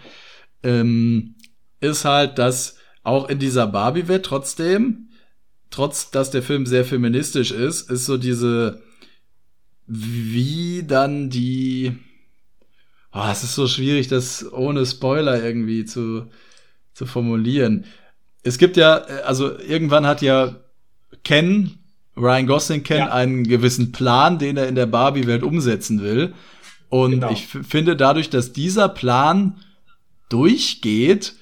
ähm, 0.62 1.34
ist 1.80 2.04
halt, 2.04 2.38
dass 2.38 2.78
auch 3.02 3.28
in 3.28 3.40
dieser 3.40 3.66
Barbie-Welt 3.66 4.24
trotzdem, 4.24 5.08
trotz 5.70 6.10
dass 6.12 6.30
der 6.30 6.42
Film 6.42 6.66
sehr 6.66 6.84
feministisch 6.84 7.50
ist, 7.50 7.90
ist 7.90 8.06
so 8.06 8.16
diese, 8.16 8.80
wie 9.86 10.84
dann 10.86 11.30
die, 11.30 11.96
oh, 13.12 13.24
es 13.30 13.44
ist 13.44 13.54
so 13.54 13.66
schwierig, 13.66 14.08
das 14.08 14.50
ohne 14.52 14.86
Spoiler 14.86 15.42
irgendwie 15.42 15.85
zu, 15.85 16.26
zu 16.94 17.06
formulieren. 17.06 17.85
Es 18.42 18.58
gibt 18.58 18.76
ja, 18.76 18.96
also 19.24 19.58
irgendwann 19.58 20.06
hat 20.06 20.22
ja 20.22 20.56
Ken, 21.22 21.78
Ryan 22.16 22.46
Gosling 22.46 22.82
kennt 22.82 23.06
ja. 23.06 23.12
einen 23.12 23.44
gewissen 23.44 23.92
Plan, 23.92 24.38
den 24.38 24.56
er 24.56 24.68
in 24.68 24.74
der 24.74 24.87
Barbie-Welt 24.87 25.42
umsetzen 25.42 26.02
will. 26.02 26.35
Und 26.88 27.12
genau. 27.12 27.30
ich 27.30 27.46
finde 27.46 27.96
dadurch, 27.96 28.30
dass 28.30 28.52
dieser 28.52 28.88
Plan 28.88 29.60
durchgeht, 30.28 31.35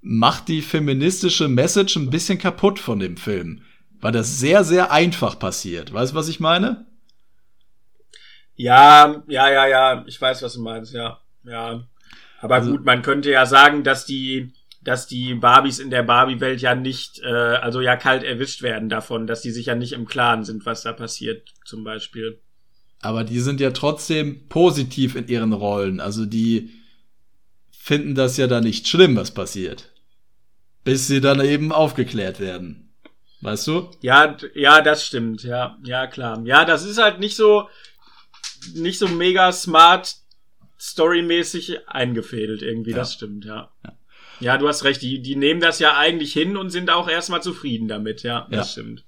macht 0.00 0.48
die 0.48 0.62
feministische 0.62 1.48
Message 1.48 1.96
ein 1.96 2.10
bisschen 2.10 2.38
kaputt 2.38 2.78
von 2.78 2.98
dem 2.98 3.16
Film. 3.16 3.62
Weil 4.00 4.12
das 4.12 4.38
sehr, 4.38 4.64
sehr 4.64 4.92
einfach 4.92 5.38
passiert. 5.38 5.92
Weißt 5.92 6.12
du, 6.12 6.16
was 6.16 6.28
ich 6.28 6.40
meine? 6.40 6.86
Ja, 8.58 9.22
ja, 9.26 9.50
ja, 9.50 9.66
ja. 9.66 10.04
Ich 10.06 10.20
weiß, 10.20 10.42
was 10.42 10.52
du 10.52 10.60
meinst, 10.60 10.92
ja. 10.92 11.18
Ja. 11.44 11.82
Aber 12.40 12.56
also, 12.56 12.72
gut, 12.72 12.84
man 12.84 13.00
könnte 13.00 13.30
ja 13.30 13.46
sagen, 13.46 13.82
dass 13.82 14.04
die 14.04 14.52
dass 14.80 15.06
die 15.06 15.34
Barbies 15.34 15.80
in 15.80 15.90
der 15.90 16.02
Barbie-Welt 16.02 16.62
ja 16.62 16.74
nicht, 16.74 17.18
äh, 17.18 17.26
also 17.26 17.80
ja 17.80 17.96
kalt 17.96 18.22
erwischt 18.22 18.62
werden 18.62 18.88
davon, 18.88 19.26
dass 19.26 19.42
die 19.42 19.50
sich 19.50 19.66
ja 19.66 19.74
nicht 19.74 19.92
im 19.92 20.06
Klaren 20.06 20.44
sind, 20.44 20.64
was 20.66 20.82
da 20.82 20.92
passiert, 20.92 21.48
zum 21.64 21.84
Beispiel. 21.84 22.40
Aber 23.02 23.24
die 23.24 23.40
sind 23.40 23.60
ja 23.60 23.72
trotzdem 23.72 24.48
positiv 24.48 25.14
in 25.14 25.28
ihren 25.28 25.52
Rollen. 25.52 26.00
Also 26.00 26.26
die, 26.26 26.70
finden 27.88 28.14
das 28.14 28.36
ja 28.36 28.46
dann 28.46 28.64
nicht 28.64 28.86
schlimm, 28.86 29.16
was 29.16 29.30
passiert. 29.30 29.90
Bis 30.84 31.06
sie 31.06 31.22
dann 31.22 31.40
eben 31.40 31.72
aufgeklärt 31.72 32.38
werden. 32.38 32.92
Weißt 33.40 33.66
du? 33.66 33.90
Ja, 34.02 34.36
ja, 34.54 34.82
das 34.82 35.06
stimmt, 35.06 35.42
ja, 35.42 35.78
ja, 35.84 36.06
klar. 36.06 36.42
Ja, 36.44 36.66
das 36.66 36.84
ist 36.84 36.98
halt 37.00 37.18
nicht 37.18 37.34
so, 37.34 37.66
nicht 38.74 38.98
so 38.98 39.08
mega 39.08 39.52
smart 39.52 40.16
storymäßig 40.78 41.88
eingefädelt 41.88 42.62
irgendwie, 42.62 42.90
ja. 42.90 42.96
das 42.96 43.14
stimmt, 43.14 43.44
ja. 43.44 43.70
ja. 43.84 43.92
Ja, 44.40 44.56
du 44.56 44.68
hast 44.68 44.84
recht, 44.84 45.02
die, 45.02 45.20
die 45.20 45.34
nehmen 45.34 45.60
das 45.60 45.80
ja 45.80 45.96
eigentlich 45.96 46.32
hin 46.32 46.56
und 46.56 46.70
sind 46.70 46.90
auch 46.90 47.08
erstmal 47.08 47.42
zufrieden 47.42 47.88
damit, 47.88 48.22
ja, 48.22 48.46
das 48.50 48.68
ja. 48.68 48.82
stimmt. 48.82 49.04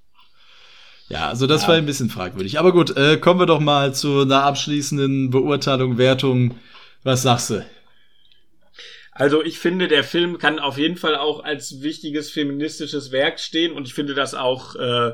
Ja, 1.08 1.28
also 1.28 1.48
das 1.48 1.66
war 1.66 1.74
ein 1.74 1.86
bisschen 1.86 2.08
fragwürdig. 2.08 2.60
Aber 2.60 2.72
gut, 2.72 2.96
äh, 2.96 3.16
kommen 3.16 3.40
wir 3.40 3.46
doch 3.46 3.58
mal 3.58 3.92
zu 3.92 4.20
einer 4.20 4.44
abschließenden 4.44 5.30
Beurteilung, 5.30 5.98
Wertung. 5.98 6.56
Was 7.02 7.22
sagst 7.22 7.50
du? 7.50 7.66
Also 9.10 9.42
ich 9.42 9.58
finde, 9.58 9.88
der 9.88 10.04
Film 10.04 10.38
kann 10.38 10.60
auf 10.60 10.78
jeden 10.78 10.96
Fall 10.96 11.16
auch 11.16 11.42
als 11.42 11.82
wichtiges 11.82 12.30
feministisches 12.30 13.10
Werk 13.10 13.40
stehen 13.40 13.72
und 13.72 13.88
ich 13.88 13.94
finde 13.94 14.14
das 14.14 14.34
auch 14.34 14.76
äh, 14.76 15.12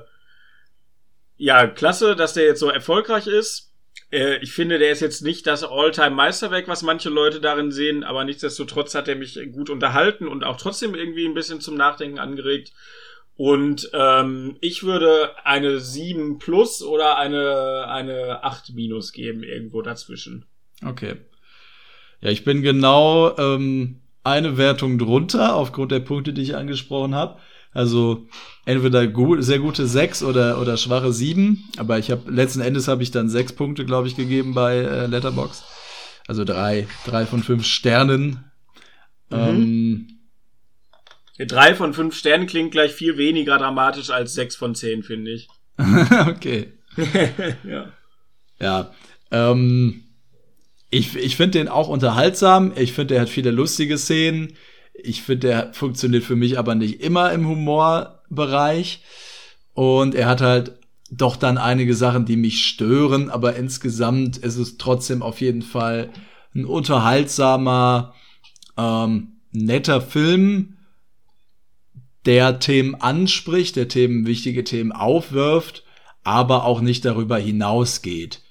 ja 1.38 1.66
klasse, 1.66 2.14
dass 2.14 2.34
der 2.34 2.44
jetzt 2.44 2.60
so 2.60 2.68
erfolgreich 2.68 3.26
ist. 3.26 3.72
Äh, 4.10 4.38
ich 4.38 4.52
finde, 4.52 4.78
der 4.78 4.90
ist 4.90 5.00
jetzt 5.00 5.22
nicht 5.22 5.46
das 5.46 5.64
All-Time-Meisterwerk, 5.64 6.68
was 6.68 6.82
manche 6.82 7.10
Leute 7.10 7.40
darin 7.40 7.72
sehen, 7.72 8.04
aber 8.04 8.24
nichtsdestotrotz 8.24 8.94
hat 8.94 9.08
er 9.08 9.16
mich 9.16 9.38
gut 9.52 9.70
unterhalten 9.70 10.28
und 10.28 10.44
auch 10.44 10.56
trotzdem 10.56 10.94
irgendwie 10.94 11.26
ein 11.26 11.34
bisschen 11.34 11.60
zum 11.60 11.76
Nachdenken 11.76 12.18
angeregt. 12.18 12.72
Und 13.36 13.90
ähm, 13.92 14.56
ich 14.60 14.82
würde 14.82 15.32
eine 15.44 15.78
7 15.78 16.38
plus 16.38 16.82
oder 16.82 17.18
eine, 17.18 17.86
eine 17.88 18.42
8 18.42 18.72
minus 18.74 19.12
geben, 19.12 19.42
irgendwo 19.42 19.82
dazwischen. 19.82 20.46
Okay. 20.84 21.16
Ja, 22.20 22.30
ich 22.30 22.44
bin 22.44 22.62
genau 22.62 23.36
ähm, 23.36 24.00
eine 24.24 24.56
Wertung 24.56 24.98
drunter, 24.98 25.54
aufgrund 25.54 25.92
der 25.92 26.00
Punkte, 26.00 26.32
die 26.32 26.42
ich 26.42 26.56
angesprochen 26.56 27.14
habe. 27.14 27.38
Also 27.76 28.26
entweder 28.64 29.06
gut, 29.06 29.44
sehr 29.44 29.58
gute 29.58 29.86
6 29.86 30.22
oder, 30.22 30.60
oder 30.60 30.78
schwache 30.78 31.12
7. 31.12 31.62
Aber 31.76 31.98
ich 31.98 32.10
habe 32.10 32.30
letzten 32.30 32.62
Endes 32.62 32.88
habe 32.88 33.02
ich 33.02 33.10
dann 33.10 33.28
6 33.28 33.52
Punkte, 33.52 33.84
glaube 33.84 34.08
ich, 34.08 34.16
gegeben 34.16 34.54
bei 34.54 34.76
äh, 34.76 35.06
Letterbox. 35.06 35.62
Also 36.26 36.44
drei, 36.44 36.88
drei 37.04 37.26
von 37.26 37.42
fünf 37.42 37.66
Sternen. 37.66 38.44
Mhm. 39.28 39.38
Ähm, 39.38 40.08
Drei 41.38 41.74
von 41.74 41.92
fünf 41.92 42.16
Sternen 42.16 42.46
klingt 42.46 42.72
gleich 42.72 42.92
viel 42.92 43.18
weniger 43.18 43.58
dramatisch 43.58 44.08
als 44.08 44.32
sechs 44.32 44.56
von 44.56 44.74
zehn, 44.74 45.02
finde 45.02 45.32
ich. 45.32 45.48
okay. 46.28 46.72
ja. 47.62 47.92
Ja. 48.58 48.90
Ähm, 49.30 50.04
ich 50.88 51.14
ich 51.14 51.36
finde 51.36 51.58
den 51.58 51.68
auch 51.68 51.88
unterhaltsam. 51.88 52.72
Ich 52.74 52.94
finde, 52.94 53.14
der 53.14 53.20
hat 53.20 53.28
viele 53.28 53.50
lustige 53.50 53.98
Szenen. 53.98 54.54
Ich 55.02 55.22
finde, 55.22 55.48
der 55.48 55.72
funktioniert 55.74 56.24
für 56.24 56.36
mich 56.36 56.58
aber 56.58 56.74
nicht 56.74 57.00
immer 57.00 57.32
im 57.32 57.46
Humorbereich. 57.46 59.02
Und 59.74 60.14
er 60.14 60.26
hat 60.26 60.40
halt 60.40 60.78
doch 61.10 61.36
dann 61.36 61.58
einige 61.58 61.94
Sachen, 61.94 62.24
die 62.24 62.36
mich 62.36 62.64
stören, 62.64 63.30
aber 63.30 63.56
insgesamt 63.56 64.36
ist 64.38 64.56
es 64.56 64.78
trotzdem 64.78 65.22
auf 65.22 65.40
jeden 65.40 65.62
Fall 65.62 66.10
ein 66.54 66.64
unterhaltsamer, 66.64 68.14
ähm, 68.76 69.40
netter 69.52 70.00
Film, 70.00 70.76
der 72.24 72.58
Themen 72.58 72.96
anspricht, 72.96 73.76
der 73.76 73.88
Themen, 73.88 74.26
wichtige 74.26 74.64
Themen 74.64 74.92
aufwirft, 74.92 75.84
aber 76.24 76.64
auch 76.64 76.80
nicht 76.80 77.04
darüber 77.04 77.38
hinausgeht. 77.38 78.42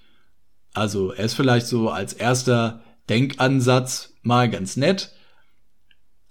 Also 0.74 1.12
er 1.12 1.26
ist 1.26 1.34
vielleicht 1.34 1.68
so 1.68 1.90
als 1.90 2.14
erster 2.14 2.82
Denkansatz 3.10 4.14
mal 4.22 4.50
ganz 4.50 4.78
nett, 4.78 5.15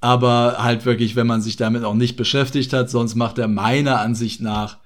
aber 0.05 0.63
halt 0.63 0.85
wirklich, 0.85 1.17
wenn 1.17 1.27
man 1.27 1.41
sich 1.41 1.57
damit 1.57 1.83
auch 1.83 1.95
nicht 1.95 2.17
beschäftigt 2.17 2.75
hat, 2.75 2.91
sonst 2.91 3.15
macht 3.15 3.39
er 3.39 3.49
meiner 3.49 4.01
Ansicht 4.01 4.43
nach 4.43 4.77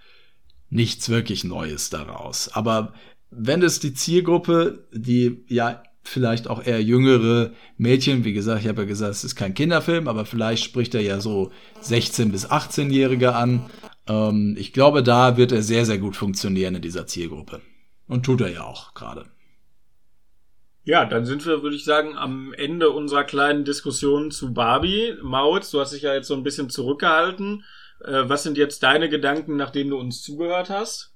nichts 0.71 1.09
wirklich 1.09 1.43
Neues 1.43 1.91
daraus. 1.91 2.49
Aber 2.53 2.93
wenn 3.29 3.61
es 3.63 3.81
die 3.81 3.95
Zielgruppe, 3.95 4.87
die 4.93 5.45
ja 5.49 5.83
vielleicht 6.05 6.47
auch 6.47 6.65
eher 6.65 6.81
jüngere 6.81 7.51
Mädchen. 7.77 8.25
Wie 8.25 8.33
gesagt, 8.33 8.63
ich 8.63 8.69
habe 8.69 8.83
ja 8.83 8.89
gesagt, 8.89 9.11
es 9.11 9.25
ist 9.25 9.35
kein 9.35 9.55
Kinderfilm, 9.55 10.07
aber 10.07 10.25
vielleicht 10.25 10.65
spricht 10.65 10.95
er 10.95 11.03
ja 11.03 11.21
so 11.21 11.51
16- 11.83 12.31
bis 12.31 12.47
18-Jährige 12.47 13.35
an. 13.35 13.69
Ähm, 14.07 14.57
ich 14.57 14.73
glaube, 14.73 15.03
da 15.03 15.37
wird 15.37 15.51
er 15.53 15.63
sehr, 15.63 15.85
sehr 15.85 15.99
gut 15.99 16.17
funktionieren 16.17 16.77
in 16.77 16.83
dieser 16.83 17.07
Zielgruppe. 17.09 17.61
Und 18.07 18.25
tut 18.25 18.41
er 18.41 18.51
ja 18.51 18.63
auch 18.63 18.95
gerade. 18.95 19.27
Ja, 20.85 21.05
dann 21.05 21.27
sind 21.27 21.45
wir, 21.45 21.63
würde 21.63 21.77
ich 21.77 21.85
sagen, 21.85 22.17
am 22.17 22.55
Ende 22.55 22.91
unserer 22.91 23.25
kleinen 23.25 23.65
Diskussion 23.65 24.31
zu 24.31 24.55
Barbie. 24.55 25.15
Mautz, 25.23 25.71
du 25.71 25.81
hast 25.81 25.93
dich 25.93 26.03
ja 26.03 26.15
jetzt 26.15 26.29
so 26.29 26.35
ein 26.35 26.43
bisschen 26.43 26.71
zurückgehalten. 26.71 27.65
Äh, 28.05 28.23
was 28.27 28.43
sind 28.43 28.57
jetzt 28.57 28.83
deine 28.83 29.09
Gedanken, 29.09 29.57
nachdem 29.57 29.91
du 29.91 29.99
uns 29.99 30.23
zugehört 30.23 30.71
hast? 30.71 31.15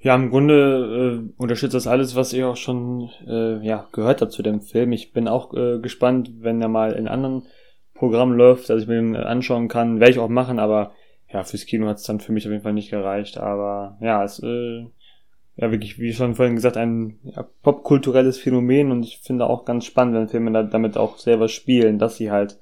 Ja, 0.00 0.14
im 0.14 0.30
Grunde 0.30 1.24
äh, 1.26 1.42
unterstützt 1.42 1.74
das 1.74 1.88
alles, 1.88 2.14
was 2.14 2.32
ihr 2.32 2.48
auch 2.48 2.56
schon 2.56 3.10
äh, 3.26 3.64
ja, 3.66 3.88
gehört 3.92 4.22
habt 4.22 4.32
zu 4.32 4.42
dem 4.42 4.60
Film. 4.60 4.92
Ich 4.92 5.12
bin 5.12 5.26
auch 5.26 5.52
äh, 5.54 5.80
gespannt, 5.80 6.30
wenn 6.38 6.62
er 6.62 6.68
mal 6.68 6.92
in 6.92 7.08
anderen 7.08 7.46
Programmen 7.94 8.36
läuft, 8.36 8.70
dass 8.70 8.82
ich 8.82 8.88
mir 8.88 8.94
den 8.94 9.16
anschauen 9.16 9.66
kann. 9.66 9.98
Werde 9.98 10.12
ich 10.12 10.18
auch 10.20 10.28
machen, 10.28 10.60
aber 10.60 10.92
ja, 11.32 11.42
fürs 11.42 11.66
Kino 11.66 11.88
hat 11.88 11.96
es 11.96 12.04
dann 12.04 12.20
für 12.20 12.30
mich 12.30 12.46
auf 12.46 12.52
jeden 12.52 12.62
Fall 12.62 12.72
nicht 12.72 12.90
gereicht. 12.90 13.38
Aber 13.38 13.98
ja, 14.00 14.22
es 14.22 14.40
äh, 14.40 14.86
ja 15.58 15.72
wirklich, 15.72 15.98
wie 15.98 16.12
schon 16.12 16.36
vorhin 16.36 16.54
gesagt, 16.54 16.76
ein 16.76 17.18
ja, 17.24 17.42
popkulturelles 17.62 18.38
Phänomen 18.38 18.92
und 18.92 19.02
ich 19.02 19.18
finde 19.18 19.46
auch 19.46 19.64
ganz 19.64 19.84
spannend, 19.84 20.14
wenn 20.14 20.28
Filme 20.28 20.52
da, 20.52 20.62
damit 20.62 20.96
auch 20.96 21.18
selber 21.18 21.48
spielen, 21.48 21.98
dass 21.98 22.16
sie 22.16 22.30
halt 22.30 22.58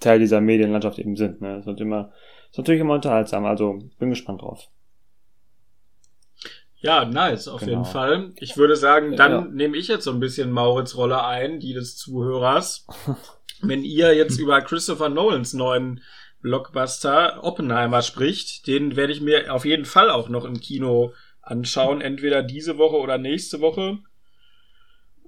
Teil 0.00 0.18
dieser 0.18 0.40
Medienlandschaft 0.40 0.98
eben 0.98 1.16
sind. 1.16 1.40
Ne? 1.40 1.62
Das 1.64 1.72
ist 1.72 1.80
immer, 1.80 2.12
ist 2.50 2.58
natürlich 2.58 2.80
immer 2.80 2.94
unterhaltsam, 2.94 3.44
also 3.46 3.78
bin 4.00 4.10
gespannt 4.10 4.42
drauf. 4.42 4.68
Ja, 6.80 7.04
nice, 7.04 7.46
auf 7.46 7.60
genau. 7.60 7.72
jeden 7.72 7.84
Fall. 7.84 8.32
Ich 8.40 8.56
würde 8.56 8.74
sagen, 8.74 9.16
dann 9.16 9.32
ja. 9.32 9.40
nehme 9.48 9.76
ich 9.76 9.86
jetzt 9.86 10.02
so 10.02 10.10
ein 10.10 10.18
bisschen 10.18 10.50
Maurits 10.50 10.96
Rolle 10.96 11.24
ein, 11.24 11.60
die 11.60 11.74
des 11.74 11.96
Zuhörers. 11.96 12.88
Wenn 13.62 13.84
ihr 13.84 14.16
jetzt 14.16 14.40
über 14.40 14.60
Christopher 14.62 15.08
Nolans 15.08 15.52
neuen 15.52 16.02
Blockbuster 16.40 17.44
Oppenheimer 17.44 18.02
spricht, 18.02 18.66
den 18.66 18.96
werde 18.96 19.12
ich 19.12 19.20
mir 19.20 19.54
auf 19.54 19.64
jeden 19.64 19.84
Fall 19.84 20.10
auch 20.10 20.28
noch 20.28 20.44
im 20.44 20.58
Kino 20.58 21.12
anschauen, 21.42 22.00
entweder 22.00 22.42
diese 22.42 22.78
Woche 22.78 22.96
oder 22.96 23.18
nächste 23.18 23.60
Woche. 23.60 23.98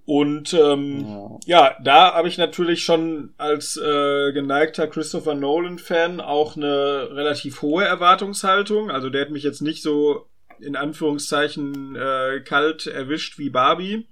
Und 0.06 0.52
ähm, 0.52 1.00
ja. 1.06 1.38
ja 1.46 1.76
da 1.82 2.14
habe 2.14 2.28
ich 2.28 2.38
natürlich 2.38 2.82
schon 2.82 3.34
als 3.38 3.76
äh, 3.76 4.32
geneigter 4.32 4.86
Christopher 4.86 5.34
Nolan-Fan 5.34 6.20
auch 6.20 6.56
eine 6.56 7.08
relativ 7.10 7.62
hohe 7.62 7.84
Erwartungshaltung. 7.84 8.90
Also 8.90 9.10
der 9.10 9.22
hat 9.22 9.30
mich 9.30 9.42
jetzt 9.42 9.62
nicht 9.62 9.82
so 9.82 10.26
in 10.60 10.76
Anführungszeichen 10.76 11.96
äh, 11.96 12.40
kalt 12.44 12.86
erwischt 12.86 13.38
wie 13.38 13.50
Barbie. 13.50 14.06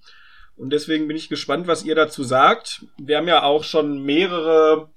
Und 0.56 0.70
deswegen 0.70 1.08
bin 1.08 1.16
ich 1.16 1.28
gespannt, 1.28 1.66
was 1.66 1.84
ihr 1.84 1.94
dazu 1.94 2.24
sagt. 2.24 2.86
Wir 2.98 3.18
haben 3.18 3.28
ja 3.28 3.42
auch 3.42 3.64
schon 3.64 4.02
mehrere, 4.02 4.90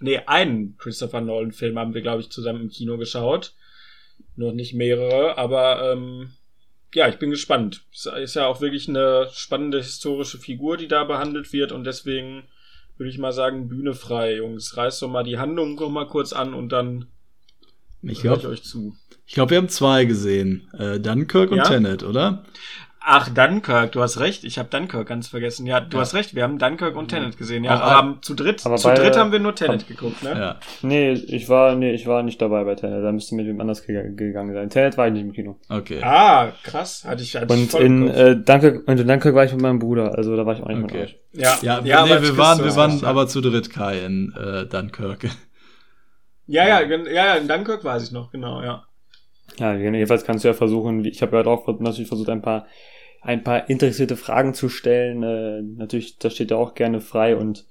nee, 0.00 0.18
einen 0.26 0.76
Christopher 0.78 1.20
Nolan-Film 1.20 1.78
haben 1.78 1.94
wir, 1.94 2.02
glaube 2.02 2.20
ich, 2.20 2.30
zusammen 2.30 2.62
im 2.62 2.68
Kino 2.68 2.96
geschaut. 2.98 3.54
Noch 4.40 4.52
nicht 4.54 4.72
mehrere, 4.72 5.36
aber 5.36 5.92
ähm, 5.92 6.30
ja, 6.94 7.08
ich 7.08 7.18
bin 7.18 7.28
gespannt. 7.28 7.82
Es 7.92 8.06
ist 8.06 8.36
ja 8.36 8.46
auch 8.46 8.62
wirklich 8.62 8.88
eine 8.88 9.28
spannende 9.34 9.78
historische 9.78 10.38
Figur, 10.38 10.78
die 10.78 10.88
da 10.88 11.04
behandelt 11.04 11.52
wird 11.52 11.72
und 11.72 11.84
deswegen 11.84 12.44
würde 12.96 13.10
ich 13.10 13.18
mal 13.18 13.32
sagen, 13.32 13.68
Bühne 13.68 13.92
frei, 13.92 14.36
Jungs. 14.36 14.78
Reißt 14.78 15.02
doch 15.02 15.10
mal 15.10 15.24
die 15.24 15.36
Handlung 15.36 15.74
noch 15.74 15.90
mal 15.90 16.06
kurz 16.06 16.32
an 16.32 16.54
und 16.54 16.70
dann 16.70 17.08
ich 18.02 18.24
höre 18.24 18.38
ich 18.38 18.46
euch 18.46 18.62
zu. 18.62 18.96
Ich 19.26 19.34
glaube, 19.34 19.50
wir 19.50 19.58
haben 19.58 19.68
zwei 19.68 20.06
gesehen. 20.06 20.70
Äh, 20.72 21.00
Dunkirk 21.00 21.50
und 21.50 21.58
ja? 21.58 21.64
Tenet, 21.64 22.02
oder? 22.02 22.42
Ach, 23.02 23.30
Dunkirk, 23.30 23.92
du 23.92 24.02
hast 24.02 24.20
recht. 24.20 24.44
Ich 24.44 24.58
habe 24.58 24.68
Dunkirk 24.68 25.08
ganz 25.08 25.28
vergessen. 25.28 25.66
Ja, 25.66 25.80
du 25.80 25.96
ja. 25.96 26.02
hast 26.02 26.14
recht. 26.14 26.34
Wir 26.34 26.42
haben 26.42 26.58
Dunkirk 26.58 26.96
und 26.96 27.08
Tenet 27.08 27.38
gesehen. 27.38 27.64
Ja, 27.64 27.80
aber, 27.80 27.84
aber 27.84 28.18
zu 28.20 28.34
dritt, 28.34 28.64
aber 28.66 28.76
zu 28.76 28.88
beide, 28.88 29.02
dritt 29.02 29.16
haben 29.16 29.32
wir 29.32 29.38
nur 29.38 29.54
Tenet 29.54 29.88
geguckt, 29.88 30.22
ne? 30.22 30.30
Ja. 30.38 30.56
Nee, 30.82 31.12
ich 31.12 31.48
war, 31.48 31.76
nee, 31.76 31.92
ich 31.92 32.06
war 32.06 32.22
nicht 32.22 32.42
dabei 32.42 32.64
bei 32.64 32.74
Tenet. 32.74 33.02
Da 33.02 33.10
müsste 33.10 33.34
mit 33.36 33.46
wem 33.46 33.58
anders 33.58 33.86
gegangen 33.86 34.52
sein. 34.52 34.68
Tenet 34.68 34.98
war 34.98 35.06
ich 35.06 35.14
nicht 35.14 35.22
im 35.22 35.32
Kino. 35.32 35.58
Okay. 35.70 36.02
Ah, 36.02 36.52
krass. 36.62 37.04
Hatte 37.06 37.22
ich, 37.22 37.34
hatte 37.34 37.52
und 37.52 37.74
ich 37.74 37.80
in 37.80 38.06
äh, 38.08 38.36
Dunkirk, 38.36 38.86
und 38.86 39.00
in 39.00 39.08
Dunkirk 39.08 39.34
war 39.34 39.44
ich 39.44 39.52
mit 39.52 39.62
meinem 39.62 39.78
Bruder. 39.78 40.14
Also 40.16 40.36
da 40.36 40.44
war 40.44 40.54
ich 40.54 40.62
auch 40.62 40.68
nicht 40.68 40.84
okay. 40.84 40.98
mit 40.98 41.04
euch. 41.04 41.18
Ja, 41.32 41.58
ja, 41.62 41.80
ja 41.82 42.04
nee, 42.04 42.22
wir 42.22 42.36
waren, 42.36 42.62
wir 42.62 42.76
waren 42.76 43.02
aber 43.04 43.28
zu 43.28 43.40
dritt 43.40 43.70
Kai 43.70 44.04
in 44.04 44.34
äh, 44.36 44.66
Dunkirk. 44.66 45.24
Ja, 46.46 46.66
ja, 46.66 46.80
ja, 46.80 46.98
ja, 47.08 47.34
in 47.36 47.48
Dunkirk 47.48 47.82
weiß 47.82 48.02
ich 48.02 48.12
noch, 48.12 48.30
genau, 48.30 48.60
ja. 48.60 48.84
Ja, 49.60 49.74
jedenfalls 49.74 50.24
kannst 50.24 50.42
du 50.42 50.48
ja 50.48 50.54
versuchen, 50.54 51.04
ich 51.04 51.20
habe 51.20 51.36
ja 51.36 51.44
auch 51.44 51.66
natürlich 51.80 52.08
versucht, 52.08 52.30
ein 52.30 52.40
paar, 52.40 52.66
ein 53.20 53.44
paar 53.44 53.68
interessierte 53.68 54.16
Fragen 54.16 54.54
zu 54.54 54.70
stellen. 54.70 55.22
Äh, 55.22 55.60
natürlich, 55.60 56.18
das 56.18 56.34
steht 56.34 56.50
ja 56.50 56.56
auch 56.56 56.72
gerne 56.72 57.02
frei 57.02 57.36
und 57.36 57.66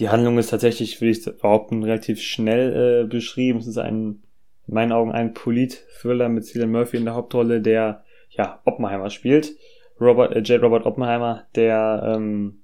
die 0.00 0.08
Handlung 0.08 0.36
ist 0.38 0.50
tatsächlich, 0.50 1.00
würde 1.00 1.12
ich 1.12 1.24
behaupten, 1.24 1.84
relativ 1.84 2.20
schnell 2.20 3.04
äh, 3.04 3.06
beschrieben. 3.06 3.60
Es 3.60 3.68
ist 3.68 3.78
ein, 3.78 4.24
in 4.66 4.74
meinen 4.74 4.90
Augen 4.90 5.12
ein 5.12 5.32
Polit-Thriller 5.32 6.28
mit 6.28 6.44
Cillian 6.44 6.72
Murphy 6.72 6.96
in 6.96 7.04
der 7.04 7.14
Hauptrolle, 7.14 7.60
der 7.60 8.02
ja 8.30 8.60
Oppenheimer 8.64 9.10
spielt. 9.10 9.54
Robert, 10.00 10.34
äh, 10.34 10.40
J. 10.40 10.60
Robert 10.60 10.86
Oppenheimer, 10.86 11.44
der 11.54 12.14
ähm, 12.16 12.62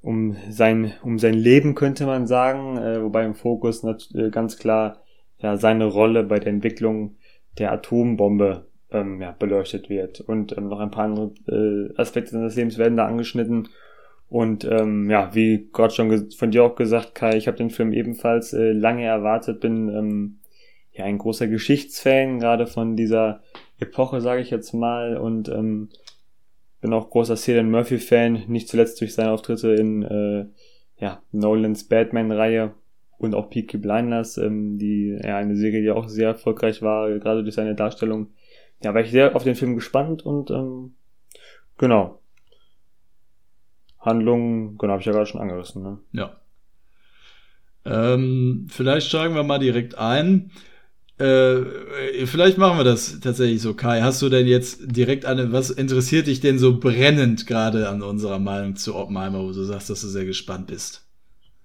um 0.00 0.34
sein, 0.48 0.94
um 1.02 1.18
sein 1.18 1.34
Leben, 1.34 1.74
könnte 1.74 2.06
man 2.06 2.26
sagen, 2.26 2.78
äh, 2.78 3.02
wobei 3.02 3.26
im 3.26 3.34
Fokus 3.34 3.84
äh, 3.84 4.30
ganz 4.30 4.56
klar 4.56 5.02
ja, 5.36 5.58
seine 5.58 5.84
Rolle 5.84 6.22
bei 6.22 6.38
der 6.38 6.54
Entwicklung 6.54 7.16
der 7.58 7.72
Atombombe 7.72 8.66
ähm, 8.90 9.20
ja, 9.20 9.32
beleuchtet 9.32 9.88
wird. 9.88 10.20
Und 10.20 10.56
ähm, 10.56 10.68
noch 10.68 10.80
ein 10.80 10.90
paar 10.90 11.04
andere 11.04 11.32
äh, 11.48 12.00
Aspekte 12.00 12.32
seines 12.32 12.56
Lebens 12.56 12.78
werden 12.78 12.96
da 12.96 13.06
angeschnitten. 13.06 13.68
Und 14.28 14.64
ähm, 14.64 15.08
ja, 15.08 15.34
wie 15.34 15.68
gerade 15.72 15.94
schon 15.94 16.30
von 16.32 16.50
dir 16.50 16.64
auch 16.64 16.74
gesagt, 16.74 17.14
Kai, 17.14 17.36
ich 17.36 17.46
habe 17.46 17.56
den 17.56 17.70
Film 17.70 17.92
ebenfalls 17.92 18.52
äh, 18.52 18.72
lange 18.72 19.04
erwartet, 19.04 19.60
bin 19.60 19.88
ähm, 19.88 20.38
ja 20.92 21.04
ein 21.04 21.18
großer 21.18 21.46
Geschichtsfan, 21.46 22.40
gerade 22.40 22.66
von 22.66 22.96
dieser 22.96 23.42
Epoche, 23.78 24.20
sage 24.20 24.40
ich 24.40 24.50
jetzt 24.50 24.72
mal, 24.72 25.16
und 25.16 25.48
ähm, 25.48 25.90
bin 26.80 26.92
auch 26.92 27.10
großer 27.10 27.36
Cillian 27.36 27.70
Murphy-Fan, 27.70 28.44
nicht 28.48 28.68
zuletzt 28.68 29.00
durch 29.00 29.14
seine 29.14 29.30
Auftritte 29.30 29.74
in 29.74 30.02
äh, 30.02 30.46
ja, 30.98 31.22
Nolans 31.30 31.84
Batman-Reihe 31.84 32.74
und 33.18 33.34
auch 33.34 33.50
Peaky 33.50 33.78
Blinders, 33.78 34.36
ähm, 34.38 34.78
die 34.78 35.18
ja 35.22 35.36
eine 35.36 35.56
Serie, 35.56 35.82
die 35.82 35.90
auch 35.90 36.08
sehr 36.08 36.28
erfolgreich 36.28 36.82
war, 36.82 37.10
gerade 37.18 37.42
durch 37.42 37.54
seine 37.54 37.74
Darstellung. 37.74 38.28
Ja, 38.82 38.94
war 38.94 39.00
ich 39.00 39.10
sehr 39.10 39.34
auf 39.34 39.44
den 39.44 39.54
Film 39.54 39.74
gespannt 39.74 40.24
und 40.24 40.50
ähm, 40.50 40.94
genau. 41.78 42.20
Handlung, 43.98 44.76
genau, 44.78 44.92
habe 44.92 45.00
ich 45.00 45.06
ja 45.06 45.12
gerade 45.12 45.26
schon 45.26 45.40
angerissen. 45.40 45.82
Ne? 45.82 45.98
Ja. 46.12 46.36
Ähm, 47.84 48.66
vielleicht 48.68 49.08
steigen 49.08 49.34
wir 49.34 49.42
mal 49.42 49.58
direkt 49.58 49.96
ein. 49.96 50.50
Äh, 51.18 52.26
vielleicht 52.26 52.58
machen 52.58 52.76
wir 52.76 52.84
das 52.84 53.20
tatsächlich 53.20 53.62
so, 53.62 53.72
Kai. 53.74 54.02
Hast 54.02 54.20
du 54.20 54.28
denn 54.28 54.46
jetzt 54.46 54.80
direkt 54.84 55.24
eine, 55.24 55.50
was 55.50 55.70
interessiert 55.70 56.26
dich 56.26 56.40
denn 56.40 56.58
so 56.58 56.78
brennend 56.78 57.46
gerade 57.46 57.88
an 57.88 58.02
unserer 58.02 58.38
Meinung 58.38 58.76
zu 58.76 58.94
Oppenheimer, 58.94 59.42
wo 59.42 59.52
du 59.52 59.64
sagst, 59.64 59.88
dass 59.88 60.02
du 60.02 60.08
sehr 60.08 60.26
gespannt 60.26 60.66
bist? 60.66 61.05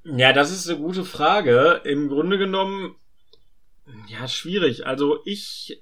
Ja, 0.04 0.34
das 0.34 0.52
ist 0.52 0.68
eine 0.70 0.80
gute 0.80 1.04
Frage. 1.04 1.82
Im 1.84 2.10
Grunde 2.10 2.38
genommen, 2.38 2.96
ja, 4.08 4.28
schwierig. 4.28 4.88
Also 4.88 5.20
ich 5.26 5.82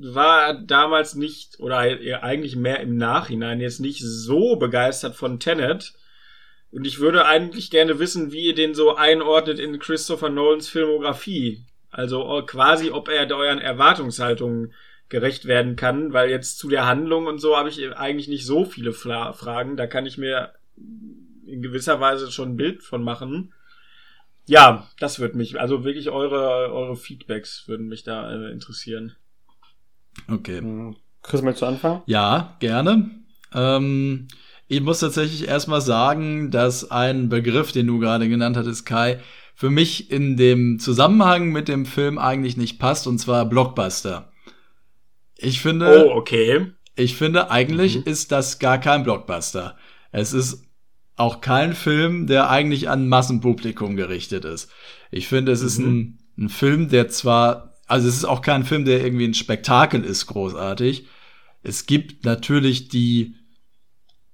war 0.00 0.54
damals 0.54 1.14
nicht, 1.14 1.60
oder 1.60 1.78
eigentlich 1.78 2.56
mehr 2.56 2.80
im 2.80 2.96
Nachhinein, 2.96 3.60
jetzt 3.60 3.80
nicht 3.80 4.00
so 4.02 4.56
begeistert 4.56 5.14
von 5.14 5.40
Tenet. 5.40 5.94
Und 6.70 6.86
ich 6.86 7.00
würde 7.00 7.26
eigentlich 7.26 7.70
gerne 7.70 7.98
wissen, 7.98 8.30
wie 8.32 8.46
ihr 8.46 8.54
den 8.54 8.74
so 8.74 8.96
einordnet 8.96 9.58
in 9.58 9.78
Christopher 9.78 10.28
Nolans 10.28 10.68
Filmografie. 10.68 11.64
Also 11.90 12.42
quasi, 12.46 12.90
ob 12.90 13.08
er 13.08 13.30
euren 13.34 13.58
Erwartungshaltungen 13.58 14.74
gerecht 15.08 15.46
werden 15.46 15.76
kann, 15.76 16.12
weil 16.12 16.28
jetzt 16.28 16.58
zu 16.58 16.68
der 16.68 16.84
Handlung 16.84 17.26
und 17.26 17.38
so 17.38 17.56
habe 17.56 17.70
ich 17.70 17.96
eigentlich 17.96 18.28
nicht 18.28 18.44
so 18.44 18.66
viele 18.66 18.92
Fra 18.92 19.32
Fragen. 19.32 19.78
Da 19.78 19.86
kann 19.86 20.04
ich 20.04 20.18
mir 20.18 20.52
in 21.48 21.62
gewisser 21.62 22.00
Weise 22.00 22.30
schon 22.30 22.50
ein 22.50 22.56
Bild 22.56 22.82
von 22.82 23.02
machen. 23.02 23.52
Ja, 24.46 24.86
das 24.98 25.18
würde 25.18 25.36
mich, 25.36 25.60
also 25.60 25.84
wirklich 25.84 26.08
eure, 26.10 26.72
eure 26.72 26.96
Feedbacks 26.96 27.64
würden 27.66 27.88
mich 27.88 28.02
da 28.02 28.32
äh, 28.32 28.50
interessieren. 28.50 29.14
Okay. 30.30 30.60
Hm. 30.60 30.96
Chris, 31.22 31.42
möchtest 31.42 31.62
du 31.62 31.66
anfangen? 31.66 32.02
Ja, 32.06 32.56
gerne. 32.60 33.10
Ähm, 33.52 34.28
ich 34.66 34.80
muss 34.80 35.00
tatsächlich 35.00 35.48
erstmal 35.48 35.80
sagen, 35.80 36.50
dass 36.50 36.90
ein 36.90 37.28
Begriff, 37.28 37.72
den 37.72 37.86
du 37.86 37.98
gerade 37.98 38.28
genannt 38.28 38.56
hattest, 38.56 38.86
Kai, 38.86 39.20
für 39.54 39.70
mich 39.70 40.10
in 40.10 40.36
dem 40.36 40.78
Zusammenhang 40.78 41.50
mit 41.50 41.68
dem 41.68 41.84
Film 41.84 42.18
eigentlich 42.18 42.56
nicht 42.56 42.78
passt, 42.78 43.06
und 43.06 43.18
zwar 43.18 43.44
Blockbuster. 43.44 44.32
Ich 45.36 45.60
finde. 45.60 46.06
Oh, 46.06 46.16
okay. 46.16 46.72
Ich 46.96 47.16
finde, 47.16 47.50
eigentlich 47.50 47.96
mhm. 47.96 48.02
ist 48.04 48.32
das 48.32 48.58
gar 48.58 48.78
kein 48.78 49.04
Blockbuster. 49.04 49.76
Es 50.10 50.32
ist 50.32 50.67
auch 51.18 51.40
kein 51.40 51.74
Film, 51.74 52.26
der 52.26 52.50
eigentlich 52.50 52.88
an 52.88 53.08
Massenpublikum 53.08 53.96
gerichtet 53.96 54.44
ist. 54.44 54.70
Ich 55.10 55.28
finde, 55.28 55.52
es 55.52 55.60
mhm. 55.62 55.66
ist 55.66 55.78
ein, 55.78 56.18
ein 56.38 56.48
Film, 56.48 56.88
der 56.88 57.08
zwar 57.08 57.68
also 57.88 58.06
es 58.06 58.16
ist 58.16 58.24
auch 58.26 58.42
kein 58.42 58.64
Film, 58.64 58.84
der 58.84 59.02
irgendwie 59.02 59.24
ein 59.24 59.34
Spektakel 59.34 60.04
ist, 60.04 60.26
großartig. 60.26 61.06
Es 61.62 61.86
gibt 61.86 62.24
natürlich 62.24 62.88
die 62.88 63.34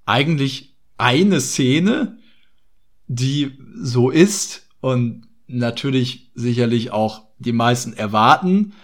eigentlich 0.04 0.74
eine 0.98 1.40
Szene, 1.40 2.18
die 3.06 3.52
so 3.80 4.10
ist 4.10 4.68
und 4.80 5.28
natürlich 5.46 6.32
sicherlich 6.34 6.90
auch 6.90 7.28
die 7.38 7.52
meisten 7.52 7.92
erwarten. 7.92 8.74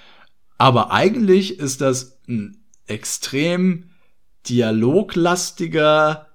Aber 0.57 0.93
eigentlich 0.93 1.59
ist 1.59 1.81
das 1.81 2.21
ein 2.29 2.65
extrem 2.87 3.91
dialoglastiger, 4.49 6.29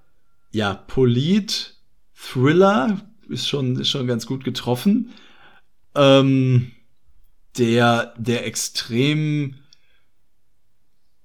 ja, 0.56 0.74
Polit-Thriller, 0.74 3.00
ist 3.28 3.46
schon, 3.46 3.78
ist 3.78 3.90
schon 3.90 4.06
ganz 4.06 4.24
gut 4.26 4.42
getroffen. 4.42 5.12
Ähm, 5.94 6.72
der, 7.58 8.14
der 8.16 8.46
extrem, 8.46 9.56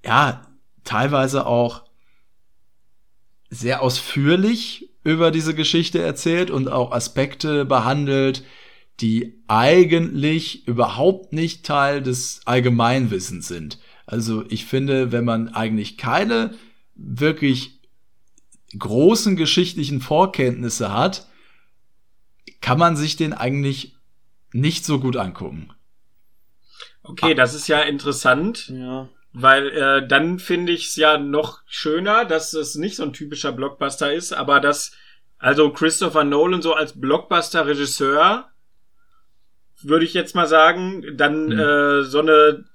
ja, 0.05 0.45
teilweise 0.83 1.45
auch 1.45 1.85
sehr 3.49 3.81
ausführlich 3.81 4.89
über 5.05 5.31
diese 5.31 5.55
Geschichte 5.55 6.01
erzählt 6.01 6.51
und 6.51 6.67
auch 6.67 6.91
Aspekte 6.91 7.63
behandelt, 7.63 8.43
die 8.99 9.41
eigentlich 9.47 10.67
überhaupt 10.67 11.31
nicht 11.31 11.65
Teil 11.65 12.01
des 12.01 12.41
Allgemeinwissens 12.43 13.47
sind. 13.47 13.79
Also 14.05 14.43
ich 14.49 14.65
finde, 14.65 15.13
wenn 15.13 15.23
man 15.23 15.47
eigentlich 15.49 15.97
keine 15.97 16.53
wirklich 16.95 17.80
großen 18.77 19.35
geschichtlichen 19.35 20.01
Vorkenntnisse 20.01 20.93
hat, 20.93 21.27
kann 22.61 22.79
man 22.79 22.95
sich 22.95 23.15
den 23.15 23.33
eigentlich 23.33 23.95
nicht 24.51 24.85
so 24.85 24.99
gut 24.99 25.17
angucken. 25.17 25.73
Okay, 27.03 27.33
das 27.33 27.53
ist 27.53 27.67
ja 27.67 27.81
interessant. 27.81 28.69
Ja. 28.69 29.09
Weil 29.33 29.69
äh, 29.69 30.07
dann 30.07 30.39
finde 30.39 30.73
ich 30.73 30.87
es 30.87 30.95
ja 30.97 31.17
noch 31.17 31.61
schöner, 31.65 32.25
dass 32.25 32.53
es 32.53 32.75
nicht 32.75 32.97
so 32.97 33.03
ein 33.03 33.13
typischer 33.13 33.53
Blockbuster 33.53 34.13
ist, 34.13 34.33
aber 34.33 34.59
dass 34.59 34.91
also 35.37 35.71
Christopher 35.71 36.23
Nolan 36.23 36.61
so 36.61 36.73
als 36.73 36.99
Blockbuster-Regisseur 36.99 38.49
würde 39.81 40.05
ich 40.05 40.13
jetzt 40.13 40.35
mal 40.35 40.47
sagen, 40.47 41.03
dann 41.15 41.45
mhm. 41.45 41.59
äh, 41.59 42.03
so 42.03 42.19
eine 42.19 42.65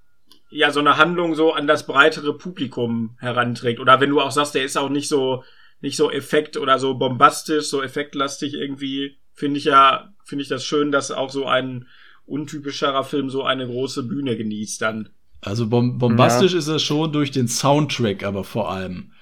ja 0.49 0.71
so 0.71 0.81
eine 0.81 0.97
Handlung 0.97 1.35
so 1.35 1.53
an 1.53 1.67
das 1.67 1.87
breitere 1.87 2.33
Publikum 2.33 3.17
heranträgt. 3.19 3.79
Oder 3.79 4.01
wenn 4.01 4.11
du 4.11 4.21
auch 4.21 4.31
sagst, 4.31 4.55
der 4.55 4.65
ist 4.65 4.79
auch 4.79 4.89
nicht 4.89 5.09
so 5.09 5.45
nicht 5.87 5.97
so 5.97 6.11
effekt 6.11 6.57
oder 6.57 6.81
so 6.81 6.95
bombastisch, 6.95 7.67
so 7.67 7.81
effektlastig 7.81 8.55
irgendwie, 8.55 9.17
finde 9.33 9.59
ich 9.59 9.65
ja 9.65 10.13
finde 10.25 10.43
ich 10.43 10.49
das 10.49 10.65
schön, 10.65 10.91
dass 10.91 11.13
auch 11.13 11.31
so 11.31 11.47
ein 11.47 11.87
untypischerer 12.27 13.05
Film 13.05 13.31
so 13.31 13.45
eine 13.45 13.67
große 13.67 14.03
Bühne 14.03 14.37
genießt 14.37 14.83
dann. 14.83 15.11
Also 15.41 15.69
bom 15.69 15.99
bombastisch 15.99 16.53
ja. 16.53 16.59
ist 16.59 16.67
er 16.67 16.81
schon 16.81 17.13
durch 17.13 17.31
den 17.31 17.47
Soundtrack, 17.47 18.25
aber 18.25 18.43
vor 18.43 18.71
allem. 18.71 19.13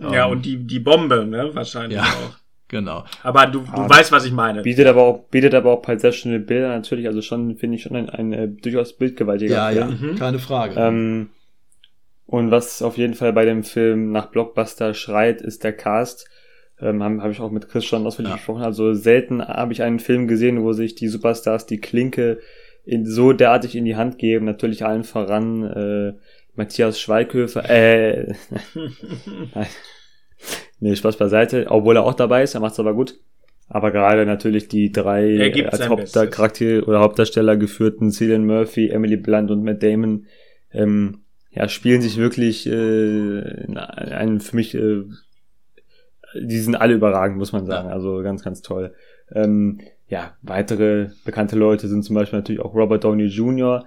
Ja, 0.00 0.06
um, 0.08 0.14
ähm, 0.14 0.30
und 0.32 0.44
die, 0.44 0.56
die 0.56 0.80
Bombe, 0.80 1.24
ne, 1.24 1.50
wahrscheinlich 1.54 1.98
ja, 1.98 2.04
auch. 2.04 2.36
Genau. 2.70 3.04
Aber 3.22 3.46
du, 3.46 3.60
du 3.60 3.66
ah, 3.72 3.88
weißt, 3.88 4.12
was 4.12 4.26
ich 4.26 4.32
meine. 4.32 4.60
Bietet 4.60 4.86
aber 4.86 5.02
auch, 5.02 5.28
bietet 5.30 5.54
aber 5.54 5.72
auch 5.72 5.80
paar 5.80 5.98
sehr 5.98 6.12
schöne 6.12 6.38
Bilder 6.38 6.68
natürlich, 6.68 7.06
also 7.06 7.22
schon, 7.22 7.56
finde 7.56 7.76
ich 7.76 7.82
schon 7.82 7.96
ein, 7.96 8.10
ein, 8.10 8.34
ein, 8.34 8.38
äh, 8.38 8.48
durchaus 8.48 8.92
bildgewaltiger 8.94 9.54
ja, 9.54 9.86
Film. 9.86 9.98
Ja, 10.02 10.06
mhm. 10.12 10.16
keine 10.16 10.38
Frage. 10.38 10.74
Ähm, 10.78 11.30
und 12.28 12.50
was 12.50 12.82
auf 12.82 12.98
jeden 12.98 13.14
Fall 13.14 13.32
bei 13.32 13.46
dem 13.46 13.64
Film 13.64 14.12
nach 14.12 14.26
Blockbuster 14.26 14.92
schreit, 14.92 15.40
ist 15.40 15.64
der 15.64 15.72
Cast. 15.72 16.28
Ähm, 16.78 17.02
Habe 17.02 17.22
hab 17.22 17.30
ich 17.30 17.40
auch 17.40 17.50
mit 17.50 17.70
Chris 17.70 17.86
schon 17.86 18.06
ausführlich 18.06 18.32
ja. 18.32 18.36
gesprochen. 18.36 18.62
Also 18.62 18.92
selten 18.92 19.42
habe 19.42 19.72
ich 19.72 19.80
einen 19.80 19.98
Film 19.98 20.28
gesehen, 20.28 20.62
wo 20.62 20.74
sich 20.74 20.94
die 20.94 21.08
Superstars 21.08 21.64
die 21.64 21.80
Klinke 21.80 22.38
in, 22.84 23.06
so 23.06 23.32
derartig 23.32 23.76
in 23.76 23.86
die 23.86 23.96
Hand 23.96 24.18
geben. 24.18 24.44
Natürlich 24.44 24.84
allen 24.84 25.04
voran 25.04 25.64
äh, 25.64 26.12
Matthias 26.54 27.00
Schweighöfer. 27.00 27.64
Äh, 27.70 28.34
nee, 30.80 30.96
Spaß 30.96 31.16
beiseite. 31.16 31.68
Obwohl 31.70 31.96
er 31.96 32.04
auch 32.04 32.12
dabei 32.12 32.42
ist, 32.42 32.54
er 32.54 32.60
macht's 32.60 32.78
aber 32.78 32.92
gut. 32.92 33.18
Aber 33.68 33.90
gerade 33.90 34.26
natürlich 34.26 34.68
die 34.68 34.92
drei 34.92 35.66
als 35.66 35.88
Hauptcharakter 35.88 36.86
oder 36.86 37.00
Hauptdarsteller 37.00 37.56
geführten 37.56 38.10
Cillian 38.10 38.44
Murphy, 38.44 38.90
Emily 38.90 39.16
Blunt 39.16 39.50
und 39.50 39.64
Matt 39.64 39.82
Damon 39.82 40.26
ähm, 40.74 41.22
ja, 41.50 41.68
spielen 41.68 42.02
sich 42.02 42.16
wirklich 42.16 42.66
äh, 42.66 43.66
einen 43.74 44.40
für 44.40 44.56
mich 44.56 44.74
äh, 44.74 45.04
die 46.34 46.58
sind 46.58 46.76
alle 46.76 46.94
überragend, 46.94 47.38
muss 47.38 47.52
man 47.52 47.66
sagen. 47.66 47.88
Also 47.88 48.22
ganz, 48.22 48.42
ganz 48.42 48.62
toll. 48.62 48.94
Ähm, 49.32 49.80
ja, 50.08 50.36
weitere 50.42 51.08
bekannte 51.24 51.56
Leute 51.56 51.88
sind 51.88 52.04
zum 52.04 52.14
Beispiel 52.14 52.38
natürlich 52.38 52.60
auch 52.60 52.74
Robert 52.74 53.04
Downey 53.04 53.26
Jr., 53.26 53.84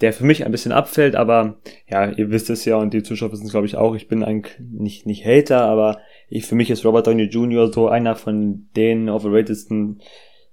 der 0.00 0.14
für 0.14 0.24
mich 0.24 0.46
ein 0.46 0.52
bisschen 0.52 0.72
abfällt, 0.72 1.14
aber 1.14 1.58
ja, 1.86 2.10
ihr 2.10 2.30
wisst 2.30 2.48
es 2.48 2.64
ja 2.64 2.76
und 2.76 2.94
die 2.94 3.02
Zuschauer 3.02 3.32
wissen 3.32 3.44
es 3.44 3.50
glaube 3.50 3.66
ich 3.66 3.76
auch, 3.76 3.94
ich 3.94 4.08
bin 4.08 4.24
ein 4.24 4.44
nicht, 4.58 5.04
nicht 5.04 5.26
Hater, 5.26 5.62
aber 5.62 5.98
ich, 6.30 6.46
für 6.46 6.54
mich 6.54 6.70
ist 6.70 6.86
Robert 6.86 7.06
Downey 7.06 7.24
Jr. 7.24 7.70
so 7.70 7.88
einer 7.88 8.16
von 8.16 8.68
den 8.76 9.10
overratedsten 9.10 10.00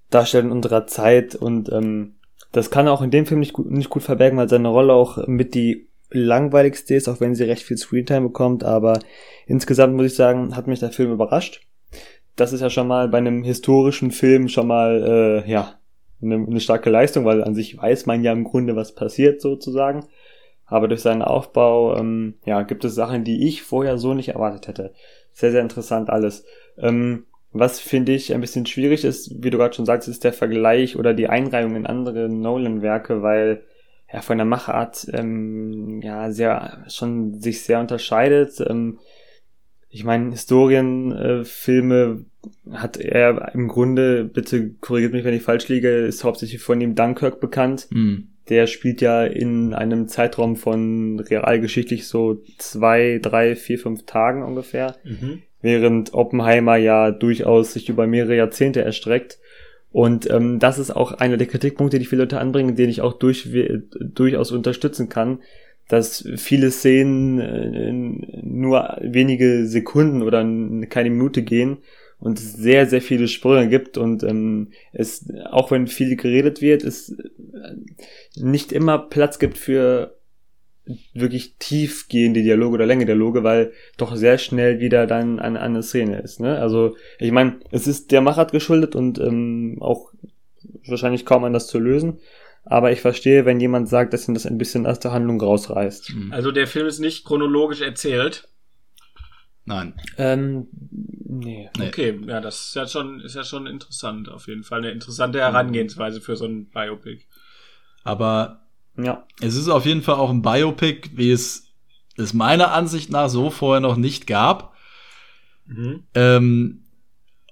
Darstellern 0.09 0.51
unserer 0.51 0.85
Zeit 0.85 1.33
und 1.35 1.71
ähm, 1.71 2.15
das 2.51 2.71
kann 2.71 2.87
er 2.87 2.93
auch 2.93 3.01
in 3.01 3.11
dem 3.11 3.25
Film 3.25 3.39
nicht 3.39 3.53
gut, 3.53 3.71
nicht 3.71 3.89
gut 3.89 4.03
verbergen, 4.03 4.37
weil 4.37 4.49
seine 4.49 4.67
Rolle 4.67 4.93
auch 4.93 5.25
mit 5.27 5.53
die 5.53 5.87
langweiligste 6.09 6.95
ist, 6.95 7.07
auch 7.07 7.19
wenn 7.19 7.35
sie 7.35 7.43
recht 7.43 7.63
viel 7.63 7.77
Screentime 7.77 8.27
bekommt, 8.27 8.63
aber 8.63 8.99
insgesamt 9.45 9.95
muss 9.95 10.07
ich 10.07 10.15
sagen, 10.15 10.55
hat 10.55 10.67
mich 10.67 10.79
der 10.79 10.91
Film 10.91 11.11
überrascht. 11.11 11.67
das 12.35 12.53
ist 12.53 12.61
ja 12.61 12.69
schon 12.69 12.87
mal 12.87 13.07
bei 13.09 13.17
einem 13.17 13.43
historischen 13.43 14.11
Film 14.11 14.47
schon 14.47 14.67
mal, 14.67 15.43
äh, 15.45 15.51
ja, 15.51 15.79
eine, 16.21 16.35
eine 16.35 16.59
starke 16.59 16.89
Leistung, 16.89 17.25
weil 17.25 17.43
an 17.43 17.55
sich 17.55 17.77
weiß 17.77 18.05
man 18.05 18.23
ja 18.23 18.31
im 18.31 18.43
Grunde, 18.43 18.75
was 18.75 18.95
passiert 18.95 19.41
sozusagen. 19.41 20.05
Aber 20.65 20.87
durch 20.87 21.01
seinen 21.01 21.21
Aufbau, 21.21 21.95
ähm, 21.97 22.35
ja, 22.45 22.61
gibt 22.63 22.83
es 22.85 22.93
Sachen, 22.93 23.23
die 23.23 23.47
ich 23.47 23.63
vorher 23.63 23.97
so 23.97 24.13
nicht 24.13 24.29
erwartet 24.29 24.67
hätte. 24.67 24.93
Sehr, 25.31 25.51
sehr 25.51 25.61
interessant 25.61 26.09
alles. 26.09 26.45
Ähm, 26.77 27.25
was 27.51 27.79
finde 27.79 28.13
ich 28.13 28.33
ein 28.33 28.41
bisschen 28.41 28.65
schwierig 28.65 29.05
ist, 29.05 29.31
wie 29.41 29.49
du 29.49 29.57
gerade 29.57 29.73
schon 29.73 29.85
sagst, 29.85 30.07
ist 30.07 30.23
der 30.23 30.33
Vergleich 30.33 30.97
oder 30.97 31.13
die 31.13 31.29
Einreihung 31.29 31.75
in 31.75 31.85
andere 31.85 32.27
Nolan-Werke, 32.29 33.21
weil 33.21 33.63
ja 34.11 34.21
von 34.21 34.37
der 34.37 34.45
Machart 34.45 35.07
ähm, 35.13 36.01
ja 36.01 36.31
sehr 36.31 36.85
schon 36.87 37.39
sich 37.41 37.63
sehr 37.63 37.79
unterscheidet. 37.79 38.59
Ähm, 38.67 38.99
ich 39.89 40.03
meine, 40.03 40.31
Historienfilme 40.31 42.25
äh, 42.65 42.71
hat 42.71 42.97
er 42.97 43.53
im 43.53 43.67
Grunde, 43.67 44.25
bitte 44.25 44.71
korrigiert 44.81 45.13
mich, 45.13 45.23
wenn 45.23 45.33
ich 45.33 45.43
falsch 45.43 45.67
liege, 45.69 45.89
ist 45.89 46.23
hauptsächlich 46.23 46.61
von 46.61 46.81
ihm 46.81 46.95
Dunkirk 46.95 47.39
bekannt. 47.39 47.87
Mhm. 47.91 48.29
Der 48.49 48.67
spielt 48.67 49.01
ja 49.01 49.25
in 49.25 49.73
einem 49.73 50.07
Zeitraum 50.07 50.55
von 50.55 51.19
realgeschichtlich 51.19 52.07
so 52.07 52.41
zwei, 52.57 53.19
drei, 53.21 53.55
vier, 53.55 53.79
fünf 53.79 54.05
Tagen 54.05 54.43
ungefähr. 54.43 54.95
Mhm. 55.03 55.41
Während 55.61 56.13
Oppenheimer 56.13 56.77
ja 56.77 57.11
durchaus 57.11 57.73
sich 57.73 57.89
über 57.89 58.07
mehrere 58.07 58.37
Jahrzehnte 58.37 58.81
erstreckt. 58.83 59.39
Und 59.91 60.29
ähm, 60.29 60.59
das 60.59 60.79
ist 60.79 60.91
auch 60.91 61.13
einer 61.13 61.37
der 61.37 61.47
Kritikpunkte, 61.47 61.97
die 61.99 62.05
viele 62.05 62.23
Leute 62.23 62.39
anbringen, 62.39 62.75
den 62.75 62.89
ich 62.89 63.01
auch 63.01 63.13
durch, 63.13 63.49
durchaus 63.99 64.51
unterstützen 64.51 65.09
kann, 65.09 65.39
dass 65.87 66.27
viele 66.35 66.71
Szenen 66.71 67.39
äh, 67.39 67.91
nur 68.43 68.97
wenige 69.01 69.65
Sekunden 69.65 70.21
oder 70.21 70.39
keine 70.89 71.09
Minute 71.09 71.43
gehen 71.43 71.77
und 72.19 72.39
es 72.39 72.53
sehr, 72.53 72.87
sehr 72.87 73.01
viele 73.01 73.27
Sprünge 73.27 73.69
gibt 73.69 73.97
und 73.97 74.23
ähm, 74.23 74.69
es, 74.91 75.25
auch 75.49 75.71
wenn 75.71 75.87
viel 75.87 76.15
geredet 76.15 76.61
wird, 76.61 76.83
es 76.83 77.11
äh, 77.11 77.75
nicht 78.35 78.71
immer 78.71 78.97
Platz 78.97 79.39
gibt 79.39 79.57
für 79.57 80.16
wirklich 81.13 81.55
tiefgehende 81.59 82.41
Dialoge 82.41 82.75
oder 82.75 82.85
Länge 82.85 83.05
Dialoge, 83.05 83.43
weil 83.43 83.71
doch 83.97 84.15
sehr 84.15 84.37
schnell 84.37 84.79
wieder 84.79 85.07
dann 85.07 85.39
eine, 85.39 85.59
eine 85.59 85.83
Szene 85.83 86.19
ist. 86.21 86.39
Ne? 86.39 86.57
Also 86.59 86.95
ich 87.19 87.31
meine, 87.31 87.59
es 87.71 87.87
ist 87.87 88.11
der 88.11 88.21
Machart 88.21 88.51
geschuldet 88.51 88.95
und 88.95 89.19
ähm, 89.19 89.77
auch 89.81 90.11
wahrscheinlich 90.85 91.25
kaum 91.25 91.43
anders 91.43 91.67
zu 91.67 91.79
lösen. 91.79 92.19
Aber 92.63 92.91
ich 92.91 93.01
verstehe, 93.01 93.45
wenn 93.45 93.59
jemand 93.59 93.87
sagt, 93.87 94.13
dass 94.13 94.27
ihn 94.27 94.33
das 94.33 94.45
ein 94.45 94.57
bisschen 94.57 94.85
aus 94.85 94.99
der 94.99 95.13
Handlung 95.13 95.39
rausreißt. 95.39 96.13
Mhm. 96.13 96.33
Also 96.33 96.51
der 96.51 96.67
Film 96.67 96.87
ist 96.87 96.99
nicht 96.99 97.23
chronologisch 97.23 97.81
erzählt. 97.81 98.49
Nein. 99.63 99.93
Ähm, 100.17 100.67
nee. 100.91 101.69
Okay, 101.77 102.19
ja, 102.25 102.39
das 102.39 102.67
ist 102.67 102.75
ja 102.75 102.87
schon, 102.87 103.19
ist 103.19 103.35
ja 103.35 103.43
schon 103.43 103.67
interessant, 103.67 104.29
auf 104.29 104.47
jeden 104.47 104.63
Fall. 104.63 104.79
Eine 104.79 104.91
interessante 104.91 105.39
Herangehensweise 105.39 106.21
für 106.21 106.37
so 106.37 106.45
ein 106.45 106.69
Biopic. 106.69 107.25
Aber 108.03 108.66
ja. 108.97 109.25
es 109.41 109.55
ist 109.55 109.69
auf 109.69 109.85
jeden 109.85 110.01
Fall 110.01 110.15
auch 110.15 110.29
ein 110.29 110.41
Biopic, 110.41 111.11
wie 111.15 111.31
es 111.31 111.67
es 112.17 112.33
meiner 112.33 112.73
Ansicht 112.73 113.11
nach 113.11 113.29
so 113.29 113.49
vorher 113.49 113.79
noch 113.79 113.95
nicht 113.95 114.27
gab. 114.27 114.73
Mhm. 115.67 116.03
Ähm, 116.15 116.83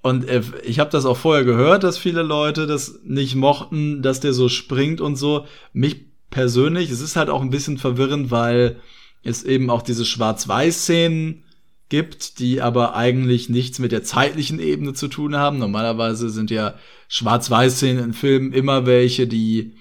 und 0.02 0.28
äh, 0.28 0.42
ich 0.64 0.78
habe 0.78 0.90
das 0.90 1.06
auch 1.06 1.16
vorher 1.16 1.44
gehört, 1.44 1.84
dass 1.84 1.98
viele 1.98 2.22
Leute 2.22 2.66
das 2.66 3.00
nicht 3.04 3.34
mochten, 3.34 4.02
dass 4.02 4.20
der 4.20 4.32
so 4.32 4.48
springt 4.48 5.00
und 5.00 5.16
so. 5.16 5.46
Mich 5.72 6.06
persönlich, 6.30 6.90
es 6.90 7.00
ist 7.00 7.16
halt 7.16 7.30
auch 7.30 7.42
ein 7.42 7.50
bisschen 7.50 7.78
verwirrend, 7.78 8.30
weil 8.30 8.80
es 9.22 9.42
eben 9.44 9.70
auch 9.70 9.82
diese 9.82 10.04
Schwarz-Weiß-Szenen 10.04 11.44
gibt, 11.88 12.40
die 12.40 12.60
aber 12.60 12.96
eigentlich 12.96 13.48
nichts 13.48 13.78
mit 13.78 13.92
der 13.92 14.02
zeitlichen 14.02 14.58
Ebene 14.58 14.92
zu 14.92 15.08
tun 15.08 15.36
haben. 15.36 15.58
Normalerweise 15.58 16.30
sind 16.30 16.50
ja 16.50 16.74
Schwarz-Weiß-Szenen 17.08 18.02
in 18.02 18.12
Filmen 18.12 18.52
immer 18.52 18.86
welche, 18.86 19.26
die 19.26 19.74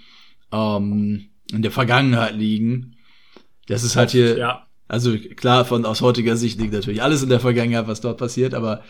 ähm, 0.51 1.29
in 1.51 1.61
der 1.61 1.71
Vergangenheit 1.71 2.35
liegen. 2.35 2.95
Das 3.67 3.83
ist 3.83 3.95
halt 3.95 4.11
hier, 4.11 4.37
ja. 4.37 4.67
also 4.87 5.17
klar, 5.17 5.65
von 5.65 5.85
aus 5.85 6.01
heutiger 6.01 6.37
Sicht 6.37 6.59
liegt 6.59 6.73
natürlich 6.73 7.01
alles 7.01 7.23
in 7.23 7.29
der 7.29 7.39
Vergangenheit, 7.39 7.87
was 7.87 8.01
dort 8.01 8.17
passiert, 8.17 8.53
aber 8.53 8.83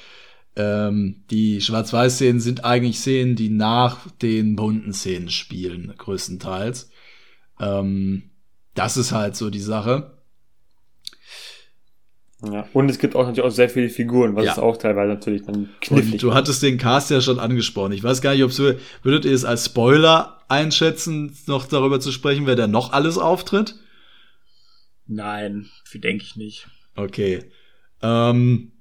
ähm, 0.55 1.23
die 1.29 1.59
Schwarz-Weiß-Szenen 1.61 2.39
sind 2.39 2.63
eigentlich 2.63 2.99
Szenen, 2.99 3.35
die 3.35 3.49
nach 3.49 4.09
den 4.21 4.55
bunten 4.55 4.93
Szenen 4.93 5.29
spielen, 5.29 5.93
größtenteils. 5.97 6.89
Ähm, 7.59 8.31
das 8.73 8.97
ist 8.97 9.11
halt 9.11 9.35
so 9.35 9.49
die 9.49 9.59
Sache. 9.59 10.14
Ja, 12.51 12.67
und 12.73 12.89
es 12.89 12.99
gibt 12.99 13.15
auch 13.15 13.25
natürlich 13.25 13.41
auch 13.41 13.53
sehr 13.53 13.69
viele 13.69 13.89
Figuren, 13.89 14.35
was 14.35 14.45
ja. 14.45 14.51
ist 14.53 14.59
auch 14.59 14.77
teilweise 14.77 15.13
natürlich 15.13 15.43
dann 15.43 15.69
knifflig. 15.81 16.13
Und 16.13 16.23
du 16.23 16.33
hattest 16.33 16.63
den 16.63 16.77
Cast 16.77 17.11
ja 17.11 17.21
schon 17.21 17.39
angesprochen. 17.39 17.91
Ich 17.93 18.03
weiß 18.03 18.21
gar 18.21 18.33
nicht, 18.33 18.43
ob 18.43 18.51
du, 18.51 18.77
würdet 19.03 19.25
ihr 19.25 19.33
es 19.33 19.45
als 19.45 19.65
Spoiler 19.65 20.41
einschätzen, 20.47 21.35
noch 21.47 21.65
darüber 21.65 21.99
zu 21.99 22.11
sprechen, 22.11 22.45
wer 22.45 22.55
da 22.55 22.67
noch 22.67 22.93
alles 22.93 23.17
auftritt? 23.17 23.75
Nein, 25.07 25.69
denke 25.93 26.23
ich 26.23 26.35
nicht. 26.35 26.67
Okay. 26.95 27.43
Ähm, 28.01 28.71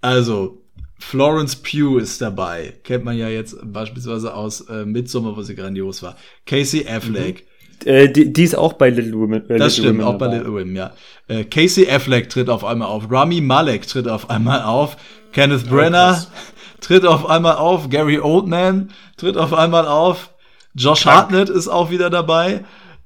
also, 0.00 0.62
Florence 0.98 1.56
Pugh 1.56 1.98
ist 1.98 2.20
dabei. 2.20 2.78
Kennt 2.84 3.04
man 3.04 3.16
ja 3.16 3.28
jetzt 3.28 3.56
beispielsweise 3.62 4.34
aus 4.34 4.62
äh, 4.62 4.84
Midsommar, 4.84 5.36
wo 5.36 5.42
sie 5.42 5.54
grandios 5.54 6.02
war. 6.02 6.16
Casey 6.46 6.86
Affleck. 6.86 7.42
Mhm. 7.42 7.51
Äh, 7.84 8.08
die, 8.08 8.32
die, 8.32 8.44
ist 8.44 8.56
auch 8.56 8.74
bei 8.74 8.90
Little 8.90 9.14
Women. 9.14 9.48
Äh, 9.48 9.58
das 9.58 9.76
Little 9.76 9.90
stimmt, 9.90 9.98
Women 9.98 10.02
auch 10.02 10.18
dabei. 10.18 10.26
bei 10.26 10.36
Little 10.36 10.52
Women, 10.52 10.76
ja. 10.76 10.92
Äh, 11.28 11.44
Casey 11.44 11.88
Affleck 11.88 12.28
tritt 12.28 12.48
auf 12.48 12.64
einmal 12.64 12.88
auf. 12.88 13.10
Rami 13.10 13.40
Malek 13.40 13.86
tritt 13.86 14.08
auf 14.08 14.30
einmal 14.30 14.62
auf. 14.62 14.96
Kenneth 15.32 15.68
Brenner 15.68 16.24
oh, 16.24 16.32
tritt 16.80 17.06
auf 17.06 17.28
einmal 17.28 17.56
auf. 17.56 17.88
Gary 17.88 18.18
Oldman 18.18 18.90
tritt 19.16 19.36
auf 19.36 19.52
einmal 19.52 19.86
auf. 19.86 20.30
Josh 20.74 21.06
Hartnett 21.06 21.48
ist 21.48 21.68
auch 21.68 21.90
wieder 21.90 22.10
dabei. 22.10 22.64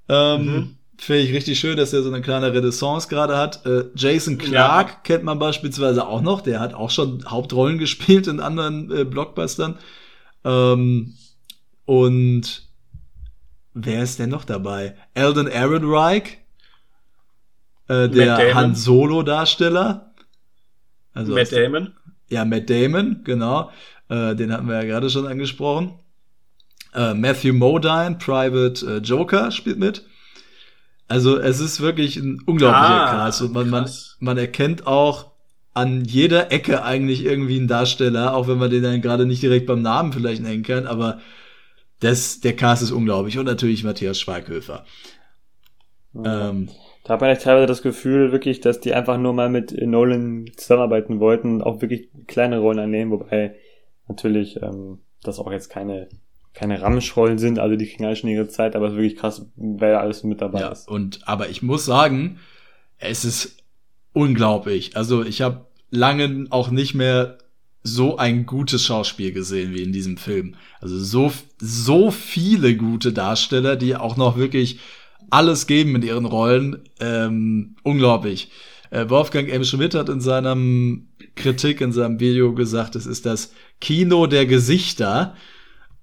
Ähm, 0.09 0.45
mhm. 0.45 0.77
Finde 0.99 1.23
ich 1.23 1.33
richtig 1.35 1.59
schön, 1.59 1.77
dass 1.77 1.93
er 1.93 2.03
so 2.03 2.09
eine 2.09 2.23
kleine 2.23 2.53
Renaissance 2.55 3.09
gerade 3.09 3.37
hat. 3.37 3.67
Äh, 3.67 3.85
Jason 3.95 4.39
Clark 4.39 4.89
ja. 4.89 4.97
kennt 5.05 5.25
man 5.25 5.39
beispielsweise 5.39 6.07
auch 6.07 6.23
noch. 6.23 6.41
Der 6.41 6.59
hat 6.61 6.75
auch 6.75 6.91
schon 6.91 7.25
Hauptrollen 7.29 7.79
gespielt 7.79 8.27
in 8.27 8.41
anderen 8.41 8.91
äh, 8.91 9.05
Blockbustern. 9.05 9.77
Ähm, 10.45 11.15
und 11.85 12.66
wer 13.77 14.03
ist 14.03 14.19
denn 14.19 14.31
noch 14.31 14.45
dabei? 14.45 14.97
Eldon 15.15 15.47
Ehrenreich, 15.47 16.39
äh, 17.89 18.09
der 18.09 18.55
Han 18.55 18.75
Solo-Darsteller. 18.75 20.15
Also 21.13 21.35
Matt 21.35 21.53
Damon. 21.53 21.93
Ja, 22.29 22.45
Matt 22.45 22.71
Damon, 22.71 23.21
genau. 23.25 23.71
Äh, 24.09 24.35
den 24.35 24.53
hatten 24.53 24.67
wir 24.67 24.77
ja 24.77 24.85
gerade 24.85 25.11
schon 25.11 25.27
angesprochen. 25.27 25.95
Äh, 26.95 27.15
Matthew 27.15 27.53
Modine, 27.53 28.17
Private 28.19 28.87
äh, 28.87 28.99
Joker, 28.99 29.51
spielt 29.51 29.79
mit. 29.79 30.05
Also 31.09 31.39
es 31.39 31.61
ist 31.61 31.81
wirklich 31.81 32.17
ein 32.17 32.41
unglaublicher 32.47 33.09
ah, 33.09 33.11
Cast 33.11 33.43
und 33.43 33.53
man, 33.53 33.71
man, 33.71 33.89
man 34.19 34.39
erkennt 34.39 34.87
auch 34.87 35.33
an 35.73 36.05
jeder 36.05 36.51
Ecke 36.51 36.83
eigentlich 36.83 37.25
irgendwie 37.25 37.59
einen 37.59 37.69
Darsteller, 37.69 38.35
auch 38.35 38.49
wenn 38.49 38.59
man 38.59 38.71
den 38.71 38.83
dann 38.83 39.03
gerade 39.03 39.27
nicht 39.27 39.43
direkt 39.43 39.67
beim 39.67 39.83
Namen 39.83 40.13
vielleicht 40.13 40.43
nennen 40.43 40.63
kann, 40.63 40.87
aber 40.87 41.21
das, 42.01 42.41
der 42.41 42.57
Cast 42.57 42.83
ist 42.83 42.91
unglaublich 42.91 43.39
und 43.39 43.47
natürlich 43.47 43.85
Matthias 43.85 44.21
Schweighöfer. 44.21 44.85
Ja. 46.15 46.51
Ähm, 46.51 46.71
da 47.05 47.15
hat 47.15 47.21
man 47.21 47.31
echt 47.31 47.43
teilweise 47.43 47.67
das 47.67 47.83
Gefühl 47.83 48.33
wirklich, 48.33 48.61
dass 48.61 48.81
die 48.81 48.93
einfach 48.93 49.19
nur 49.19 49.33
mal 49.33 49.49
mit 49.49 49.73
Nolan 49.81 50.51
zusammenarbeiten 50.57 51.21
wollten 51.21 51.55
und 51.55 51.63
auch 51.63 51.81
wirklich 51.81 52.09
kleine 52.27 52.59
Rollen 52.59 52.81
annehmen, 52.81 53.13
wobei 53.13 53.55
natürlich 54.09 54.61
ähm, 54.63 54.99
das 55.23 55.39
auch 55.39 55.51
jetzt 55.51 55.69
keine 55.69 56.09
keine 56.57 56.81
Ramschrollen 56.81 57.37
sind, 57.37 57.59
also 57.59 57.77
die 57.77 57.87
kriegen 57.87 58.07
halt 58.07 58.17
schon 58.17 58.31
ihre 58.31 58.49
Zeit, 58.49 58.77
aber 58.77 58.87
es 58.87 58.93
ist 58.93 58.99
wirklich 58.99 59.17
krass, 59.17 59.47
wer 59.57 60.01
alles 60.01 60.25
mit 60.25 60.41
dabei 60.41 60.61
ja, 60.61 60.69
ist. 60.69 60.89
Und 60.89 61.21
aber 61.29 61.51
ich 61.51 61.63
muss 61.63 61.85
sagen, 61.85 62.39
es 62.97 63.27
ist 63.27 63.59
unglaublich. 64.15 64.97
Also 64.97 65.23
ich 65.23 65.43
habe 65.43 65.67
lange 65.91 66.47
auch 66.49 66.71
nicht 66.71 66.95
mehr 66.95 67.37
so 67.87 68.17
ein 68.17 68.47
gutes 68.47 68.85
Schauspiel 68.85 69.33
gesehen 69.33 69.75
wie 69.75 69.83
in 69.83 69.93
diesem 69.93 70.17
Film. 70.17 70.57
Also 70.81 70.99
so 70.99 71.33
so 71.59 72.11
viele 72.11 72.77
gute 72.77 73.13
Darsteller, 73.13 73.77
die 73.77 73.97
auch 73.97 74.17
noch 74.17 74.37
wirklich 74.37 74.79
alles 75.31 75.67
geben 75.67 75.93
mit 75.93 76.05
ihren 76.05 76.25
Rollen. 76.25 76.83
Ähm, 77.01 77.77
unglaublich. 77.83 78.51
Äh, 78.91 79.09
Wolfgang 79.09 79.49
M. 79.49 79.65
Schmidt 79.65 79.95
hat 79.95 80.09
in 80.09 80.21
seinem 80.21 81.09
Kritik, 81.35 81.81
in 81.81 81.93
seinem 81.93 82.21
Video 82.21 82.55
gesagt, 82.55 82.97
es 82.97 83.07
ist 83.07 83.27
das 83.27 83.53
Kino 83.81 84.27
der 84.27 84.47
Gesichter. 84.47 85.35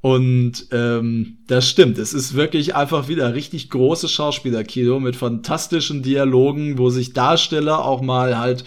Und 0.02 0.68
ähm, 0.72 1.38
das 1.48 1.70
stimmt. 1.70 1.98
Es 1.98 2.14
ist 2.14 2.34
wirklich 2.34 2.76
einfach 2.76 3.08
wieder 3.08 3.34
richtig 3.34 3.70
großes 3.70 4.12
Schauspielerkino 4.12 5.00
mit 5.00 5.16
fantastischen 5.16 6.04
Dialogen, 6.04 6.78
wo 6.78 6.90
sich 6.90 7.14
Darsteller 7.14 7.86
auch 7.86 8.02
mal 8.02 8.38
halt 8.38 8.66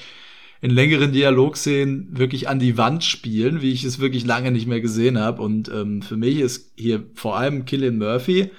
in 0.60 0.70
längeren 0.70 1.12
Dialogszenen 1.12 2.18
wirklich 2.18 2.48
an 2.48 2.58
die 2.58 2.76
Wand 2.78 3.04
spielen, 3.04 3.62
wie 3.62 3.72
ich 3.72 3.84
es 3.84 3.98
wirklich 3.98 4.24
lange 4.24 4.50
nicht 4.50 4.66
mehr 4.66 4.80
gesehen 4.80 5.18
habe. 5.18 5.42
Und 5.42 5.68
ähm, 5.68 6.02
für 6.02 6.16
mich 6.16 6.38
ist 6.40 6.72
hier 6.76 7.04
vor 7.14 7.36
allem 7.36 7.64
Killian 7.64 7.98
Murphy 7.98 8.50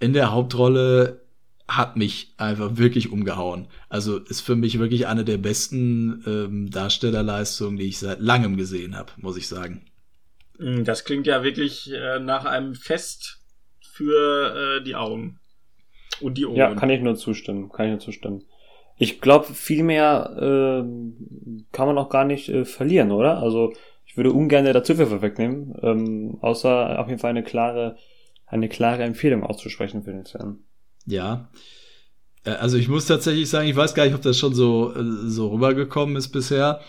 in 0.00 0.12
der 0.12 0.32
Hauptrolle 0.32 1.22
hat 1.66 1.96
mich 1.96 2.34
einfach 2.36 2.76
wirklich 2.76 3.10
umgehauen. 3.10 3.68
Also 3.88 4.18
ist 4.18 4.42
für 4.42 4.54
mich 4.54 4.78
wirklich 4.78 5.06
eine 5.06 5.24
der 5.24 5.38
besten 5.38 6.22
ähm, 6.26 6.70
Darstellerleistungen, 6.70 7.78
die 7.78 7.88
ich 7.88 7.98
seit 7.98 8.20
langem 8.20 8.56
gesehen 8.56 8.96
habe, 8.96 9.12
muss 9.16 9.36
ich 9.36 9.48
sagen. 9.48 9.86
Hm, 10.58 10.84
das 10.84 11.04
klingt 11.04 11.26
ja 11.26 11.42
wirklich 11.42 11.90
äh, 11.90 12.18
nach 12.18 12.44
einem 12.44 12.74
Fest 12.74 13.40
für 13.80 14.78
äh, 14.78 14.84
die 14.84 14.94
Augen 14.94 15.40
und 16.20 16.36
die 16.36 16.44
Ohren. 16.44 16.56
Ja, 16.56 16.74
kann 16.74 16.90
ich 16.90 17.00
nur 17.00 17.16
zustimmen. 17.16 17.70
Kann 17.70 17.86
ich 17.86 17.92
nur 17.92 18.00
zustimmen. 18.00 18.44
Ich 19.04 19.20
glaube, 19.20 19.52
viel 19.52 19.82
mehr 19.82 20.30
äh, 20.36 20.84
kann 21.72 21.86
man 21.86 21.98
auch 21.98 22.08
gar 22.08 22.24
nicht 22.24 22.48
äh, 22.48 22.64
verlieren, 22.64 23.12
oder? 23.12 23.38
Also 23.38 23.74
ich 24.06 24.16
würde 24.16 24.32
ungern 24.32 24.64
dazu 24.64 24.94
viel 24.94 25.06
vorwegnehmen, 25.06 25.74
ähm, 25.82 26.38
außer 26.40 26.98
auf 26.98 27.08
jeden 27.08 27.20
Fall 27.20 27.30
eine 27.30 27.42
klare, 27.42 27.96
eine 28.46 28.68
klare 28.68 29.02
Empfehlung 29.02 29.42
auszusprechen 29.42 30.04
für 30.04 30.12
den 30.12 30.24
Film. 30.24 30.60
Ja. 31.04 31.50
Äh, 32.44 32.52
also 32.52 32.78
ich 32.78 32.88
muss 32.88 33.06
tatsächlich 33.06 33.50
sagen, 33.50 33.68
ich 33.68 33.76
weiß 33.76 33.94
gar 33.94 34.04
nicht, 34.04 34.14
ob 34.14 34.22
das 34.22 34.38
schon 34.38 34.54
so, 34.54 34.94
äh, 34.94 35.02
so 35.28 35.48
rübergekommen 35.48 36.16
ist 36.16 36.28
bisher, 36.28 36.80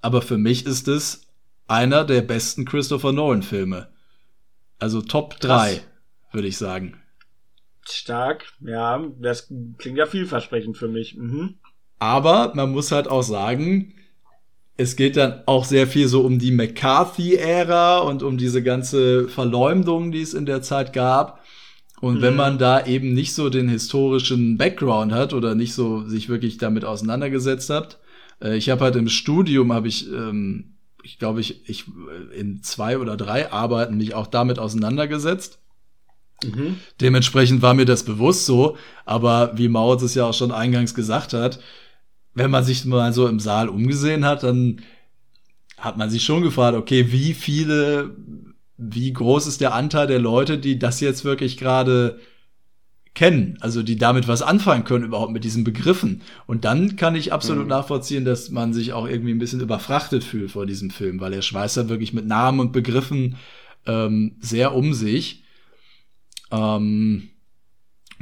aber 0.00 0.22
für 0.22 0.38
mich 0.38 0.66
ist 0.66 0.86
es 0.86 1.26
einer 1.66 2.04
der 2.04 2.22
besten 2.22 2.64
Christopher 2.64 3.12
Nolan-Filme. 3.12 3.88
Also 4.78 5.02
Top 5.02 5.40
3, 5.40 5.80
würde 6.30 6.46
ich 6.46 6.58
sagen. 6.58 7.00
Stark, 7.88 8.46
ja, 8.60 9.04
das 9.20 9.52
klingt 9.78 9.98
ja 9.98 10.06
vielversprechend 10.06 10.76
für 10.76 10.88
mich. 10.88 11.16
Mhm. 11.16 11.56
Aber 11.98 12.52
man 12.54 12.72
muss 12.72 12.92
halt 12.92 13.08
auch 13.08 13.22
sagen, 13.22 13.94
es 14.76 14.96
geht 14.96 15.16
dann 15.16 15.42
auch 15.46 15.64
sehr 15.64 15.86
viel 15.86 16.08
so 16.08 16.20
um 16.20 16.38
die 16.38 16.50
McCarthy-Ära 16.50 17.98
und 17.98 18.22
um 18.22 18.36
diese 18.36 18.62
ganze 18.62 19.28
Verleumdung, 19.28 20.12
die 20.12 20.20
es 20.20 20.34
in 20.34 20.44
der 20.44 20.62
Zeit 20.62 20.92
gab. 20.92 21.42
Und 22.00 22.18
mhm. 22.18 22.22
wenn 22.22 22.36
man 22.36 22.58
da 22.58 22.84
eben 22.84 23.14
nicht 23.14 23.32
so 23.32 23.48
den 23.48 23.68
historischen 23.68 24.58
Background 24.58 25.12
hat 25.12 25.32
oder 25.32 25.54
nicht 25.54 25.72
so 25.72 26.06
sich 26.06 26.28
wirklich 26.28 26.58
damit 26.58 26.84
auseinandergesetzt 26.84 27.70
hat, 27.70 27.98
äh, 28.42 28.56
ich 28.56 28.68
habe 28.68 28.84
halt 28.84 28.96
im 28.96 29.08
Studium 29.08 29.72
habe 29.72 29.88
ich, 29.88 30.10
ähm, 30.12 30.76
ich 31.02 31.18
glaube 31.18 31.40
ich, 31.40 31.68
ich 31.68 31.86
äh, 31.88 32.38
in 32.38 32.62
zwei 32.62 32.98
oder 32.98 33.16
drei 33.16 33.50
Arbeiten 33.50 33.96
mich 33.96 34.14
auch 34.14 34.26
damit 34.26 34.58
auseinandergesetzt. 34.58 35.58
Mhm. 36.44 36.76
Dementsprechend 37.00 37.62
war 37.62 37.74
mir 37.74 37.86
das 37.86 38.04
bewusst 38.04 38.46
so, 38.46 38.76
aber 39.04 39.52
wie 39.56 39.68
Maurits 39.68 40.02
es 40.02 40.14
ja 40.14 40.24
auch 40.24 40.34
schon 40.34 40.52
eingangs 40.52 40.94
gesagt 40.94 41.32
hat, 41.32 41.60
wenn 42.34 42.50
man 42.50 42.64
sich 42.64 42.84
mal 42.84 43.12
so 43.12 43.26
im 43.26 43.40
Saal 43.40 43.68
umgesehen 43.68 44.24
hat, 44.24 44.42
dann 44.42 44.82
hat 45.78 45.96
man 45.96 46.10
sich 46.10 46.24
schon 46.24 46.42
gefragt, 46.42 46.76
okay, 46.76 47.10
wie 47.10 47.32
viele 47.34 48.14
wie 48.78 49.12
groß 49.12 49.46
ist 49.46 49.60
der 49.60 49.74
Anteil 49.74 50.06
der 50.06 50.18
Leute, 50.18 50.58
die 50.58 50.78
das 50.78 51.00
jetzt 51.00 51.24
wirklich 51.24 51.56
gerade 51.56 52.20
kennen, 53.14 53.56
also 53.60 53.82
die 53.82 53.96
damit 53.96 54.28
was 54.28 54.42
anfangen 54.42 54.84
können 54.84 55.06
überhaupt 55.06 55.32
mit 55.32 55.44
diesen 55.44 55.64
Begriffen. 55.64 56.20
Und 56.46 56.66
dann 56.66 56.96
kann 56.96 57.14
ich 57.14 57.32
absolut 57.32 57.64
mhm. 57.64 57.70
nachvollziehen, 57.70 58.26
dass 58.26 58.50
man 58.50 58.74
sich 58.74 58.92
auch 58.92 59.08
irgendwie 59.08 59.30
ein 59.30 59.38
bisschen 59.38 59.60
überfrachtet 59.60 60.22
fühlt 60.22 60.50
vor 60.50 60.66
diesem 60.66 60.90
Film, 60.90 61.20
weil 61.20 61.32
er 61.32 61.40
schmeißt 61.40 61.78
ja 61.78 61.88
wirklich 61.88 62.12
mit 62.12 62.26
Namen 62.26 62.60
und 62.60 62.72
Begriffen 62.72 63.36
ähm, 63.86 64.36
sehr 64.40 64.74
um 64.74 64.92
sich. 64.92 65.44
Ähm, 66.50 67.30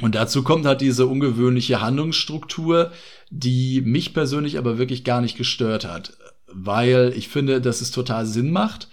und 0.01 0.15
dazu 0.15 0.43
kommt 0.43 0.65
halt 0.65 0.81
diese 0.81 1.07
ungewöhnliche 1.07 1.81
Handlungsstruktur, 1.81 2.91
die 3.29 3.81
mich 3.81 4.13
persönlich 4.13 4.57
aber 4.57 4.77
wirklich 4.77 5.03
gar 5.03 5.21
nicht 5.21 5.37
gestört 5.37 5.85
hat, 5.85 6.17
weil 6.47 7.13
ich 7.15 7.29
finde, 7.29 7.61
dass 7.61 7.81
es 7.81 7.91
total 7.91 8.25
Sinn 8.25 8.51
macht 8.51 8.89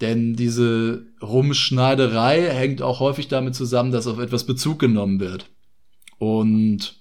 denn 0.00 0.34
diese 0.34 1.06
Rumschneiderei 1.22 2.50
hängt 2.50 2.82
auch 2.82 3.00
häufig 3.00 3.28
damit 3.28 3.54
zusammen, 3.54 3.92
dass 3.92 4.06
auf 4.06 4.18
etwas 4.18 4.44
Bezug 4.44 4.78
genommen 4.78 5.20
wird. 5.20 5.50
Und 6.18 6.96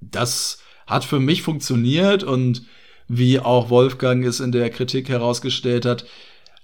das 0.00 0.58
hat 0.86 1.04
für 1.04 1.20
mich 1.20 1.42
funktioniert 1.42 2.22
und 2.22 2.62
wie 3.08 3.38
auch 3.38 3.70
Wolfgang 3.70 4.24
es 4.24 4.40
in 4.40 4.50
der 4.50 4.70
Kritik 4.70 5.08
herausgestellt 5.08 5.84
hat, 5.84 6.06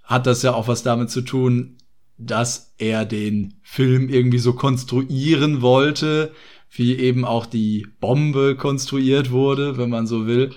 hat 0.05 0.27
das 0.27 0.43
ja 0.43 0.55
auch 0.55 0.69
was 0.69 0.83
damit 0.83 1.11
zu 1.11 1.21
tun, 1.21 1.77
dass 2.19 2.75
er 2.79 3.05
den 3.05 3.55
Film 3.63 4.09
irgendwie 4.09 4.39
so 4.39 4.53
konstruieren 4.53 5.63
wollte, 5.63 6.33
wie 6.71 6.97
eben 6.97 7.25
auch 7.25 7.47
die 7.47 7.87
Bombe 8.01 8.57
konstruiert 8.57 9.31
wurde, 9.31 9.77
wenn 9.77 9.91
man 9.91 10.07
so 10.07 10.27
will. 10.27 10.55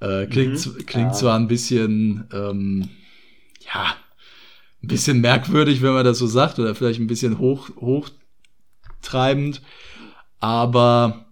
Äh, 0.00 0.26
klingt 0.26 0.64
mhm. 0.64 0.86
klingt 0.86 1.12
ja. 1.12 1.12
zwar 1.12 1.36
ein 1.36 1.48
bisschen 1.48 2.28
ähm, 2.32 2.88
ja, 3.72 3.94
ein 4.82 4.88
bisschen 4.88 5.20
merkwürdig, 5.20 5.82
wenn 5.82 5.92
man 5.92 6.04
das 6.04 6.18
so 6.18 6.26
sagt, 6.26 6.58
oder 6.58 6.74
vielleicht 6.74 7.00
ein 7.00 7.06
bisschen 7.06 7.38
hoch, 7.38 7.70
hochtreibend. 7.80 9.62
Aber 10.38 11.26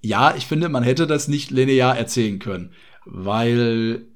ja, 0.00 0.34
ich 0.36 0.46
finde, 0.46 0.68
man 0.68 0.82
hätte 0.82 1.06
das 1.06 1.28
nicht 1.28 1.50
linear 1.50 1.96
erzählen 1.96 2.38
können, 2.38 2.72
weil 3.04 4.06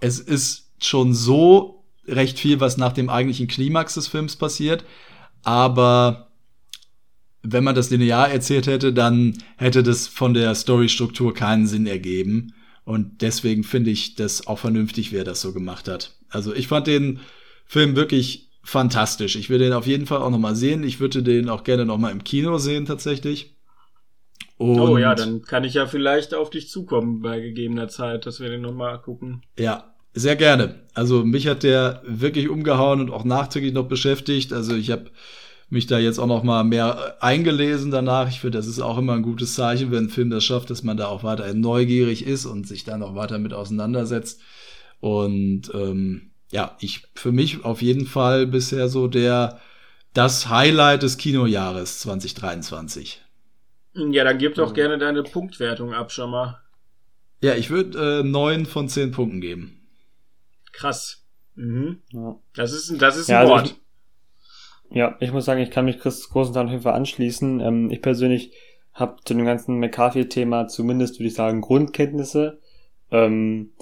es 0.00 0.18
ist 0.18 0.72
schon 0.78 1.14
so 1.14 1.81
recht 2.06 2.38
viel, 2.38 2.60
was 2.60 2.76
nach 2.76 2.92
dem 2.92 3.08
eigentlichen 3.08 3.48
Klimax 3.48 3.94
des 3.94 4.08
Films 4.08 4.36
passiert, 4.36 4.84
aber 5.42 6.28
wenn 7.42 7.64
man 7.64 7.74
das 7.74 7.90
linear 7.90 8.30
erzählt 8.30 8.66
hätte, 8.66 8.92
dann 8.92 9.36
hätte 9.56 9.82
das 9.82 10.06
von 10.06 10.32
der 10.34 10.54
Storystruktur 10.54 11.34
keinen 11.34 11.66
Sinn 11.66 11.86
ergeben. 11.86 12.54
Und 12.84 13.22
deswegen 13.22 13.64
finde 13.64 13.90
ich 13.90 14.14
das 14.14 14.46
auch 14.46 14.58
vernünftig, 14.58 15.12
wer 15.12 15.24
das 15.24 15.40
so 15.40 15.52
gemacht 15.52 15.88
hat. 15.88 16.16
Also 16.28 16.54
ich 16.54 16.68
fand 16.68 16.86
den 16.86 17.20
Film 17.64 17.96
wirklich 17.96 18.50
fantastisch. 18.62 19.36
Ich 19.36 19.50
will 19.50 19.58
den 19.58 19.72
auf 19.72 19.86
jeden 19.86 20.06
Fall 20.06 20.18
auch 20.18 20.30
noch 20.30 20.38
mal 20.38 20.54
sehen. 20.54 20.84
Ich 20.84 21.00
würde 21.00 21.22
den 21.22 21.48
auch 21.48 21.64
gerne 21.64 21.84
noch 21.84 21.98
mal 21.98 22.12
im 22.12 22.24
Kino 22.24 22.58
sehen 22.58 22.86
tatsächlich. 22.86 23.56
Und 24.56 24.78
oh 24.78 24.98
ja, 24.98 25.14
dann 25.14 25.42
kann 25.42 25.64
ich 25.64 25.74
ja 25.74 25.86
vielleicht 25.86 26.34
auf 26.34 26.50
dich 26.50 26.68
zukommen 26.68 27.20
bei 27.22 27.40
gegebener 27.40 27.88
Zeit, 27.88 28.26
dass 28.26 28.38
wir 28.38 28.48
den 28.48 28.60
noch 28.60 28.74
mal 28.74 28.98
gucken. 28.98 29.42
Ja, 29.58 29.91
sehr 30.14 30.36
gerne. 30.36 30.74
Also 30.94 31.24
mich 31.24 31.46
hat 31.46 31.62
der 31.62 32.02
wirklich 32.04 32.48
umgehauen 32.48 33.00
und 33.00 33.10
auch 33.10 33.24
nachträglich 33.24 33.72
noch 33.72 33.88
beschäftigt. 33.88 34.52
Also 34.52 34.74
ich 34.74 34.90
habe 34.90 35.10
mich 35.70 35.86
da 35.86 35.98
jetzt 35.98 36.18
auch 36.18 36.26
noch 36.26 36.42
mal 36.42 36.64
mehr 36.64 37.16
eingelesen 37.20 37.90
danach. 37.90 38.28
Ich 38.28 38.40
finde, 38.40 38.58
das 38.58 38.66
ist 38.66 38.80
auch 38.80 38.98
immer 38.98 39.14
ein 39.14 39.22
gutes 39.22 39.54
Zeichen, 39.54 39.90
wenn 39.90 40.04
ein 40.04 40.10
Film 40.10 40.28
das 40.28 40.44
schafft, 40.44 40.68
dass 40.68 40.82
man 40.82 40.98
da 40.98 41.06
auch 41.06 41.24
weiter 41.24 41.52
neugierig 41.54 42.26
ist 42.26 42.44
und 42.44 42.68
sich 42.68 42.84
dann 42.84 43.02
auch 43.02 43.14
weiter 43.14 43.38
mit 43.38 43.54
auseinandersetzt. 43.54 44.42
Und 45.00 45.70
ähm, 45.74 46.32
ja, 46.50 46.76
ich 46.80 47.04
für 47.14 47.32
mich 47.32 47.64
auf 47.64 47.80
jeden 47.80 48.06
Fall 48.06 48.46
bisher 48.46 48.88
so 48.88 49.08
der 49.08 49.60
das 50.12 50.50
Highlight 50.50 51.02
des 51.02 51.16
Kinojahres 51.16 52.00
2023. 52.00 53.22
Ja, 53.94 54.24
dann 54.24 54.36
gib 54.36 54.54
doch 54.56 54.74
gerne 54.74 54.98
deine 54.98 55.22
Punktwertung 55.22 55.94
ab 55.94 56.12
schon 56.12 56.30
mal. 56.30 56.60
Ja, 57.40 57.54
ich 57.54 57.70
würde 57.70 58.20
äh, 58.20 58.22
neun 58.22 58.66
von 58.66 58.88
zehn 58.90 59.10
Punkten 59.10 59.40
geben. 59.40 59.81
Krass. 60.72 61.24
Mhm. 61.54 62.00
Ja. 62.10 62.36
Das 62.54 62.72
ist, 62.72 63.00
das 63.00 63.16
ist 63.16 63.30
ein 63.30 63.44
ja, 63.44 63.48
Wort. 63.48 63.60
Also 63.60 63.74
ja, 64.90 65.16
ich 65.20 65.32
muss 65.32 65.44
sagen, 65.44 65.60
ich 65.60 65.70
kann 65.70 65.86
mich 65.86 65.98
Chris 65.98 66.28
großen 66.28 66.52
Teil 66.52 66.66
auf 66.66 66.70
jeden 66.70 66.82
Fall 66.82 66.94
anschließen. 66.94 67.60
Ähm, 67.60 67.90
ich 67.90 68.02
persönlich 68.02 68.52
habe 68.92 69.16
zu 69.24 69.34
dem 69.34 69.46
ganzen 69.46 69.78
McCarthy-Thema 69.78 70.68
zumindest, 70.68 71.18
würde 71.18 71.28
ich 71.28 71.34
sagen, 71.34 71.62
Grundkenntnisse. 71.62 72.60
Ähm, 73.10 73.72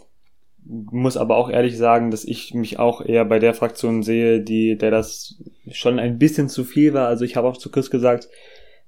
muss 0.64 1.16
aber 1.16 1.36
auch 1.36 1.50
ehrlich 1.50 1.76
sagen, 1.76 2.10
dass 2.10 2.24
ich 2.24 2.54
mich 2.54 2.78
auch 2.78 3.00
eher 3.00 3.24
bei 3.24 3.38
der 3.38 3.54
Fraktion 3.54 4.02
sehe, 4.02 4.40
die, 4.40 4.76
der 4.76 4.90
das 4.90 5.42
schon 5.70 5.98
ein 5.98 6.18
bisschen 6.18 6.48
zu 6.48 6.64
viel 6.64 6.94
war. 6.94 7.08
Also 7.08 7.24
ich 7.24 7.36
habe 7.36 7.48
auch 7.48 7.56
zu 7.56 7.70
Chris 7.70 7.90
gesagt, 7.90 8.28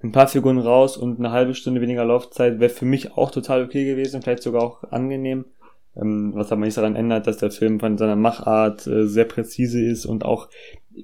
ein 0.03 0.13
paar 0.13 0.29
Figuren 0.29 0.59
raus 0.59 0.97
und 0.97 1.19
eine 1.19 1.31
halbe 1.31 1.55
Stunde 1.55 1.81
weniger 1.81 2.05
Laufzeit 2.05 2.61
wäre 2.61 2.71
für 2.71 2.85
mich 2.85 3.17
auch 3.17 3.31
total 3.31 3.65
okay 3.65 3.85
gewesen, 3.85 4.23
vielleicht 4.23 4.43
sogar 4.43 4.63
auch 4.63 4.85
angenehm. 4.91 5.47
Ähm, 5.95 6.33
was 6.35 6.51
aber 6.51 6.63
nicht 6.63 6.77
daran 6.77 6.97
ändert, 6.97 7.27
dass 7.27 7.37
der 7.37 7.51
Film 7.51 7.79
von 7.79 7.99
seiner 7.99 8.17
Machart 8.17 8.87
äh, 8.87 9.07
sehr 9.07 9.27
präzise 9.27 9.85
ist 9.85 10.07
und 10.07 10.25
auch, 10.25 10.49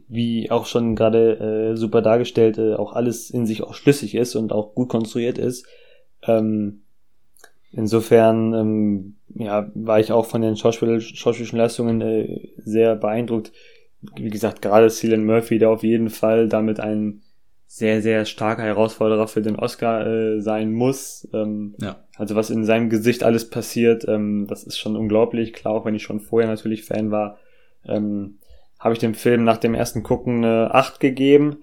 wie 0.09 0.51
auch 0.51 0.67
schon 0.67 0.97
gerade 0.97 1.73
äh, 1.73 1.77
super 1.77 2.01
dargestellt, 2.01 2.59
äh, 2.59 2.75
auch 2.75 2.95
alles 2.95 3.31
in 3.31 3.47
sich 3.47 3.63
auch 3.63 3.75
schlüssig 3.75 4.15
ist 4.15 4.35
und 4.35 4.53
auch 4.53 4.75
gut 4.75 4.89
konstruiert 4.89 5.39
ist. 5.39 5.67
Ähm, 6.27 6.83
insofern 7.71 8.55
ähm, 8.55 9.17
ja, 9.35 9.71
war 9.75 10.01
ich 10.01 10.11
auch 10.11 10.25
von 10.25 10.41
den 10.41 10.57
Schauspiel 10.57 11.01
schauspielischen 11.01 11.59
Leistungen 11.59 12.01
äh, 12.01 12.49
sehr 12.57 12.97
beeindruckt. 12.97 13.53
Wie 14.17 14.31
gesagt, 14.31 14.63
gerade 14.63 14.89
Cillian 14.89 15.25
Murphy, 15.25 15.59
der 15.59 15.71
auf 15.71 15.83
jeden 15.83 16.09
Fall 16.09 16.49
damit 16.49 16.81
ein 16.81 17.23
sehr, 17.71 18.01
sehr 18.01 18.25
starker 18.25 18.63
Herausforderer 18.63 19.29
für 19.29 19.43
den 19.43 19.57
Oscar 19.57 20.07
äh, 20.07 20.41
sein 20.41 20.73
muss. 20.73 21.29
Ähm, 21.35 21.75
ja. 21.79 21.97
Also 22.17 22.35
was 22.35 22.49
in 22.49 22.65
seinem 22.65 22.89
Gesicht 22.89 23.23
alles 23.23 23.51
passiert, 23.51 24.09
ähm, 24.09 24.47
das 24.49 24.65
ist 24.65 24.79
schon 24.79 24.97
unglaublich. 24.97 25.53
Klar, 25.53 25.75
auch 25.75 25.85
wenn 25.85 25.95
ich 25.95 26.03
schon 26.03 26.21
vorher 26.21 26.49
natürlich 26.49 26.85
Fan 26.85 27.11
war, 27.11 27.39
ähm, 27.85 28.39
habe 28.79 28.95
ich 28.95 29.01
dem 29.01 29.13
Film 29.15 29.45
nach 29.45 29.59
dem 29.59 29.75
ersten 29.75 30.03
Gucken 30.03 30.45
eine 30.45 30.75
8 30.75 30.99
gegeben. 30.99 31.59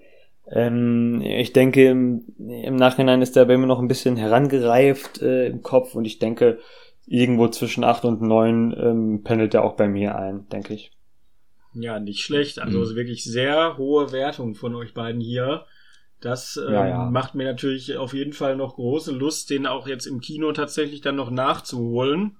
Ähm, 0.48 1.20
ich 1.22 1.52
denke, 1.52 1.88
im, 1.88 2.24
im, 2.38 2.76
Nachhinein 2.76 3.20
ist 3.20 3.34
der 3.34 3.46
bei 3.46 3.56
mir 3.56 3.66
noch 3.66 3.80
ein 3.80 3.88
bisschen 3.88 4.16
herangereift 4.16 5.20
äh, 5.20 5.48
im 5.48 5.62
Kopf 5.62 5.96
und 5.96 6.04
ich 6.04 6.20
denke, 6.20 6.60
irgendwo 7.04 7.48
zwischen 7.48 7.82
8 7.82 8.04
und 8.04 8.22
9 8.22 8.76
ähm, 8.78 9.22
pendelt 9.24 9.54
er 9.54 9.64
auch 9.64 9.74
bei 9.74 9.88
mir 9.88 10.16
ein, 10.16 10.48
denke 10.50 10.72
ich. 10.72 10.92
Ja, 11.74 11.98
nicht 11.98 12.20
schlecht. 12.20 12.60
Also 12.60 12.78
mhm. 12.78 12.94
wirklich 12.94 13.24
sehr 13.24 13.76
hohe 13.76 14.12
Wertung 14.12 14.54
von 14.54 14.76
euch 14.76 14.94
beiden 14.94 15.20
hier. 15.20 15.66
Das 16.20 16.56
ähm, 16.56 16.72
Ja, 16.72 16.88
ja. 16.88 17.10
macht 17.10 17.34
mir 17.34 17.44
natürlich 17.44 17.96
auf 17.96 18.14
jeden 18.14 18.32
Fall 18.32 18.56
noch 18.56 18.76
große 18.76 19.12
Lust, 19.12 19.50
den 19.50 19.66
auch 19.66 19.86
jetzt 19.86 20.06
im 20.06 20.20
Kino 20.20 20.52
tatsächlich 20.52 21.00
dann 21.00 21.16
noch 21.16 21.30
nachzuholen. 21.30 22.36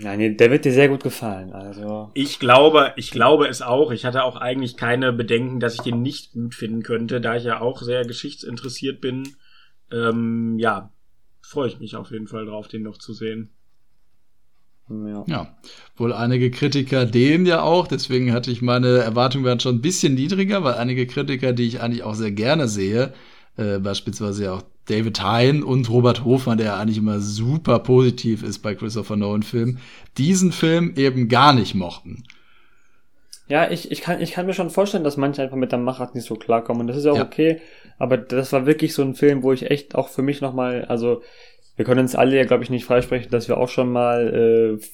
Nein, 0.00 0.36
der 0.36 0.50
wird 0.50 0.64
dir 0.64 0.72
sehr 0.72 0.88
gut 0.88 1.02
gefallen. 1.02 1.52
Also, 1.52 2.10
Ich 2.14 2.38
glaube, 2.38 2.92
ich 2.96 3.10
glaube 3.10 3.46
es 3.46 3.62
auch. 3.62 3.90
Ich 3.90 4.04
hatte 4.04 4.24
auch 4.24 4.36
eigentlich 4.36 4.76
keine 4.76 5.12
Bedenken, 5.12 5.60
dass 5.60 5.74
ich 5.74 5.82
den 5.82 6.02
nicht 6.02 6.32
gut 6.32 6.54
finden 6.54 6.82
könnte, 6.82 7.20
da 7.20 7.36
ich 7.36 7.44
ja 7.44 7.60
auch 7.60 7.82
sehr 7.82 8.04
geschichtsinteressiert 8.04 9.00
bin. 9.00 9.36
Ähm, 9.92 10.58
ja, 10.58 10.92
freue 11.42 11.68
ich 11.68 11.78
mich 11.78 11.94
auf 11.96 12.10
jeden 12.10 12.26
Fall 12.26 12.46
drauf, 12.46 12.68
den 12.68 12.82
noch 12.82 12.98
zu 12.98 13.12
sehen. 13.12 13.55
Ja. 14.88 15.24
Ja, 15.26 15.56
wohl 15.96 16.12
einige 16.12 16.50
Kritiker 16.50 17.06
dem 17.06 17.46
ja 17.46 17.62
auch, 17.62 17.86
deswegen 17.86 18.32
hatte 18.32 18.50
ich 18.50 18.62
meine 18.62 18.98
Erwartungen 18.98 19.44
waren 19.44 19.60
schon 19.60 19.76
ein 19.76 19.82
bisschen 19.82 20.14
niedriger, 20.14 20.62
weil 20.64 20.74
einige 20.74 21.06
Kritiker, 21.06 21.52
die 21.52 21.66
ich 21.66 21.80
eigentlich 21.80 22.02
auch 22.02 22.14
sehr 22.14 22.30
gerne 22.30 22.68
sehe, 22.68 23.12
äh, 23.56 23.78
beispielsweise 23.78 24.44
ja 24.44 24.52
auch 24.54 24.62
David 24.86 25.20
Hein 25.22 25.62
und 25.62 25.90
Robert 25.90 26.24
Hofmann, 26.24 26.58
der 26.58 26.66
ja 26.66 26.76
eigentlich 26.76 26.98
immer 26.98 27.20
super 27.20 27.80
positiv 27.80 28.42
ist 28.42 28.60
bei 28.60 28.74
Christopher 28.74 29.16
Nolan 29.16 29.42
Filmen, 29.42 29.80
diesen 30.16 30.52
Film 30.52 30.92
eben 30.96 31.28
gar 31.28 31.52
nicht 31.52 31.74
mochten. 31.74 32.24
Ja, 33.48 33.70
ich, 33.70 33.90
ich, 33.92 34.00
kann, 34.00 34.20
ich 34.20 34.32
kann 34.32 34.46
mir 34.46 34.54
schon 34.54 34.70
vorstellen, 34.70 35.04
dass 35.04 35.16
manche 35.16 35.42
einfach 35.42 35.56
mit 35.56 35.70
der 35.70 35.78
Machart 35.78 36.14
nicht 36.14 36.26
so 36.26 36.34
klarkommen. 36.34 36.82
Und 36.82 36.86
das 36.88 36.96
ist 36.96 37.04
ja 37.04 37.12
auch 37.12 37.16
Ja. 37.16 37.24
okay. 37.24 37.60
Aber 37.98 38.16
das 38.16 38.52
war 38.52 38.66
wirklich 38.66 38.92
so 38.92 39.02
ein 39.02 39.14
Film, 39.14 39.42
wo 39.42 39.52
ich 39.52 39.70
echt 39.70 39.94
auch 39.94 40.08
für 40.08 40.22
mich 40.22 40.40
nochmal, 40.40 40.84
also 40.86 41.22
wir 41.76 41.84
können 41.84 42.00
uns 42.00 42.14
alle 42.14 42.36
ja, 42.36 42.44
glaube 42.44 42.64
ich, 42.64 42.70
nicht 42.70 42.84
freisprechen, 42.84 43.30
dass 43.30 43.48
wir 43.48 43.58
auch 43.58 43.68
schon 43.68 43.92
mal, 43.92 44.78
äh, 44.78 44.84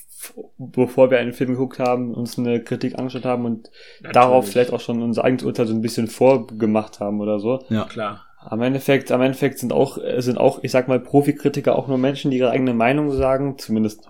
bevor 0.59 1.11
wir 1.11 1.19
einen 1.19 1.33
Film 1.33 1.51
geguckt 1.51 1.79
haben, 1.79 2.15
uns 2.15 2.39
eine 2.39 2.63
Kritik 2.63 2.99
angeschaut 2.99 3.25
haben 3.25 3.45
und 3.45 3.71
darauf 4.13 4.49
vielleicht 4.49 4.73
auch 4.73 4.81
schon 4.81 5.03
unser 5.03 5.25
eigenes 5.25 5.45
Urteil 5.45 5.67
so 5.67 5.75
ein 5.75 5.83
bisschen 5.83 6.09
vorgemacht 6.09 7.01
haben 7.01 7.21
oder 7.21 7.39
so. 7.39 7.65
Ja, 7.71 7.85
Klar. 7.85 8.27
Am 8.45 8.61
Endeffekt, 8.61 9.13
am 9.13 9.23
Endeffekt 9.23 9.61
sind 9.61 9.73
auch, 9.73 9.99
äh, 9.99 10.21
sind 10.21 10.37
auch, 10.37 10.65
ich 10.65 10.73
sag 10.73 10.89
mal, 10.89 10.99
Profikritiker 10.99 11.77
auch 11.77 11.87
nur 11.87 11.99
Menschen, 11.99 12.33
die 12.33 12.39
ihre 12.39 12.51
eigene 12.51 12.75
Meinung 12.75 13.13
sagen. 13.13 13.57
Zumindest 13.57 14.09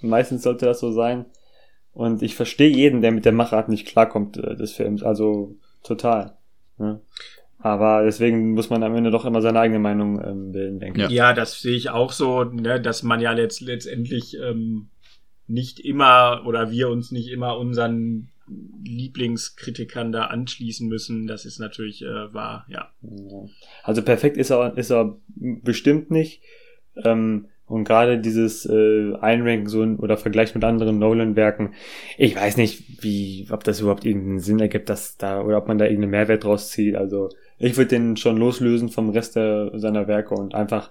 meistens 0.00 0.42
sollte 0.42 0.64
das 0.64 0.80
so 0.80 0.92
sein. 0.92 1.26
Und 1.92 2.22
ich 2.22 2.34
verstehe 2.34 2.70
jeden, 2.70 3.02
der 3.02 3.12
mit 3.12 3.26
der 3.26 3.32
Machart 3.32 3.68
nicht 3.68 3.86
klarkommt 3.86 4.38
äh, 4.38 4.56
des 4.56 4.72
Films. 4.72 5.02
Also 5.02 5.56
total. 5.82 6.38
Ne? 6.78 7.00
Aber 7.66 8.04
deswegen 8.04 8.52
muss 8.52 8.70
man 8.70 8.84
am 8.84 8.94
Ende 8.94 9.10
doch 9.10 9.24
immer 9.24 9.42
seine 9.42 9.58
eigene 9.58 9.80
Meinung 9.80 10.22
ähm, 10.24 10.52
bilden, 10.52 10.78
denke 10.78 11.02
ich. 11.02 11.10
Ja, 11.10 11.32
das 11.32 11.60
sehe 11.60 11.74
ich 11.74 11.90
auch 11.90 12.12
so, 12.12 12.44
ne, 12.44 12.80
dass 12.80 13.02
man 13.02 13.18
ja 13.18 13.32
letzt, 13.32 13.60
letztendlich 13.60 14.38
ähm, 14.38 14.86
nicht 15.48 15.80
immer 15.80 16.42
oder 16.46 16.70
wir 16.70 16.88
uns 16.88 17.10
nicht 17.10 17.28
immer 17.28 17.58
unseren 17.58 18.28
Lieblingskritikern 18.84 20.12
da 20.12 20.26
anschließen 20.26 20.88
müssen. 20.88 21.26
Das 21.26 21.44
ist 21.44 21.58
natürlich 21.58 22.02
äh, 22.02 22.32
wahr, 22.32 22.66
ja. 22.68 22.92
Also 23.82 24.02
perfekt 24.02 24.36
ist 24.36 24.50
er, 24.50 24.78
ist 24.78 24.92
er 24.92 25.16
bestimmt 25.34 26.12
nicht. 26.12 26.42
Ähm, 27.02 27.48
und 27.66 27.82
gerade 27.82 28.20
dieses 28.20 28.64
äh, 28.64 29.12
Einranken 29.20 29.68
so 29.68 29.82
ein- 29.82 29.96
oder 29.96 30.16
Vergleich 30.16 30.54
mit 30.54 30.62
anderen 30.62 31.00
Nolan-Werken, 31.00 31.74
ich 32.16 32.36
weiß 32.36 32.58
nicht, 32.58 33.02
wie, 33.02 33.48
ob 33.50 33.64
das 33.64 33.80
überhaupt 33.80 34.04
irgendeinen 34.04 34.38
Sinn 34.38 34.60
ergibt, 34.60 34.88
dass 34.88 35.16
da, 35.16 35.42
oder 35.42 35.58
ob 35.58 35.66
man 35.66 35.78
da 35.78 35.86
irgendeinen 35.86 36.12
Mehrwert 36.12 36.44
draus 36.44 36.70
zieht. 36.70 36.94
Also 36.94 37.30
ich 37.58 37.76
würde 37.76 37.88
den 37.88 38.16
schon 38.16 38.36
loslösen 38.36 38.88
vom 38.88 39.10
Rest 39.10 39.36
der, 39.36 39.72
seiner 39.78 40.08
Werke 40.08 40.34
und 40.34 40.54
einfach, 40.54 40.90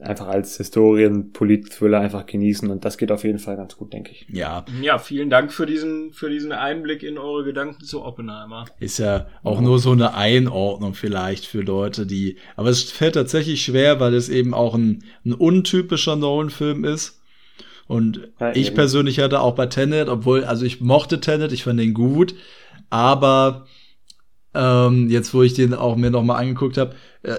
einfach 0.00 0.28
als 0.28 0.58
Historien-Polit-Thriller 0.58 2.00
einfach 2.00 2.26
genießen. 2.26 2.70
Und 2.70 2.84
das 2.84 2.98
geht 2.98 3.10
auf 3.10 3.24
jeden 3.24 3.38
Fall 3.38 3.56
ganz 3.56 3.76
gut, 3.76 3.92
denke 3.92 4.12
ich. 4.12 4.26
ja, 4.28 4.64
Ja, 4.82 4.98
vielen 4.98 5.30
Dank 5.30 5.52
für 5.52 5.64
diesen, 5.64 6.12
für 6.12 6.28
diesen 6.28 6.52
Einblick 6.52 7.02
in 7.02 7.16
eure 7.16 7.44
Gedanken 7.44 7.82
zu 7.84 8.04
Oppenheimer. 8.04 8.66
ist 8.80 8.98
ja 8.98 9.28
auch 9.42 9.60
nur 9.60 9.78
so 9.78 9.92
eine 9.92 10.14
Einordnung 10.14 10.94
vielleicht 10.94 11.46
für 11.46 11.62
Leute, 11.62 12.06
die, 12.06 12.36
aber 12.56 12.68
es 12.68 12.82
fällt 12.82 13.14
tatsächlich 13.14 13.64
schwer, 13.64 13.98
weil 13.98 14.14
es 14.14 14.28
eben 14.28 14.52
auch 14.52 14.74
ein, 14.74 15.04
ein 15.24 15.32
untypischer 15.32 16.16
Nolan-Film 16.16 16.84
ist. 16.84 17.22
Und 17.86 18.28
Ja, 18.38 18.54
ich 18.54 18.74
persönlich 18.74 19.18
hatte 19.20 19.40
auch 19.40 19.54
bei 19.54 19.64
Tenet, 19.64 20.10
obwohl, 20.10 20.44
also 20.44 20.66
ich 20.66 20.82
mochte 20.82 21.20
Tenet, 21.20 21.52
ich 21.52 21.64
fand 21.64 21.80
den 21.80 21.94
gut, 21.94 22.34
aber 22.90 23.66
ähm, 24.58 25.08
jetzt, 25.08 25.32
wo 25.34 25.42
ich 25.42 25.54
den 25.54 25.72
auch 25.72 25.94
mir 25.94 26.10
noch 26.10 26.24
mal 26.24 26.36
angeguckt 26.36 26.78
habe, 26.78 26.96
äh, 27.22 27.36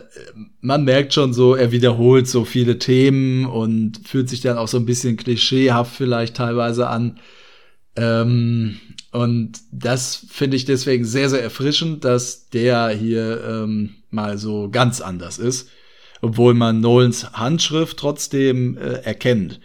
man 0.62 0.86
merkt 0.86 1.14
schon 1.14 1.34
so, 1.34 1.54
er 1.54 1.74
wiederholt 1.74 2.28
so 2.28 2.46
viele 2.46 2.80
Themen 2.80 3.46
und 3.46 4.00
fühlt 4.08 4.30
sich 4.30 4.40
dann 4.40 4.58
auch 4.58 4.70
so 4.70 4.78
ein 4.78 4.86
bisschen 4.86 5.18
klischeehaft 5.18 5.94
vielleicht 5.94 6.38
teilweise 6.38 6.88
an. 6.88 7.20
Ähm, 7.98 8.80
und 9.12 9.60
das 9.74 10.28
finde 10.30 10.56
ich 10.56 10.64
deswegen 10.64 11.04
sehr, 11.04 11.30
sehr 11.30 11.44
erfrischend, 11.44 12.06
dass 12.06 12.50
der 12.50 12.90
hier 12.90 13.44
ähm, 13.46 13.96
mal 14.10 14.38
so 14.38 14.70
ganz 14.70 15.02
anders 15.02 15.40
ist, 15.40 15.70
obwohl 16.22 16.54
man 16.54 16.80
Nolans 16.80 17.34
Handschrift 17.34 17.98
trotzdem 17.98 18.78
äh, 18.78 19.02
erkennt. 19.04 19.60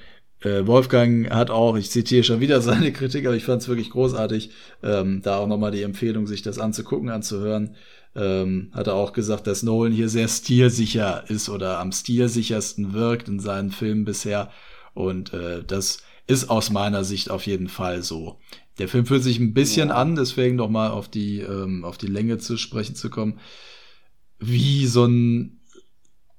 Äh, 0.44 0.66
Wolfgang 0.66 1.30
hat 1.30 1.50
auch, 1.50 1.76
ich 1.76 1.90
zitiere 1.90 2.22
schon 2.24 2.40
wieder 2.40 2.60
seine 2.60 2.92
Kritik, 2.92 3.26
aber 3.26 3.36
ich 3.36 3.44
fand 3.44 3.62
es 3.62 3.68
wirklich 3.68 3.90
großartig, 3.90 4.50
ähm, 4.82 5.22
da 5.22 5.38
auch 5.38 5.46
nochmal 5.48 5.70
die 5.70 5.82
Empfehlung, 5.82 6.26
sich 6.26 6.42
das 6.42 6.58
anzugucken, 6.58 7.08
anzuhören. 7.08 7.76
Ähm, 8.16 8.70
hat 8.72 8.86
er 8.86 8.94
auch 8.94 9.12
gesagt, 9.12 9.46
dass 9.48 9.64
Nolan 9.64 9.92
hier 9.92 10.08
sehr 10.08 10.28
stilsicher 10.28 11.24
ist 11.28 11.48
oder 11.48 11.80
am 11.80 11.90
stilsichersten 11.90 12.92
wirkt 12.92 13.28
in 13.28 13.40
seinen 13.40 13.72
Filmen 13.72 14.04
bisher. 14.04 14.50
Und 14.92 15.32
äh, 15.32 15.64
das 15.66 15.98
ist 16.28 16.48
aus 16.48 16.70
meiner 16.70 17.02
Sicht 17.02 17.30
auf 17.30 17.46
jeden 17.46 17.68
Fall 17.68 18.02
so. 18.02 18.38
Der 18.78 18.88
Film 18.88 19.06
fühlt 19.06 19.22
sich 19.22 19.38
ein 19.40 19.52
bisschen 19.54 19.88
Ja. 19.88 19.96
an, 19.96 20.14
deswegen 20.14 20.56
noch 20.56 20.68
mal 20.70 20.90
auf 20.90 21.08
die 21.08 21.40
ähm, 21.40 21.84
auf 21.84 21.98
die 21.98 22.06
Länge 22.06 22.38
zu 22.38 22.56
sprechen 22.56 22.94
zu 22.94 23.10
kommen, 23.10 23.38
wie 24.38 24.86
so 24.86 25.06
ein 25.06 25.60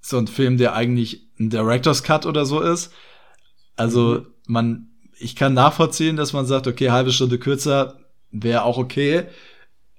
so 0.01 0.17
ein 0.17 0.27
Film, 0.27 0.57
der 0.57 0.75
eigentlich 0.75 1.27
ein 1.39 1.49
Director's 1.49 2.03
Cut 2.03 2.25
oder 2.25 2.45
so 2.45 2.61
ist. 2.61 2.91
Also 3.75 4.25
man, 4.47 4.87
ich 5.17 5.35
kann 5.35 5.53
nachvollziehen, 5.53 6.15
dass 6.15 6.33
man 6.33 6.45
sagt, 6.45 6.67
okay, 6.67 6.91
halbe 6.91 7.11
Stunde 7.11 7.39
kürzer 7.39 7.99
wäre 8.31 8.63
auch 8.63 8.77
okay, 8.77 9.23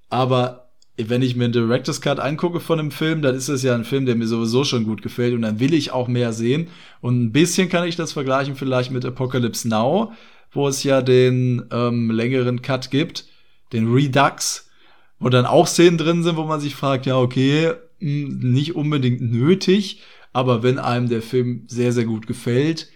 aber 0.08 0.66
wenn 0.98 1.22
ich 1.22 1.36
mir 1.36 1.44
einen 1.44 1.52
Director's 1.52 2.00
Cut 2.00 2.20
angucke 2.20 2.60
von 2.60 2.78
einem 2.78 2.90
Film, 2.90 3.20
dann 3.20 3.34
ist 3.34 3.48
es 3.48 3.62
ja 3.62 3.74
ein 3.74 3.84
Film, 3.84 4.06
der 4.06 4.14
mir 4.14 4.26
sowieso 4.26 4.64
schon 4.64 4.84
gut 4.84 5.02
gefällt 5.02 5.34
und 5.34 5.42
dann 5.42 5.60
will 5.60 5.74
ich 5.74 5.90
auch 5.92 6.08
mehr 6.08 6.32
sehen. 6.32 6.68
Und 7.02 7.22
ein 7.22 7.32
bisschen 7.32 7.68
kann 7.68 7.86
ich 7.86 7.96
das 7.96 8.12
vergleichen 8.12 8.56
vielleicht 8.56 8.90
mit 8.90 9.04
Apocalypse 9.04 9.68
Now, 9.68 10.12
wo 10.52 10.68
es 10.68 10.84
ja 10.84 11.02
den 11.02 11.66
ähm, 11.70 12.10
längeren 12.10 12.62
Cut 12.62 12.90
gibt, 12.90 13.26
den 13.74 13.92
Redux, 13.92 14.70
wo 15.18 15.28
dann 15.28 15.44
auch 15.44 15.66
Szenen 15.66 15.98
drin 15.98 16.22
sind, 16.22 16.36
wo 16.36 16.44
man 16.44 16.60
sich 16.60 16.74
fragt, 16.74 17.04
ja, 17.04 17.18
okay, 17.18 17.72
mh, 18.00 18.28
nicht 18.40 18.74
unbedingt 18.74 19.20
nötig, 19.20 20.00
aber 20.32 20.62
wenn 20.62 20.78
einem 20.78 21.10
der 21.10 21.22
Film 21.22 21.64
sehr, 21.66 21.92
sehr 21.92 22.04
gut 22.04 22.26
gefällt, 22.26 22.88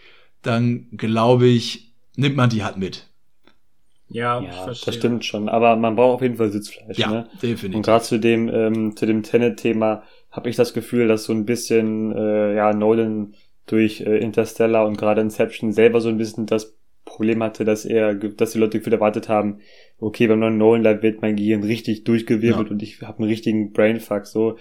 dann 0.42 0.86
glaube 0.96 1.46
ich, 1.46 1.92
nimmt 2.16 2.36
man 2.36 2.50
die 2.50 2.62
halt 2.64 2.76
mit. 2.76 3.06
Ja, 4.08 4.40
ich 4.40 4.46
Ja, 4.46 4.52
verstehe. 4.64 4.86
das 4.86 4.94
stimmt 4.96 5.24
schon. 5.24 5.48
Aber 5.48 5.76
man 5.76 5.94
braucht 5.96 6.16
auf 6.16 6.22
jeden 6.22 6.36
Fall 6.36 6.50
Sitzfleisch. 6.50 6.98
Ja, 6.98 7.10
Ne? 7.10 7.28
Und 7.32 7.42
definitiv. 7.42 7.82
gerade 7.82 8.04
zu 8.04 8.18
dem 8.18 8.48
ähm, 8.48 8.96
zu 8.96 9.06
dem 9.06 9.22
Tenet-Thema 9.22 10.02
habe 10.30 10.48
ich 10.50 10.56
das 10.56 10.74
Gefühl, 10.74 11.08
dass 11.08 11.24
so 11.24 11.32
ein 11.32 11.44
bisschen 11.46 12.12
äh, 12.16 12.54
ja 12.56 12.72
Nolan 12.72 13.34
durch 13.66 14.00
äh, 14.00 14.18
Interstellar 14.18 14.86
und 14.86 14.96
gerade 14.98 15.20
Inception 15.20 15.72
selber 15.72 16.00
so 16.00 16.08
ein 16.08 16.16
bisschen 16.18 16.46
das 16.46 16.76
Problem 17.04 17.42
hatte, 17.42 17.64
dass 17.64 17.84
er, 17.84 18.14
dass 18.14 18.52
die 18.52 18.58
Leute 18.58 18.78
gefühlt 18.78 18.94
erwartet 18.94 19.28
haben, 19.28 19.58
okay, 19.98 20.26
beim 20.26 20.38
neuen 20.40 20.58
Nolan 20.58 20.82
da 20.84 21.02
wird 21.02 21.22
mein 21.22 21.36
Gehirn 21.36 21.62
richtig 21.64 22.04
durchgewirbelt 22.04 22.68
Ja. 22.68 22.72
und 22.72 22.82
ich 22.82 23.00
habe 23.02 23.18
einen 23.18 23.28
richtigen 23.28 23.72
Brainfuck. 23.72 24.26
So, 24.26 24.58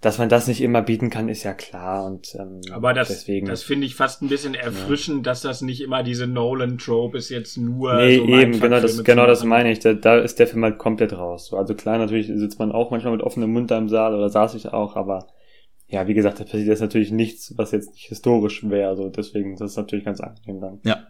dass 0.00 0.16
man 0.16 0.30
das 0.30 0.46
nicht 0.46 0.62
immer 0.62 0.80
bieten 0.80 1.10
kann, 1.10 1.28
ist 1.28 1.42
ja 1.42 1.52
klar 1.52 2.06
und 2.06 2.34
ähm, 2.34 2.62
Aber 2.72 2.94
das, 2.94 3.08
deswegen. 3.08 3.46
das 3.46 3.62
finde 3.62 3.86
ich 3.86 3.94
fast 3.94 4.22
ein 4.22 4.28
bisschen 4.28 4.54
erfrischend, 4.54 5.26
dass 5.26 5.42
das 5.42 5.60
nicht 5.60 5.82
immer 5.82 6.02
diese 6.02 6.26
Nolan-Trope 6.26 7.18
ist, 7.18 7.28
jetzt 7.28 7.58
nur 7.58 7.94
Nee, 7.94 8.16
so 8.16 8.24
eben, 8.24 8.60
genau 8.60 8.80
das, 8.80 9.04
genau 9.04 9.26
das 9.26 9.44
meine 9.44 9.70
ich. 9.70 9.80
Da, 9.80 9.92
da 9.92 10.18
ist 10.18 10.38
der 10.38 10.46
Film 10.46 10.64
halt 10.64 10.78
komplett 10.78 11.12
raus. 11.12 11.48
So, 11.48 11.58
Also 11.58 11.74
klar, 11.74 11.98
natürlich 11.98 12.28
sitzt 12.28 12.58
man 12.58 12.72
auch 12.72 12.90
manchmal 12.90 13.12
mit 13.12 13.22
offenem 13.22 13.52
Mund 13.52 13.70
da 13.70 13.76
im 13.76 13.90
Saal 13.90 14.14
oder 14.14 14.30
saß 14.30 14.54
ich 14.54 14.68
auch, 14.68 14.96
aber 14.96 15.26
ja, 15.86 16.06
wie 16.06 16.14
gesagt, 16.14 16.40
da 16.40 16.44
passiert 16.44 16.68
jetzt 16.68 16.80
natürlich 16.80 17.10
nichts, 17.10 17.52
was 17.58 17.72
jetzt 17.72 17.92
nicht 17.92 18.06
historisch 18.06 18.68
wäre. 18.70 18.88
Also 18.88 19.10
deswegen, 19.10 19.56
das 19.56 19.72
ist 19.72 19.76
natürlich 19.76 20.04
ganz 20.04 20.20
angenehm 20.20 20.60
dann. 20.60 20.80
Ja. 20.84 21.06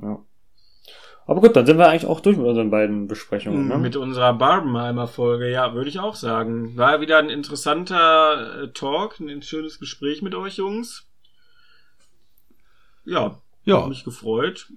ja. 0.00 0.18
Aber 1.26 1.40
gut, 1.40 1.54
dann 1.54 1.66
sind 1.66 1.78
wir 1.78 1.88
eigentlich 1.88 2.06
auch 2.06 2.20
durch 2.20 2.36
mit 2.36 2.46
unseren 2.46 2.70
beiden 2.70 3.06
Besprechungen. 3.06 3.68
Ne? 3.68 3.78
Mit 3.78 3.96
unserer 3.96 4.34
Barbenheimer 4.34 5.06
Folge, 5.06 5.50
ja, 5.50 5.72
würde 5.74 5.88
ich 5.88 6.00
auch 6.00 6.16
sagen. 6.16 6.76
War 6.76 7.00
wieder 7.00 7.18
ein 7.18 7.30
interessanter 7.30 8.64
äh, 8.64 8.68
Talk, 8.72 9.20
ein 9.20 9.42
schönes 9.42 9.78
Gespräch 9.78 10.22
mit 10.22 10.34
euch 10.34 10.56
Jungs. 10.56 11.06
Ja, 13.04 13.40
Ja, 13.64 13.82
hat 13.82 13.88
mich 13.88 14.04
gefreut. 14.04 14.72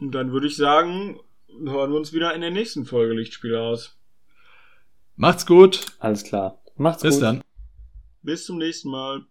Und 0.00 0.12
dann 0.12 0.32
würde 0.32 0.46
ich 0.46 0.56
sagen, 0.56 1.20
hören 1.48 1.90
wir 1.90 1.98
uns 1.98 2.12
wieder 2.12 2.34
in 2.34 2.40
der 2.40 2.50
nächsten 2.50 2.86
Folge 2.86 3.14
Lichtspiel 3.14 3.54
aus. 3.56 3.96
macht's 5.16 5.46
gut. 5.46 5.86
Alles 5.98 6.24
klar. 6.24 6.58
Macht's 6.76 7.02
Bis 7.02 7.16
gut. 7.16 7.22
dann. 7.22 7.42
Bis 8.22 8.46
zum 8.46 8.58
nächsten 8.58 8.90
Mal. 8.90 9.26